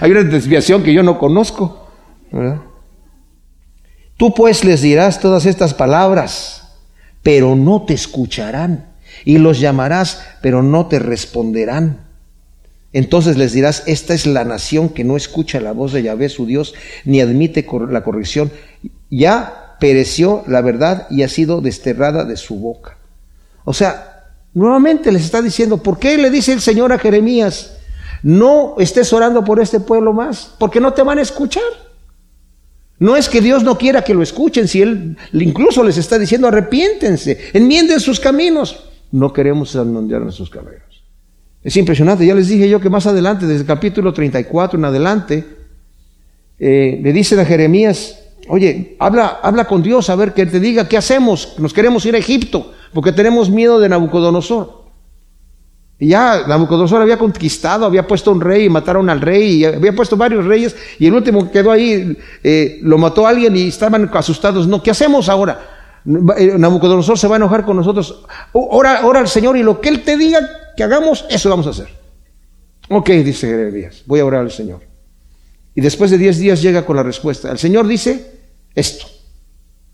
hay 0.00 0.10
una 0.10 0.22
desviación 0.22 0.82
que 0.82 0.94
yo 0.94 1.02
no 1.02 1.18
conozco. 1.18 1.86
¿verdad? 2.32 2.60
Tú 4.16 4.32
pues 4.32 4.64
les 4.64 4.80
dirás 4.80 5.20
todas 5.20 5.44
estas 5.44 5.74
palabras, 5.74 6.78
pero 7.22 7.54
no 7.54 7.84
te 7.84 7.92
escucharán. 7.92 8.94
Y 9.24 9.38
los 9.38 9.60
llamarás, 9.60 10.26
pero 10.40 10.62
no 10.62 10.86
te 10.86 10.98
responderán. 10.98 12.05
Entonces 12.92 13.36
les 13.36 13.52
dirás, 13.52 13.82
esta 13.86 14.14
es 14.14 14.26
la 14.26 14.44
nación 14.44 14.88
que 14.88 15.04
no 15.04 15.16
escucha 15.16 15.60
la 15.60 15.72
voz 15.72 15.92
de 15.92 16.02
Yahvé 16.02 16.28
su 16.28 16.46
Dios, 16.46 16.74
ni 17.04 17.20
admite 17.20 17.66
la 17.90 18.02
corrección. 18.02 18.50
Ya 19.10 19.76
pereció 19.80 20.42
la 20.46 20.62
verdad 20.62 21.06
y 21.10 21.22
ha 21.22 21.28
sido 21.28 21.60
desterrada 21.60 22.24
de 22.24 22.36
su 22.36 22.56
boca. 22.56 22.96
O 23.64 23.74
sea, 23.74 24.32
nuevamente 24.54 25.12
les 25.12 25.24
está 25.24 25.42
diciendo, 25.42 25.78
¿por 25.82 25.98
qué 25.98 26.16
le 26.16 26.30
dice 26.30 26.52
el 26.52 26.60
Señor 26.60 26.92
a 26.92 26.98
Jeremías, 26.98 27.76
no 28.22 28.76
estés 28.78 29.12
orando 29.12 29.44
por 29.44 29.60
este 29.60 29.80
pueblo 29.80 30.12
más? 30.12 30.54
Porque 30.58 30.80
no 30.80 30.92
te 30.92 31.02
van 31.02 31.18
a 31.18 31.22
escuchar. 31.22 31.62
No 32.98 33.14
es 33.14 33.28
que 33.28 33.42
Dios 33.42 33.62
no 33.62 33.76
quiera 33.76 34.02
que 34.02 34.14
lo 34.14 34.22
escuchen, 34.22 34.68
si 34.68 34.80
Él 34.80 35.18
incluso 35.32 35.84
les 35.84 35.98
está 35.98 36.18
diciendo 36.18 36.48
arrepiéntense, 36.48 37.50
enmienden 37.52 38.00
sus 38.00 38.18
caminos. 38.18 38.84
No 39.12 39.32
queremos 39.32 39.74
enmendar 39.74 40.22
nuestros 40.22 40.48
caminos. 40.48 40.85
Es 41.66 41.76
impresionante, 41.76 42.24
ya 42.24 42.32
les 42.36 42.46
dije 42.46 42.68
yo 42.68 42.78
que 42.78 42.88
más 42.88 43.08
adelante, 43.08 43.44
desde 43.44 43.62
el 43.62 43.66
capítulo 43.66 44.12
34 44.12 44.78
en 44.78 44.84
adelante, 44.84 45.44
eh, 46.60 47.00
le 47.02 47.12
dicen 47.12 47.40
a 47.40 47.44
Jeremías, 47.44 48.20
oye, 48.46 48.94
habla, 49.00 49.40
habla 49.42 49.64
con 49.64 49.82
Dios 49.82 50.08
a 50.08 50.14
ver 50.14 50.32
que 50.32 50.46
te 50.46 50.60
diga 50.60 50.88
qué 50.88 50.96
hacemos, 50.96 51.56
nos 51.58 51.74
queremos 51.74 52.06
ir 52.06 52.14
a 52.14 52.18
Egipto, 52.18 52.72
porque 52.94 53.10
tenemos 53.10 53.50
miedo 53.50 53.80
de 53.80 53.88
Nabucodonosor. 53.88 54.84
Y 55.98 56.10
ya 56.10 56.46
Nabucodonosor 56.46 57.02
había 57.02 57.18
conquistado, 57.18 57.84
había 57.84 58.06
puesto 58.06 58.30
un 58.30 58.40
rey 58.40 58.68
mataron 58.68 59.10
al 59.10 59.20
rey, 59.20 59.54
y 59.54 59.64
había 59.64 59.92
puesto 59.92 60.16
varios 60.16 60.44
reyes, 60.44 60.76
y 61.00 61.08
el 61.08 61.14
último 61.14 61.50
quedó 61.50 61.72
ahí, 61.72 62.16
eh, 62.44 62.78
lo 62.82 62.96
mató 62.96 63.26
alguien 63.26 63.56
y 63.56 63.66
estaban 63.66 64.08
asustados. 64.14 64.68
No, 64.68 64.80
¿qué 64.84 64.92
hacemos 64.92 65.28
ahora? 65.28 65.58
Eh, 66.38 66.54
Nabucodonosor 66.56 67.18
se 67.18 67.26
va 67.26 67.34
a 67.34 67.38
enojar 67.38 67.64
con 67.64 67.76
nosotros. 67.76 68.22
Ora, 68.52 69.04
ora 69.04 69.18
al 69.18 69.26
Señor 69.26 69.56
y 69.56 69.64
lo 69.64 69.80
que 69.80 69.88
Él 69.88 70.04
te 70.04 70.16
diga 70.16 70.48
que 70.76 70.84
hagamos, 70.84 71.24
eso 71.30 71.48
vamos 71.50 71.66
a 71.66 71.70
hacer. 71.70 71.88
Ok, 72.88 73.10
dice 73.10 73.48
Jeremías, 73.48 74.02
voy 74.06 74.20
a 74.20 74.24
orar 74.24 74.42
al 74.42 74.50
Señor. 74.50 74.80
Y 75.74 75.80
después 75.80 76.10
de 76.10 76.18
diez 76.18 76.38
días 76.38 76.62
llega 76.62 76.86
con 76.86 76.96
la 76.96 77.02
respuesta. 77.02 77.50
El 77.50 77.58
Señor 77.58 77.86
dice 77.86 78.30
esto. 78.74 79.06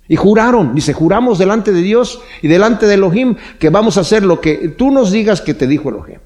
Y 0.09 0.17
juraron, 0.17 0.75
dice, 0.75 0.93
juramos 0.93 1.39
delante 1.39 1.73
de 1.73 1.81
Dios 1.81 2.21
y 2.43 2.49
delante 2.49 2.87
de 2.87 2.95
Elohim 2.95 3.37
que 3.59 3.71
vamos 3.71 3.97
a 3.97 4.03
hacer 4.03 4.23
lo 4.25 4.41
que 4.41 4.69
tú 4.77 4.91
nos 4.91 5.11
digas 5.11 5.41
que 5.41 5.55
te 5.55 5.67
dijo 5.67 5.89
Elohim. 5.89 6.19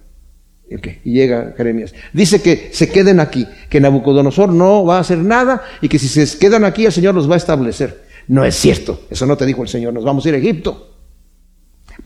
Y 1.05 1.13
llega 1.13 1.55
Jeremías. 1.57 1.95
Dice 2.13 2.43
que 2.43 2.71
se 2.73 2.89
queden 2.91 3.21
aquí, 3.21 3.47
que 3.71 3.81
Nabucodonosor 3.81 4.53
no 4.53 4.85
va 4.85 4.97
a 4.97 5.01
hacer 5.01 5.19
nada 5.19 5.63
y 5.81 5.89
que 5.89 5.99
si 5.99 6.09
se 6.09 6.39
quedan 6.39 6.65
aquí 6.65 6.87
el 6.87 6.93
Señor 6.93 7.15
los 7.15 7.31
va 7.31 7.35
a 7.35 7.39
establecer. 7.39 8.05
No 8.29 8.45
es 8.45 8.57
cierto, 8.57 9.03
eso 9.09 9.27
no 9.27 9.37
te 9.37 9.47
dijo 9.47 9.63
el 9.63 9.69
Señor, 9.69 9.93
nos 9.93 10.05
vamos 10.05 10.27
a 10.27 10.29
ir 10.31 10.35
a 10.35 10.39
Egipto. 10.39 10.96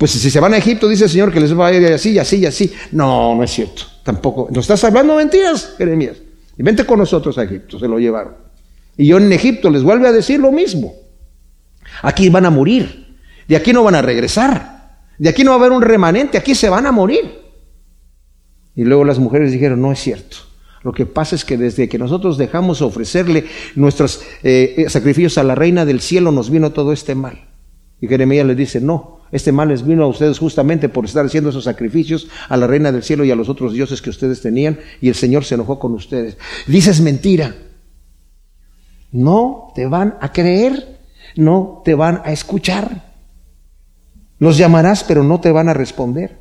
Pues 0.01 0.13
si 0.13 0.31
se 0.31 0.41
van 0.41 0.55
a 0.55 0.57
Egipto, 0.57 0.89
dice 0.89 1.05
el 1.05 1.11
Señor 1.11 1.31
que 1.31 1.41
les 1.41 1.55
va 1.55 1.67
a 1.67 1.75
ir 1.75 1.85
así, 1.93 2.19
así, 2.19 2.47
así. 2.47 2.73
No, 2.93 3.35
no 3.35 3.45
es 3.45 3.51
cierto, 3.51 3.83
tampoco. 4.03 4.49
Nos 4.51 4.65
estás 4.65 4.83
hablando 4.85 5.15
mentiras, 5.15 5.75
Jeremías. 5.77 6.17
Y 6.57 6.63
vente 6.63 6.87
con 6.87 6.99
nosotros 6.99 7.37
a 7.37 7.43
Egipto, 7.43 7.79
se 7.79 7.87
lo 7.87 7.99
llevaron. 7.99 8.33
Y 8.97 9.09
yo 9.09 9.19
en 9.19 9.31
Egipto 9.31 9.69
les 9.69 9.83
vuelve 9.83 10.09
a 10.09 10.13
decir 10.13 10.41
lo 10.41 10.53
mismo. 10.53 10.95
Aquí 12.01 12.31
van 12.31 12.47
a 12.47 12.51
morir. 12.51 13.19
De 13.47 13.57
aquí 13.57 13.75
no 13.75 13.85
van 13.85 13.95
a 13.95 14.01
regresar. 14.01 15.03
De 15.19 15.29
aquí 15.29 15.45
no 15.45 15.51
va 15.51 15.57
a 15.57 15.61
haber 15.61 15.73
un 15.73 15.83
remanente. 15.83 16.39
Aquí 16.39 16.55
se 16.55 16.71
van 16.71 16.87
a 16.87 16.93
morir. 16.93 17.39
Y 18.75 18.85
luego 18.85 19.05
las 19.05 19.19
mujeres 19.19 19.53
dijeron, 19.53 19.83
no 19.83 19.93
es 19.93 19.99
cierto. 19.99 20.39
Lo 20.83 20.93
que 20.93 21.05
pasa 21.05 21.37
es 21.37 21.45
que 21.45 21.59
desde 21.59 21.91
que 21.91 21.99
nosotros 21.99 22.39
dejamos 22.39 22.81
ofrecerle 22.81 23.45
nuestros 23.75 24.23
eh, 24.43 24.77
eh, 24.79 24.89
sacrificios 24.89 25.37
a 25.37 25.43
la 25.43 25.55
reina 25.55 25.85
del 25.85 26.01
cielo, 26.01 26.33
nos 26.33 26.49
vino 26.49 26.73
todo 26.73 26.91
este 26.91 27.15
mal. 27.15 27.51
Y 28.01 28.09
Jeremías 28.09 28.47
les 28.47 28.57
dice, 28.57 28.81
no, 28.81 29.20
este 29.33 29.53
mal 29.53 29.68
les 29.68 29.85
vino 29.85 30.05
a 30.05 30.09
ustedes 30.09 30.39
justamente 30.39 30.89
por 30.89 31.05
estar 31.05 31.24
haciendo 31.24 31.51
esos 31.51 31.64
sacrificios 31.64 32.28
a 32.49 32.57
la 32.57 32.66
reina 32.66 32.93
del 32.93 33.03
cielo 33.03 33.24
y 33.24 33.31
a 33.31 33.37
los 33.37 33.49
otros 33.49 33.72
dioses 33.72 34.03
que 34.03 34.11
ustedes 34.11 34.41
tenían, 34.41 34.78
y 35.01 35.09
el 35.09 35.14
Señor 35.14 35.45
se 35.45 35.55
enojó 35.55 35.78
con 35.78 35.93
ustedes. 35.93 36.37
Dices 36.66 37.01
mentira. 37.01 37.55
No 39.12 39.72
te 39.74 39.87
van 39.87 40.16
a 40.20 40.33
creer 40.33 41.01
no 41.37 41.83
te 41.85 41.95
van 41.95 42.22
a 42.24 42.33
escuchar. 42.33 43.11
Los 44.39 44.57
llamarás, 44.57 45.05
pero 45.05 45.22
no 45.22 45.41
te 45.41 45.53
van 45.53 45.68
a 45.68 45.74
responder. 45.74 46.39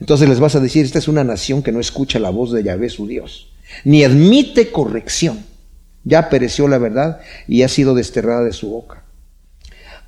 Entonces 0.00 0.28
les 0.28 0.40
vas 0.40 0.54
a 0.54 0.60
decir, 0.60 0.84
esta 0.84 0.98
es 0.98 1.08
una 1.08 1.24
nación 1.24 1.62
que 1.62 1.72
no 1.72 1.80
escucha 1.80 2.18
la 2.18 2.30
voz 2.30 2.52
de 2.52 2.62
Yahvé 2.62 2.88
su 2.88 3.06
Dios, 3.06 3.52
ni 3.84 4.04
admite 4.04 4.70
corrección. 4.70 5.44
Ya 6.04 6.28
pereció 6.28 6.68
la 6.68 6.78
verdad 6.78 7.20
y 7.48 7.62
ha 7.62 7.68
sido 7.68 7.94
desterrada 7.94 8.44
de 8.44 8.52
su 8.52 8.70
boca. 8.70 9.04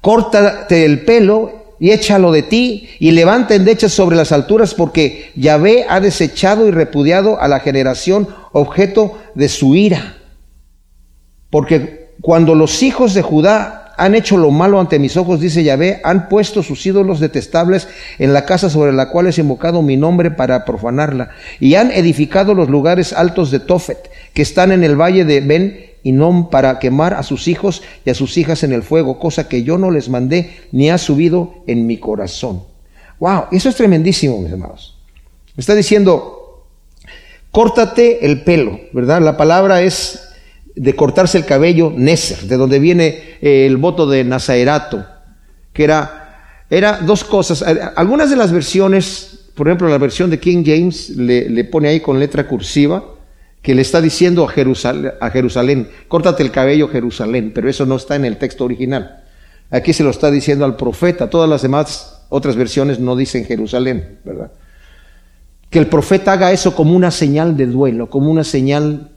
Córtate 0.01 0.85
el 0.85 1.05
pelo 1.05 1.60
y 1.81 1.91
échalo 1.91 2.31
de 2.31 2.43
ti 2.43 2.91
y 3.01 3.11
levanta 3.11 3.55
endechas 3.55 3.91
sobre 3.91 4.15
las 4.15 4.31
alturas 4.31 4.75
porque 4.75 5.33
Yahvé 5.35 5.87
ha 5.89 5.99
desechado 5.99 6.69
y 6.69 6.71
repudiado 6.71 7.41
a 7.41 7.49
la 7.49 7.61
generación 7.61 8.29
objeto 8.53 9.19
de 9.35 9.49
su 9.49 9.75
ira. 9.75 10.19
Porque 11.49 12.11
cuando 12.21 12.55
los 12.55 12.83
hijos 12.83 13.15
de 13.15 13.23
Judá 13.23 13.95
han 13.97 14.15
hecho 14.15 14.37
lo 14.37 14.51
malo 14.51 14.79
ante 14.79 14.99
mis 14.99 15.17
ojos, 15.17 15.41
dice 15.41 15.65
Yahvé, 15.65 16.01
han 16.05 16.29
puesto 16.29 16.63
sus 16.63 16.85
ídolos 16.87 17.19
detestables 17.19 17.89
en 18.19 18.33
la 18.33 18.45
casa 18.45 18.71
sobre 18.71 18.93
la 18.93 19.11
cual 19.11 19.27
es 19.27 19.39
invocado 19.39 19.83
mi 19.83 19.97
nombre 19.97 20.31
para 20.31 20.65
profanarla, 20.65 21.31
y 21.61 21.75
han 21.75 21.91
edificado 21.91 22.55
los 22.55 22.71
lugares 22.71 23.13
altos 23.13 23.51
de 23.51 23.61
Tofet, 23.61 24.11
que 24.33 24.41
están 24.41 24.73
en 24.73 24.85
el 24.85 24.99
valle 24.99 25.27
de 25.27 25.41
Ben 25.43 25.90
y 26.03 26.13
no 26.13 26.49
para 26.51 26.79
quemar 26.79 27.15
a 27.15 27.23
sus 27.23 27.49
hijos 27.49 27.83
y 28.05 28.11
a 28.11 28.15
sus 28.15 28.37
hijas 28.39 28.63
en 28.63 28.73
el 28.73 28.83
fuego, 28.83 29.19
cosa 29.19 29.49
que 29.49 29.63
yo 29.63 29.79
no 29.79 29.91
les 29.91 30.09
mandé 30.09 30.57
ni 30.73 30.91
ha 30.91 30.99
subido 30.99 31.55
en 31.67 31.87
mi 31.87 31.99
corazón. 31.99 32.63
Wow, 33.19 33.45
eso 33.53 33.69
es 33.69 33.77
tremendísimo, 33.77 34.41
mis 34.41 34.51
hermanos. 34.51 34.97
Me 35.57 35.61
está 35.61 35.75
diciendo, 35.75 36.65
córtate 37.51 38.25
el 38.25 38.43
pelo, 38.43 38.81
¿verdad? 38.93 39.21
La 39.21 39.37
palabra 39.37 39.83
es 39.83 40.29
de 40.75 40.97
cortarse 40.97 41.37
el 41.37 41.45
cabello, 41.45 41.93
neser, 41.95 42.49
de 42.49 42.57
donde 42.57 42.79
viene 42.79 43.37
eh, 43.43 43.67
el 43.67 43.77
voto 43.77 44.07
de 44.07 44.25
Nazaerato, 44.25 45.05
que 45.73 45.85
era, 45.85 46.65
era 46.71 46.99
dos 46.99 47.25
cosas. 47.25 47.63
Algunas 47.97 48.31
de 48.31 48.37
las 48.37 48.53
versiones, 48.53 49.51
por 49.55 49.69
ejemplo, 49.69 49.89
la 49.89 49.99
versión 49.99 50.31
de 50.31 50.39
King 50.39 50.63
James 50.65 51.11
le, 51.11 51.51
le 51.51 51.65
pone 51.65 51.89
ahí 51.89 52.01
con 52.01 52.19
letra 52.19 52.47
cursiva, 52.47 53.05
que 53.63 53.75
le 53.75 53.83
está 53.83 54.01
diciendo 54.01 54.45
a 54.45 54.49
Jerusalén, 54.49 55.13
Jerusalén, 55.33 55.89
córtate 56.09 56.43
el 56.43 56.51
cabello 56.51 56.89
Jerusalén, 56.89 57.53
pero 57.55 57.69
eso 57.69 57.85
no 57.85 57.97
está 57.97 58.17
en 58.17 58.25
el 58.25 58.39
texto 58.39 58.65
original. 58.65 59.25
Aquí 59.71 59.93
se 59.93 60.03
lo 60.03 60.11
está 60.11 60.31
diciendo 60.31 60.65
al 60.65 60.77
profeta, 60.77 61.31
todas 61.31 61.49
las 61.49 61.63
demás 61.63 62.25
otras 62.31 62.57
versiones 62.57 62.99
no 62.99 63.17
dicen 63.17 63.45
Jerusalén, 63.45 64.19
¿verdad? 64.25 64.51
Que 65.69 65.79
el 65.79 65.87
profeta 65.87 66.33
haga 66.33 66.53
eso 66.53 66.75
como 66.75 66.97
una 66.97 67.11
señal 67.11 67.57
de 67.57 67.67
duelo, 67.67 68.09
como 68.09 68.31
una 68.31 68.45
señal 68.45 69.11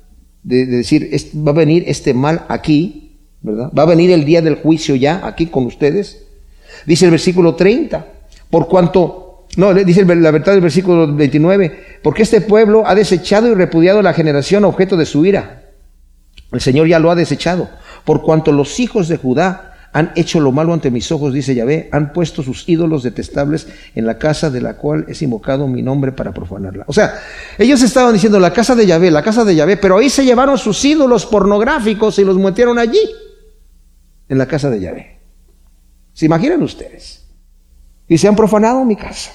de, 0.43 0.65
decir, 0.65 1.09
va 1.35 1.51
a 1.51 1.55
venir 1.55 1.85
este 1.87 2.13
mal 2.13 2.45
aquí, 2.49 3.17
¿verdad? 3.41 3.71
Va 3.77 3.83
a 3.83 3.87
venir 3.87 4.11
el 4.11 4.25
día 4.25 4.41
del 4.41 4.55
juicio 4.55 4.95
ya 4.95 5.25
aquí 5.25 5.47
con 5.47 5.65
ustedes. 5.65 6.25
Dice 6.85 7.05
el 7.05 7.11
versículo 7.11 7.55
30, 7.55 8.05
por 8.49 8.67
cuanto 8.67 9.22
no, 9.57 9.73
dice 9.73 10.05
la 10.05 10.31
verdad 10.31 10.53
del 10.53 10.61
versículo 10.61 11.13
29, 11.13 11.99
porque 12.01 12.23
este 12.23 12.41
pueblo 12.41 12.83
ha 12.87 12.95
desechado 12.95 13.47
y 13.49 13.53
repudiado 13.53 14.01
la 14.01 14.13
generación 14.13 14.65
objeto 14.65 14.97
de 14.97 15.05
su 15.05 15.25
ira. 15.25 15.63
El 16.51 16.61
Señor 16.61 16.87
ya 16.87 16.99
lo 16.99 17.11
ha 17.11 17.15
desechado. 17.15 17.69
Por 18.05 18.21
cuanto 18.21 18.51
los 18.51 18.79
hijos 18.79 19.07
de 19.07 19.17
Judá 19.17 19.89
han 19.91 20.11
hecho 20.15 20.39
lo 20.39 20.51
malo 20.51 20.73
ante 20.73 20.89
mis 20.89 21.11
ojos, 21.11 21.33
dice 21.33 21.53
Yahvé, 21.53 21.89
han 21.91 22.13
puesto 22.13 22.41
sus 22.41 22.67
ídolos 22.67 23.03
detestables 23.03 23.67
en 23.93 24.07
la 24.07 24.17
casa 24.17 24.49
de 24.49 24.59
la 24.59 24.75
cual 24.75 25.05
es 25.07 25.21
invocado 25.21 25.67
mi 25.67 25.83
nombre 25.83 26.11
para 26.11 26.33
profanarla. 26.33 26.83
O 26.87 26.93
sea, 26.93 27.13
ellos 27.59 27.81
estaban 27.83 28.13
diciendo 28.13 28.39
la 28.39 28.53
casa 28.53 28.75
de 28.75 28.87
Yahvé, 28.87 29.11
la 29.11 29.21
casa 29.21 29.45
de 29.45 29.55
Yahvé, 29.55 29.77
pero 29.77 29.99
ahí 29.99 30.09
se 30.09 30.25
llevaron 30.25 30.57
sus 30.57 30.83
ídolos 30.83 31.27
pornográficos 31.27 32.17
y 32.17 32.23
los 32.23 32.37
metieron 32.37 32.79
allí, 32.79 33.01
en 34.29 34.37
la 34.39 34.47
casa 34.47 34.71
de 34.71 34.79
Yahvé. 34.79 35.19
¿Se 36.13 36.25
imaginan 36.25 36.63
ustedes? 36.63 37.27
Y 38.07 38.17
se 38.17 38.27
han 38.27 38.35
profanado 38.35 38.83
mi 38.85 38.95
casa. 38.95 39.31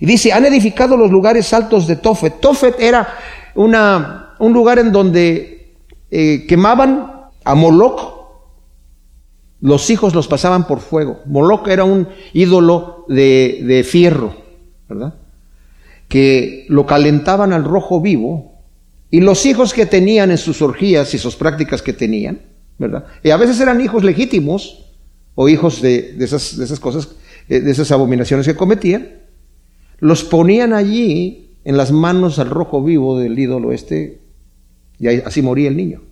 Y 0.00 0.06
dice, 0.06 0.32
han 0.32 0.46
edificado 0.46 0.96
los 0.96 1.10
lugares 1.10 1.52
altos 1.52 1.86
de 1.86 1.96
Tofet. 1.96 2.40
Tofet 2.40 2.80
era 2.80 3.06
una, 3.54 4.34
un 4.38 4.54
lugar 4.54 4.78
en 4.78 4.92
donde 4.92 5.74
eh, 6.10 6.46
quemaban 6.48 7.28
a 7.44 7.54
Moloch. 7.54 8.18
Los 9.60 9.90
hijos 9.90 10.14
los 10.14 10.26
pasaban 10.26 10.66
por 10.66 10.80
fuego. 10.80 11.20
Moloch 11.26 11.68
era 11.68 11.84
un 11.84 12.08
ídolo 12.32 13.04
de, 13.08 13.60
de 13.62 13.84
fierro, 13.84 14.34
¿verdad? 14.88 15.14
Que 16.08 16.64
lo 16.70 16.86
calentaban 16.86 17.52
al 17.52 17.64
rojo 17.64 18.00
vivo. 18.00 18.54
Y 19.10 19.20
los 19.20 19.44
hijos 19.44 19.74
que 19.74 19.84
tenían 19.84 20.30
en 20.30 20.38
sus 20.38 20.62
orgías 20.62 21.12
y 21.12 21.18
sus 21.18 21.36
prácticas 21.36 21.82
que 21.82 21.92
tenían, 21.92 22.40
¿verdad? 22.78 23.04
Y 23.22 23.30
a 23.30 23.36
veces 23.36 23.60
eran 23.60 23.82
hijos 23.82 24.02
legítimos 24.02 24.86
o 25.34 25.46
hijos 25.50 25.82
de, 25.82 26.14
de, 26.14 26.24
esas, 26.24 26.56
de 26.56 26.64
esas 26.64 26.80
cosas, 26.80 27.10
eh, 27.50 27.60
de 27.60 27.70
esas 27.70 27.90
abominaciones 27.92 28.46
que 28.46 28.54
cometían 28.56 29.19
los 30.00 30.24
ponían 30.24 30.72
allí 30.72 31.56
en 31.64 31.76
las 31.76 31.92
manos 31.92 32.38
al 32.38 32.50
rojo 32.50 32.82
vivo 32.82 33.18
del 33.18 33.38
ídolo 33.38 33.72
este, 33.72 34.20
y 34.98 35.08
así 35.08 35.42
moría 35.42 35.68
el 35.68 35.76
niño. 35.76 36.02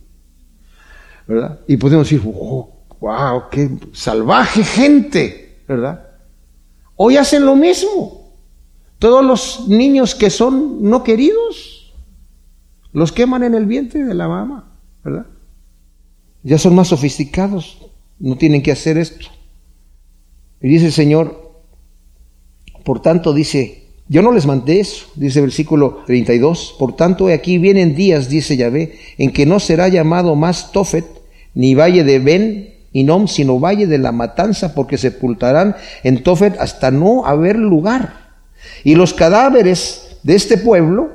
¿Verdad? 1.27 1.61
Y 1.67 1.77
podemos 1.77 2.09
decir, 2.09 2.23
wow, 2.23 2.71
oh, 3.01 3.43
qué 3.51 3.71
salvaje 3.93 4.65
gente, 4.65 5.59
¿verdad? 5.67 6.09
Hoy 6.97 7.17
hacen 7.17 7.45
lo 7.45 7.55
mismo. 7.55 8.33
Todos 8.99 9.25
los 9.25 9.69
niños 9.69 10.15
que 10.15 10.31
son 10.31 10.83
no 10.83 11.05
queridos, 11.05 11.95
los 12.93 13.13
queman 13.13 13.45
en 13.45 13.55
el 13.55 13.67
vientre 13.67 14.05
de 14.05 14.15
la 14.15 14.27
mamá, 14.27 14.73
¿verdad? 15.05 15.27
Ya 16.43 16.59
son 16.59 16.75
más 16.75 16.89
sofisticados, 16.89 17.79
no 18.19 18.37
tienen 18.37 18.63
que 18.63 18.73
hacer 18.73 18.99
esto. 18.99 19.27
Y 20.61 20.69
dice 20.69 20.87
el 20.87 20.93
Señor, 20.93 21.48
por 22.89 23.03
tanto, 23.03 23.35
dice, 23.35 23.83
yo 24.09 24.23
no 24.23 24.33
les 24.33 24.47
mandé 24.47 24.81
eso, 24.81 25.09
dice 25.15 25.41
el 25.41 25.45
versículo 25.45 26.05
32. 26.07 26.77
Por 26.79 26.97
tanto, 26.97 27.29
aquí 27.29 27.59
vienen 27.59 27.95
días, 27.95 28.31
dice 28.31 28.57
Yahvé, 28.57 28.95
en 29.19 29.31
que 29.31 29.45
no 29.45 29.61
será 29.61 29.89
llamado 29.89 30.35
más 30.37 30.73
Tofet, 30.73 31.05
ni 31.53 31.75
valle 31.75 32.03
de 32.03 32.19
Ben 32.19 32.75
y 32.91 33.05
Nom, 33.05 33.29
sino 33.29 33.61
valle 33.61 33.87
de 33.87 33.99
la 33.99 34.11
matanza, 34.11 34.75
porque 34.75 34.97
sepultarán 34.97 35.77
en 36.03 36.23
Tofet 36.23 36.59
hasta 36.59 36.91
no 36.91 37.27
haber 37.27 37.59
lugar. 37.59 38.31
Y 38.85 38.95
los 38.95 39.13
cadáveres 39.13 40.17
de 40.23 40.37
este 40.37 40.57
pueblo 40.57 41.11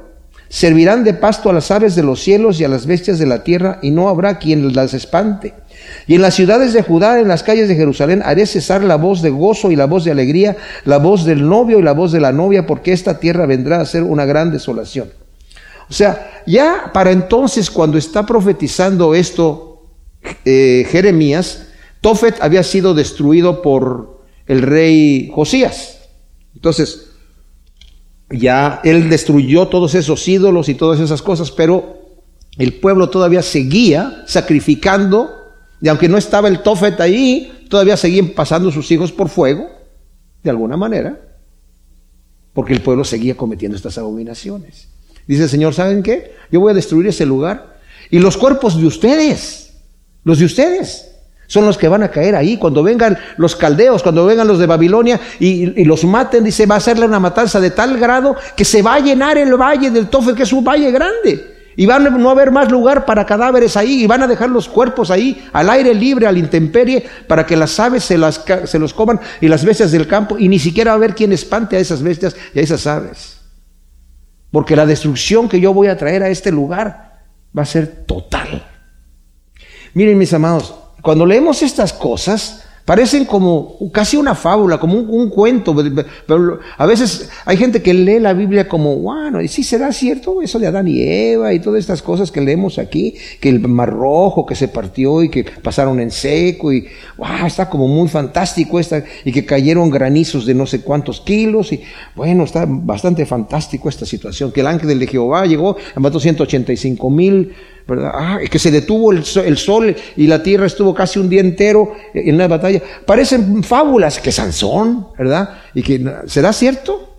servirán 0.53 1.03
de 1.03 1.15
pasto 1.15 1.49
a 1.49 1.53
las 1.53 1.71
aves 1.71 1.95
de 1.95 2.03
los 2.03 2.21
cielos 2.21 2.59
y 2.59 2.63
a 2.63 2.67
las 2.67 2.85
bestias 2.85 3.17
de 3.17 3.25
la 3.25 3.43
tierra, 3.43 3.79
y 3.81 3.89
no 3.89 4.07
habrá 4.07 4.37
quien 4.37 4.71
las 4.75 4.93
espante. 4.93 5.55
Y 6.05 6.13
en 6.13 6.21
las 6.21 6.35
ciudades 6.35 6.73
de 6.73 6.83
Judá, 6.83 7.19
en 7.19 7.27
las 7.27 7.41
calles 7.41 7.67
de 7.67 7.75
Jerusalén, 7.75 8.21
haré 8.23 8.45
cesar 8.45 8.83
la 8.83 8.97
voz 8.97 9.23
de 9.23 9.31
gozo 9.31 9.71
y 9.71 9.75
la 9.75 9.87
voz 9.87 10.03
de 10.03 10.11
alegría, 10.11 10.55
la 10.85 10.99
voz 10.99 11.25
del 11.25 11.49
novio 11.49 11.79
y 11.79 11.81
la 11.81 11.93
voz 11.93 12.11
de 12.11 12.19
la 12.19 12.31
novia, 12.31 12.67
porque 12.67 12.93
esta 12.93 13.19
tierra 13.19 13.47
vendrá 13.47 13.81
a 13.81 13.85
ser 13.87 14.03
una 14.03 14.25
gran 14.25 14.51
desolación. 14.51 15.09
O 15.89 15.93
sea, 15.93 16.43
ya 16.45 16.91
para 16.93 17.09
entonces, 17.09 17.71
cuando 17.71 17.97
está 17.97 18.23
profetizando 18.23 19.15
esto 19.15 19.87
eh, 20.45 20.85
Jeremías, 20.87 21.69
Tofet 21.99 22.35
había 22.41 22.61
sido 22.61 22.93
destruido 22.93 23.63
por 23.63 24.21
el 24.45 24.61
rey 24.61 25.31
Josías. 25.33 25.97
Entonces, 26.53 27.12
ya 28.33 28.81
él 28.83 29.09
destruyó 29.09 29.67
todos 29.67 29.95
esos 29.95 30.27
ídolos 30.27 30.69
y 30.69 30.75
todas 30.75 30.99
esas 30.99 31.21
cosas, 31.21 31.51
pero 31.51 32.01
el 32.57 32.73
pueblo 32.73 33.09
todavía 33.09 33.41
seguía 33.41 34.23
sacrificando 34.27 35.29
y 35.81 35.87
aunque 35.87 36.09
no 36.09 36.17
estaba 36.17 36.47
el 36.47 36.61
Tofet 36.61 36.99
ahí, 37.01 37.65
todavía 37.69 37.97
seguían 37.97 38.29
pasando 38.29 38.71
sus 38.71 38.89
hijos 38.91 39.11
por 39.11 39.29
fuego, 39.29 39.67
de 40.41 40.49
alguna 40.49 40.77
manera, 40.77 41.19
porque 42.53 42.73
el 42.73 42.81
pueblo 42.81 43.03
seguía 43.03 43.35
cometiendo 43.35 43.75
estas 43.75 43.97
abominaciones. 43.97 44.89
Dice 45.27 45.43
el 45.43 45.49
Señor, 45.49 45.73
¿saben 45.73 46.03
qué? 46.03 46.33
Yo 46.51 46.59
voy 46.59 46.71
a 46.71 46.75
destruir 46.75 47.07
ese 47.07 47.25
lugar. 47.25 47.77
Y 48.09 48.19
los 48.19 48.37
cuerpos 48.37 48.77
de 48.77 48.85
ustedes, 48.85 49.73
los 50.23 50.39
de 50.39 50.45
ustedes, 50.45 51.12
son 51.53 51.67
los 51.67 51.77
que 51.77 51.87
van 51.87 52.01
a 52.01 52.09
caer 52.09 52.35
ahí. 52.35 52.57
Cuando 52.57 52.81
vengan 52.81 53.15
los 53.37 53.55
caldeos, 53.55 54.01
cuando 54.01 54.25
vengan 54.25 54.47
los 54.47 54.57
de 54.57 54.65
Babilonia 54.65 55.19
y, 55.39 55.83
los 55.85 56.03
maten, 56.03 56.43
dice, 56.43 56.65
va 56.65 56.75
a 56.75 56.77
hacerle 56.79 57.05
una 57.05 57.19
matanza 57.19 57.59
de 57.59 57.69
tal 57.69 57.99
grado 57.99 58.35
que 58.55 58.65
se 58.65 58.81
va 58.81 58.95
a 58.95 58.99
llenar 58.99 59.37
el 59.37 59.53
valle 59.55 59.91
del 59.91 60.07
Tofet, 60.07 60.35
que 60.35 60.41
es 60.41 60.51
un 60.51 60.63
valle 60.63 60.89
grande. 60.89 61.53
Y 61.75 61.85
van 61.85 62.07
a 62.07 62.09
no 62.09 62.31
haber 62.31 62.49
más 62.49 62.71
lugar 62.71 63.05
para 63.05 63.27
cadáveres 63.27 63.77
ahí 63.77 64.03
y 64.03 64.07
van 64.07 64.23
a 64.23 64.27
dejar 64.27 64.49
los 64.49 64.67
cuerpos 64.67 65.11
ahí 65.11 65.47
al 65.53 65.69
aire 65.69 65.93
libre, 65.93 66.25
al 66.25 66.39
intemperie, 66.39 67.05
para 67.27 67.45
que 67.45 67.55
las 67.55 67.79
aves 67.79 68.03
se, 68.03 68.17
las, 68.17 68.43
se 68.65 68.79
los 68.79 68.95
coman 68.95 69.19
y 69.39 69.47
las 69.47 69.63
bestias 69.63 69.91
del 69.91 70.07
campo 70.07 70.39
y 70.39 70.49
ni 70.49 70.57
siquiera 70.57 70.89
va 70.89 70.93
a 70.93 70.97
haber 70.97 71.13
quien 71.13 71.33
espante 71.33 71.77
a 71.77 71.79
esas 71.79 72.01
bestias 72.01 72.35
y 72.55 72.59
a 72.59 72.63
esas 72.63 72.87
aves. 72.87 73.41
Porque 74.49 74.75
la 74.75 74.87
destrucción 74.87 75.47
que 75.47 75.59
yo 75.59 75.71
voy 75.71 75.85
a 75.85 75.97
traer 75.97 76.23
a 76.23 76.29
este 76.29 76.51
lugar 76.51 77.21
va 77.55 77.61
a 77.61 77.65
ser 77.67 78.05
total. 78.07 78.65
Miren 79.93 80.17
mis 80.17 80.33
amados, 80.33 80.82
cuando 81.03 81.27
leemos 81.27 81.61
estas 81.61 81.93
cosas, 81.93 82.63
Parecen 82.85 83.23
como 83.23 83.77
casi 83.93 84.17
una 84.17 84.35
fábula, 84.35 84.77
como 84.77 84.99
un, 84.99 85.29
cuento. 85.29 85.73
Pero 86.27 86.59
a 86.77 86.85
veces 86.85 87.29
hay 87.45 87.55
gente 87.55 87.81
que 87.81 87.93
lee 87.93 88.19
la 88.19 88.33
Biblia 88.33 88.67
como, 88.67 88.97
bueno, 88.97 89.41
¿y 89.41 89.47
sí 89.47 89.63
será 89.63 89.93
cierto 89.93 90.41
eso 90.41 90.59
de 90.59 90.67
Adán 90.67 90.89
y 90.89 91.01
Eva 91.01 91.53
y 91.53 91.59
todas 91.59 91.79
estas 91.79 92.01
cosas 92.01 92.29
que 92.29 92.41
leemos 92.41 92.79
aquí? 92.79 93.15
Que 93.39 93.47
el 93.47 93.65
mar 93.69 93.89
rojo 93.89 94.45
que 94.45 94.55
se 94.55 94.67
partió 94.67 95.23
y 95.23 95.29
que 95.29 95.45
pasaron 95.45 96.01
en 96.01 96.11
seco 96.11 96.73
y, 96.73 96.85
wow, 97.15 97.45
está 97.45 97.69
como 97.69 97.87
muy 97.87 98.09
fantástico 98.09 98.77
esta, 98.81 99.01
y 99.23 99.31
que 99.31 99.45
cayeron 99.45 99.89
granizos 99.89 100.45
de 100.45 100.53
no 100.53 100.65
sé 100.65 100.81
cuántos 100.81 101.21
kilos 101.21 101.71
y, 101.71 101.81
bueno, 102.15 102.43
está 102.43 102.65
bastante 102.67 103.25
fantástico 103.25 103.87
esta 103.87 104.05
situación. 104.05 104.51
Que 104.51 104.59
el 104.59 104.67
ángel 104.67 104.99
de 104.99 105.07
Jehová 105.07 105.45
llegó, 105.45 105.77
mató 105.95 106.19
185 106.19 107.09
mil 107.09 107.53
Ah, 107.87 108.39
que 108.49 108.59
se 108.59 108.71
detuvo 108.71 109.11
el 109.11 109.57
sol, 109.57 109.95
y 110.15 110.27
la 110.27 110.41
tierra 110.41 110.65
estuvo 110.65 110.93
casi 110.93 111.19
un 111.19 111.27
día 111.27 111.41
entero 111.41 111.93
en 112.13 112.37
la 112.37 112.47
batalla. 112.47 112.81
Parecen 113.05 113.63
fábulas 113.63 114.19
que 114.19 114.31
Sansón, 114.31 115.07
¿verdad? 115.17 115.57
Y 115.73 115.83
que 115.83 116.03
será 116.27 116.53
cierto. 116.53 117.17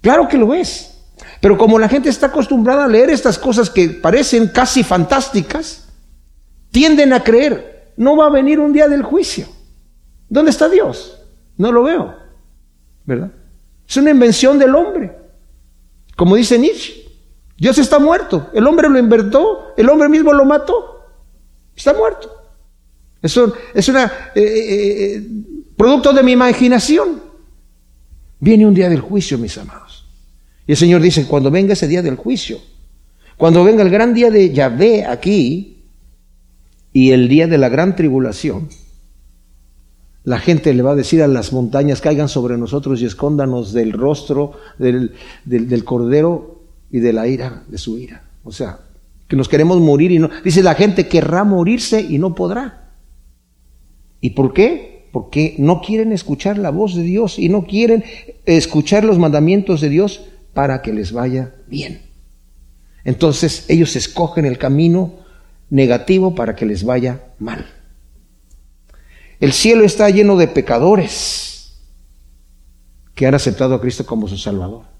Claro 0.00 0.28
que 0.28 0.38
lo 0.38 0.54
es. 0.54 0.94
Pero 1.40 1.58
como 1.58 1.78
la 1.78 1.88
gente 1.88 2.08
está 2.08 2.26
acostumbrada 2.26 2.84
a 2.84 2.88
leer 2.88 3.10
estas 3.10 3.38
cosas 3.38 3.70
que 3.70 3.88
parecen 3.88 4.48
casi 4.48 4.82
fantásticas, 4.84 5.88
tienden 6.70 7.12
a 7.12 7.22
creer, 7.22 7.92
no 7.96 8.16
va 8.16 8.26
a 8.26 8.30
venir 8.30 8.60
un 8.60 8.72
día 8.72 8.88
del 8.88 9.02
juicio. 9.02 9.46
¿Dónde 10.28 10.50
está 10.50 10.68
Dios? 10.68 11.20
No 11.56 11.72
lo 11.72 11.82
veo. 11.82 12.14
¿Verdad? 13.04 13.32
Es 13.88 13.96
una 13.96 14.10
invención 14.10 14.58
del 14.58 14.74
hombre. 14.74 15.16
Como 16.14 16.36
dice 16.36 16.58
Nietzsche. 16.58 16.97
Dios 17.58 17.76
está 17.78 17.98
muerto. 17.98 18.50
El 18.54 18.66
hombre 18.66 18.88
lo 18.88 18.98
inventó, 18.98 19.74
el 19.76 19.88
hombre 19.88 20.08
mismo 20.08 20.32
lo 20.32 20.44
mató. 20.44 21.04
Está 21.76 21.92
muerto. 21.92 22.32
Eso 23.20 23.52
es 23.74 23.88
una 23.88 24.04
eh, 24.34 24.40
eh, 24.40 25.14
eh, 25.16 25.28
producto 25.76 26.12
de 26.12 26.22
mi 26.22 26.32
imaginación. 26.32 27.20
Viene 28.38 28.66
un 28.66 28.74
día 28.74 28.88
del 28.88 29.00
juicio, 29.00 29.36
mis 29.38 29.58
amados. 29.58 30.06
Y 30.66 30.72
el 30.72 30.78
Señor 30.78 31.00
dice, 31.00 31.26
cuando 31.26 31.50
venga 31.50 31.72
ese 31.72 31.88
día 31.88 32.02
del 32.02 32.14
juicio, 32.14 32.58
cuando 33.36 33.64
venga 33.64 33.82
el 33.82 33.90
gran 33.90 34.14
día 34.14 34.30
de 34.30 34.52
Yahvé 34.52 35.04
aquí 35.04 35.82
y 36.92 37.10
el 37.10 37.28
día 37.28 37.48
de 37.48 37.58
la 37.58 37.68
gran 37.68 37.96
tribulación, 37.96 38.68
la 40.24 40.38
gente 40.38 40.74
le 40.74 40.82
va 40.82 40.92
a 40.92 40.96
decir 40.96 41.22
a 41.22 41.26
las 41.26 41.52
montañas, 41.52 42.00
caigan 42.00 42.28
sobre 42.28 42.58
nosotros 42.58 43.00
y 43.00 43.06
escóndanos 43.06 43.72
del 43.72 43.92
rostro 43.92 44.52
del, 44.78 45.14
del, 45.44 45.84
cordero 45.84 46.57
y 46.90 47.00
de 47.00 47.12
la 47.12 47.26
ira, 47.26 47.64
de 47.68 47.78
su 47.78 47.98
ira. 47.98 48.24
O 48.44 48.52
sea, 48.52 48.80
que 49.26 49.36
nos 49.36 49.48
queremos 49.48 49.80
morir 49.80 50.10
y 50.10 50.18
no. 50.18 50.30
Dice 50.42 50.62
la 50.62 50.74
gente 50.74 51.08
querrá 51.08 51.44
morirse 51.44 52.00
y 52.00 52.18
no 52.18 52.34
podrá. 52.34 52.92
¿Y 54.20 54.30
por 54.30 54.52
qué? 54.52 55.08
Porque 55.12 55.54
no 55.58 55.80
quieren 55.80 56.12
escuchar 56.12 56.58
la 56.58 56.70
voz 56.70 56.94
de 56.94 57.02
Dios 57.02 57.38
y 57.38 57.48
no 57.48 57.66
quieren 57.66 58.04
escuchar 58.46 59.04
los 59.04 59.18
mandamientos 59.18 59.80
de 59.80 59.88
Dios 59.88 60.22
para 60.54 60.82
que 60.82 60.92
les 60.92 61.12
vaya 61.12 61.54
bien. 61.66 62.02
Entonces 63.04 63.66
ellos 63.68 63.96
escogen 63.96 64.44
el 64.44 64.58
camino 64.58 65.14
negativo 65.70 66.34
para 66.34 66.56
que 66.56 66.66
les 66.66 66.84
vaya 66.84 67.26
mal. 67.38 67.66
El 69.40 69.52
cielo 69.52 69.84
está 69.84 70.10
lleno 70.10 70.36
de 70.36 70.48
pecadores 70.48 71.78
que 73.14 73.26
han 73.26 73.34
aceptado 73.34 73.74
a 73.74 73.80
Cristo 73.80 74.04
como 74.04 74.26
su 74.26 74.36
Salvador. 74.36 74.97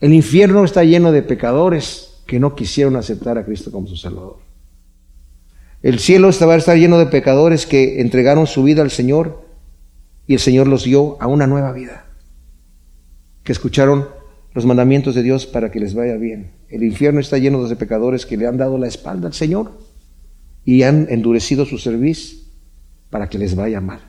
El 0.00 0.14
infierno 0.14 0.64
está 0.64 0.82
lleno 0.82 1.12
de 1.12 1.22
pecadores 1.22 2.22
que 2.26 2.40
no 2.40 2.54
quisieron 2.54 2.96
aceptar 2.96 3.36
a 3.36 3.44
Cristo 3.44 3.70
como 3.70 3.86
su 3.86 3.96
Salvador. 3.96 4.38
El 5.82 5.98
cielo 5.98 6.30
va 6.46 6.54
a 6.54 6.56
estar 6.56 6.76
lleno 6.76 6.98
de 6.98 7.06
pecadores 7.06 7.66
que 7.66 8.00
entregaron 8.00 8.46
su 8.46 8.62
vida 8.62 8.82
al 8.82 8.90
Señor 8.90 9.44
y 10.26 10.34
el 10.34 10.40
Señor 10.40 10.68
los 10.68 10.84
dio 10.84 11.20
a 11.20 11.26
una 11.26 11.46
nueva 11.46 11.72
vida, 11.72 12.06
que 13.42 13.52
escucharon 13.52 14.08
los 14.54 14.66
mandamientos 14.66 15.14
de 15.14 15.22
Dios 15.22 15.46
para 15.46 15.70
que 15.70 15.80
les 15.80 15.94
vaya 15.94 16.16
bien. 16.16 16.52
El 16.68 16.82
infierno 16.82 17.20
está 17.20 17.38
lleno 17.38 17.66
de 17.66 17.76
pecadores 17.76 18.26
que 18.26 18.36
le 18.36 18.46
han 18.46 18.56
dado 18.56 18.78
la 18.78 18.88
espalda 18.88 19.26
al 19.26 19.34
Señor 19.34 19.72
y 20.64 20.82
han 20.82 21.08
endurecido 21.10 21.66
su 21.66 21.78
servicio 21.78 22.38
para 23.10 23.28
que 23.28 23.38
les 23.38 23.54
vaya 23.54 23.80
mal. 23.80 24.00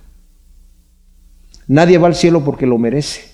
Nadie 1.68 1.98
va 1.98 2.08
al 2.08 2.16
cielo 2.16 2.44
porque 2.44 2.68
lo 2.68 2.78
merece. 2.78 3.31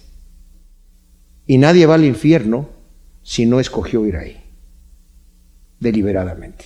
Y 1.48 1.58
nadie 1.58 1.86
va 1.86 1.96
al 1.96 2.06
infierno 2.06 2.70
si 3.24 3.46
no 3.46 3.60
escogió 3.60 4.06
ir 4.06 4.18
ahí, 4.18 4.38
deliberadamente. 5.80 6.66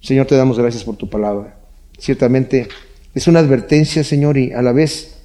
Señor, 0.00 0.26
te 0.26 0.36
damos 0.36 0.58
gracias 0.58 0.84
por 0.84 0.96
tu 0.96 1.08
palabra. 1.08 1.58
Ciertamente 1.98 2.68
es 3.14 3.28
una 3.28 3.40
advertencia, 3.40 4.02
Señor, 4.02 4.36
y 4.36 4.52
a 4.52 4.62
la 4.62 4.72
vez 4.72 5.20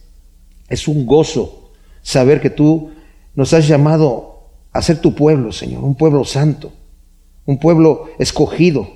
es 0.69 0.87
un 0.87 1.05
gozo 1.05 1.71
saber 2.01 2.41
que 2.41 2.49
tú 2.49 2.91
nos 3.35 3.53
has 3.53 3.67
llamado 3.67 4.49
a 4.71 4.81
ser 4.81 4.99
tu 4.99 5.15
pueblo, 5.15 5.51
Señor, 5.51 5.83
un 5.83 5.95
pueblo 5.95 6.25
santo, 6.25 6.73
un 7.45 7.59
pueblo 7.59 8.09
escogido, 8.19 8.87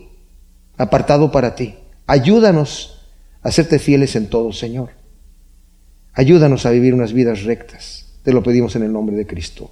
apartado 0.77 1.31
para 1.31 1.55
ti. 1.55 1.75
Ayúdanos 2.05 3.05
hacerte 3.41 3.79
fieles 3.79 4.15
en 4.15 4.27
todo, 4.27 4.51
Señor. 4.51 4.89
Ayúdanos 6.13 6.65
a 6.65 6.71
vivir 6.71 6.93
unas 6.93 7.13
vidas 7.13 7.43
rectas. 7.43 8.08
Te 8.23 8.33
lo 8.33 8.43
pedimos 8.43 8.75
en 8.75 8.83
el 8.83 8.93
nombre 8.93 9.15
de 9.15 9.25
Cristo. 9.25 9.71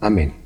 Amén. 0.00 0.41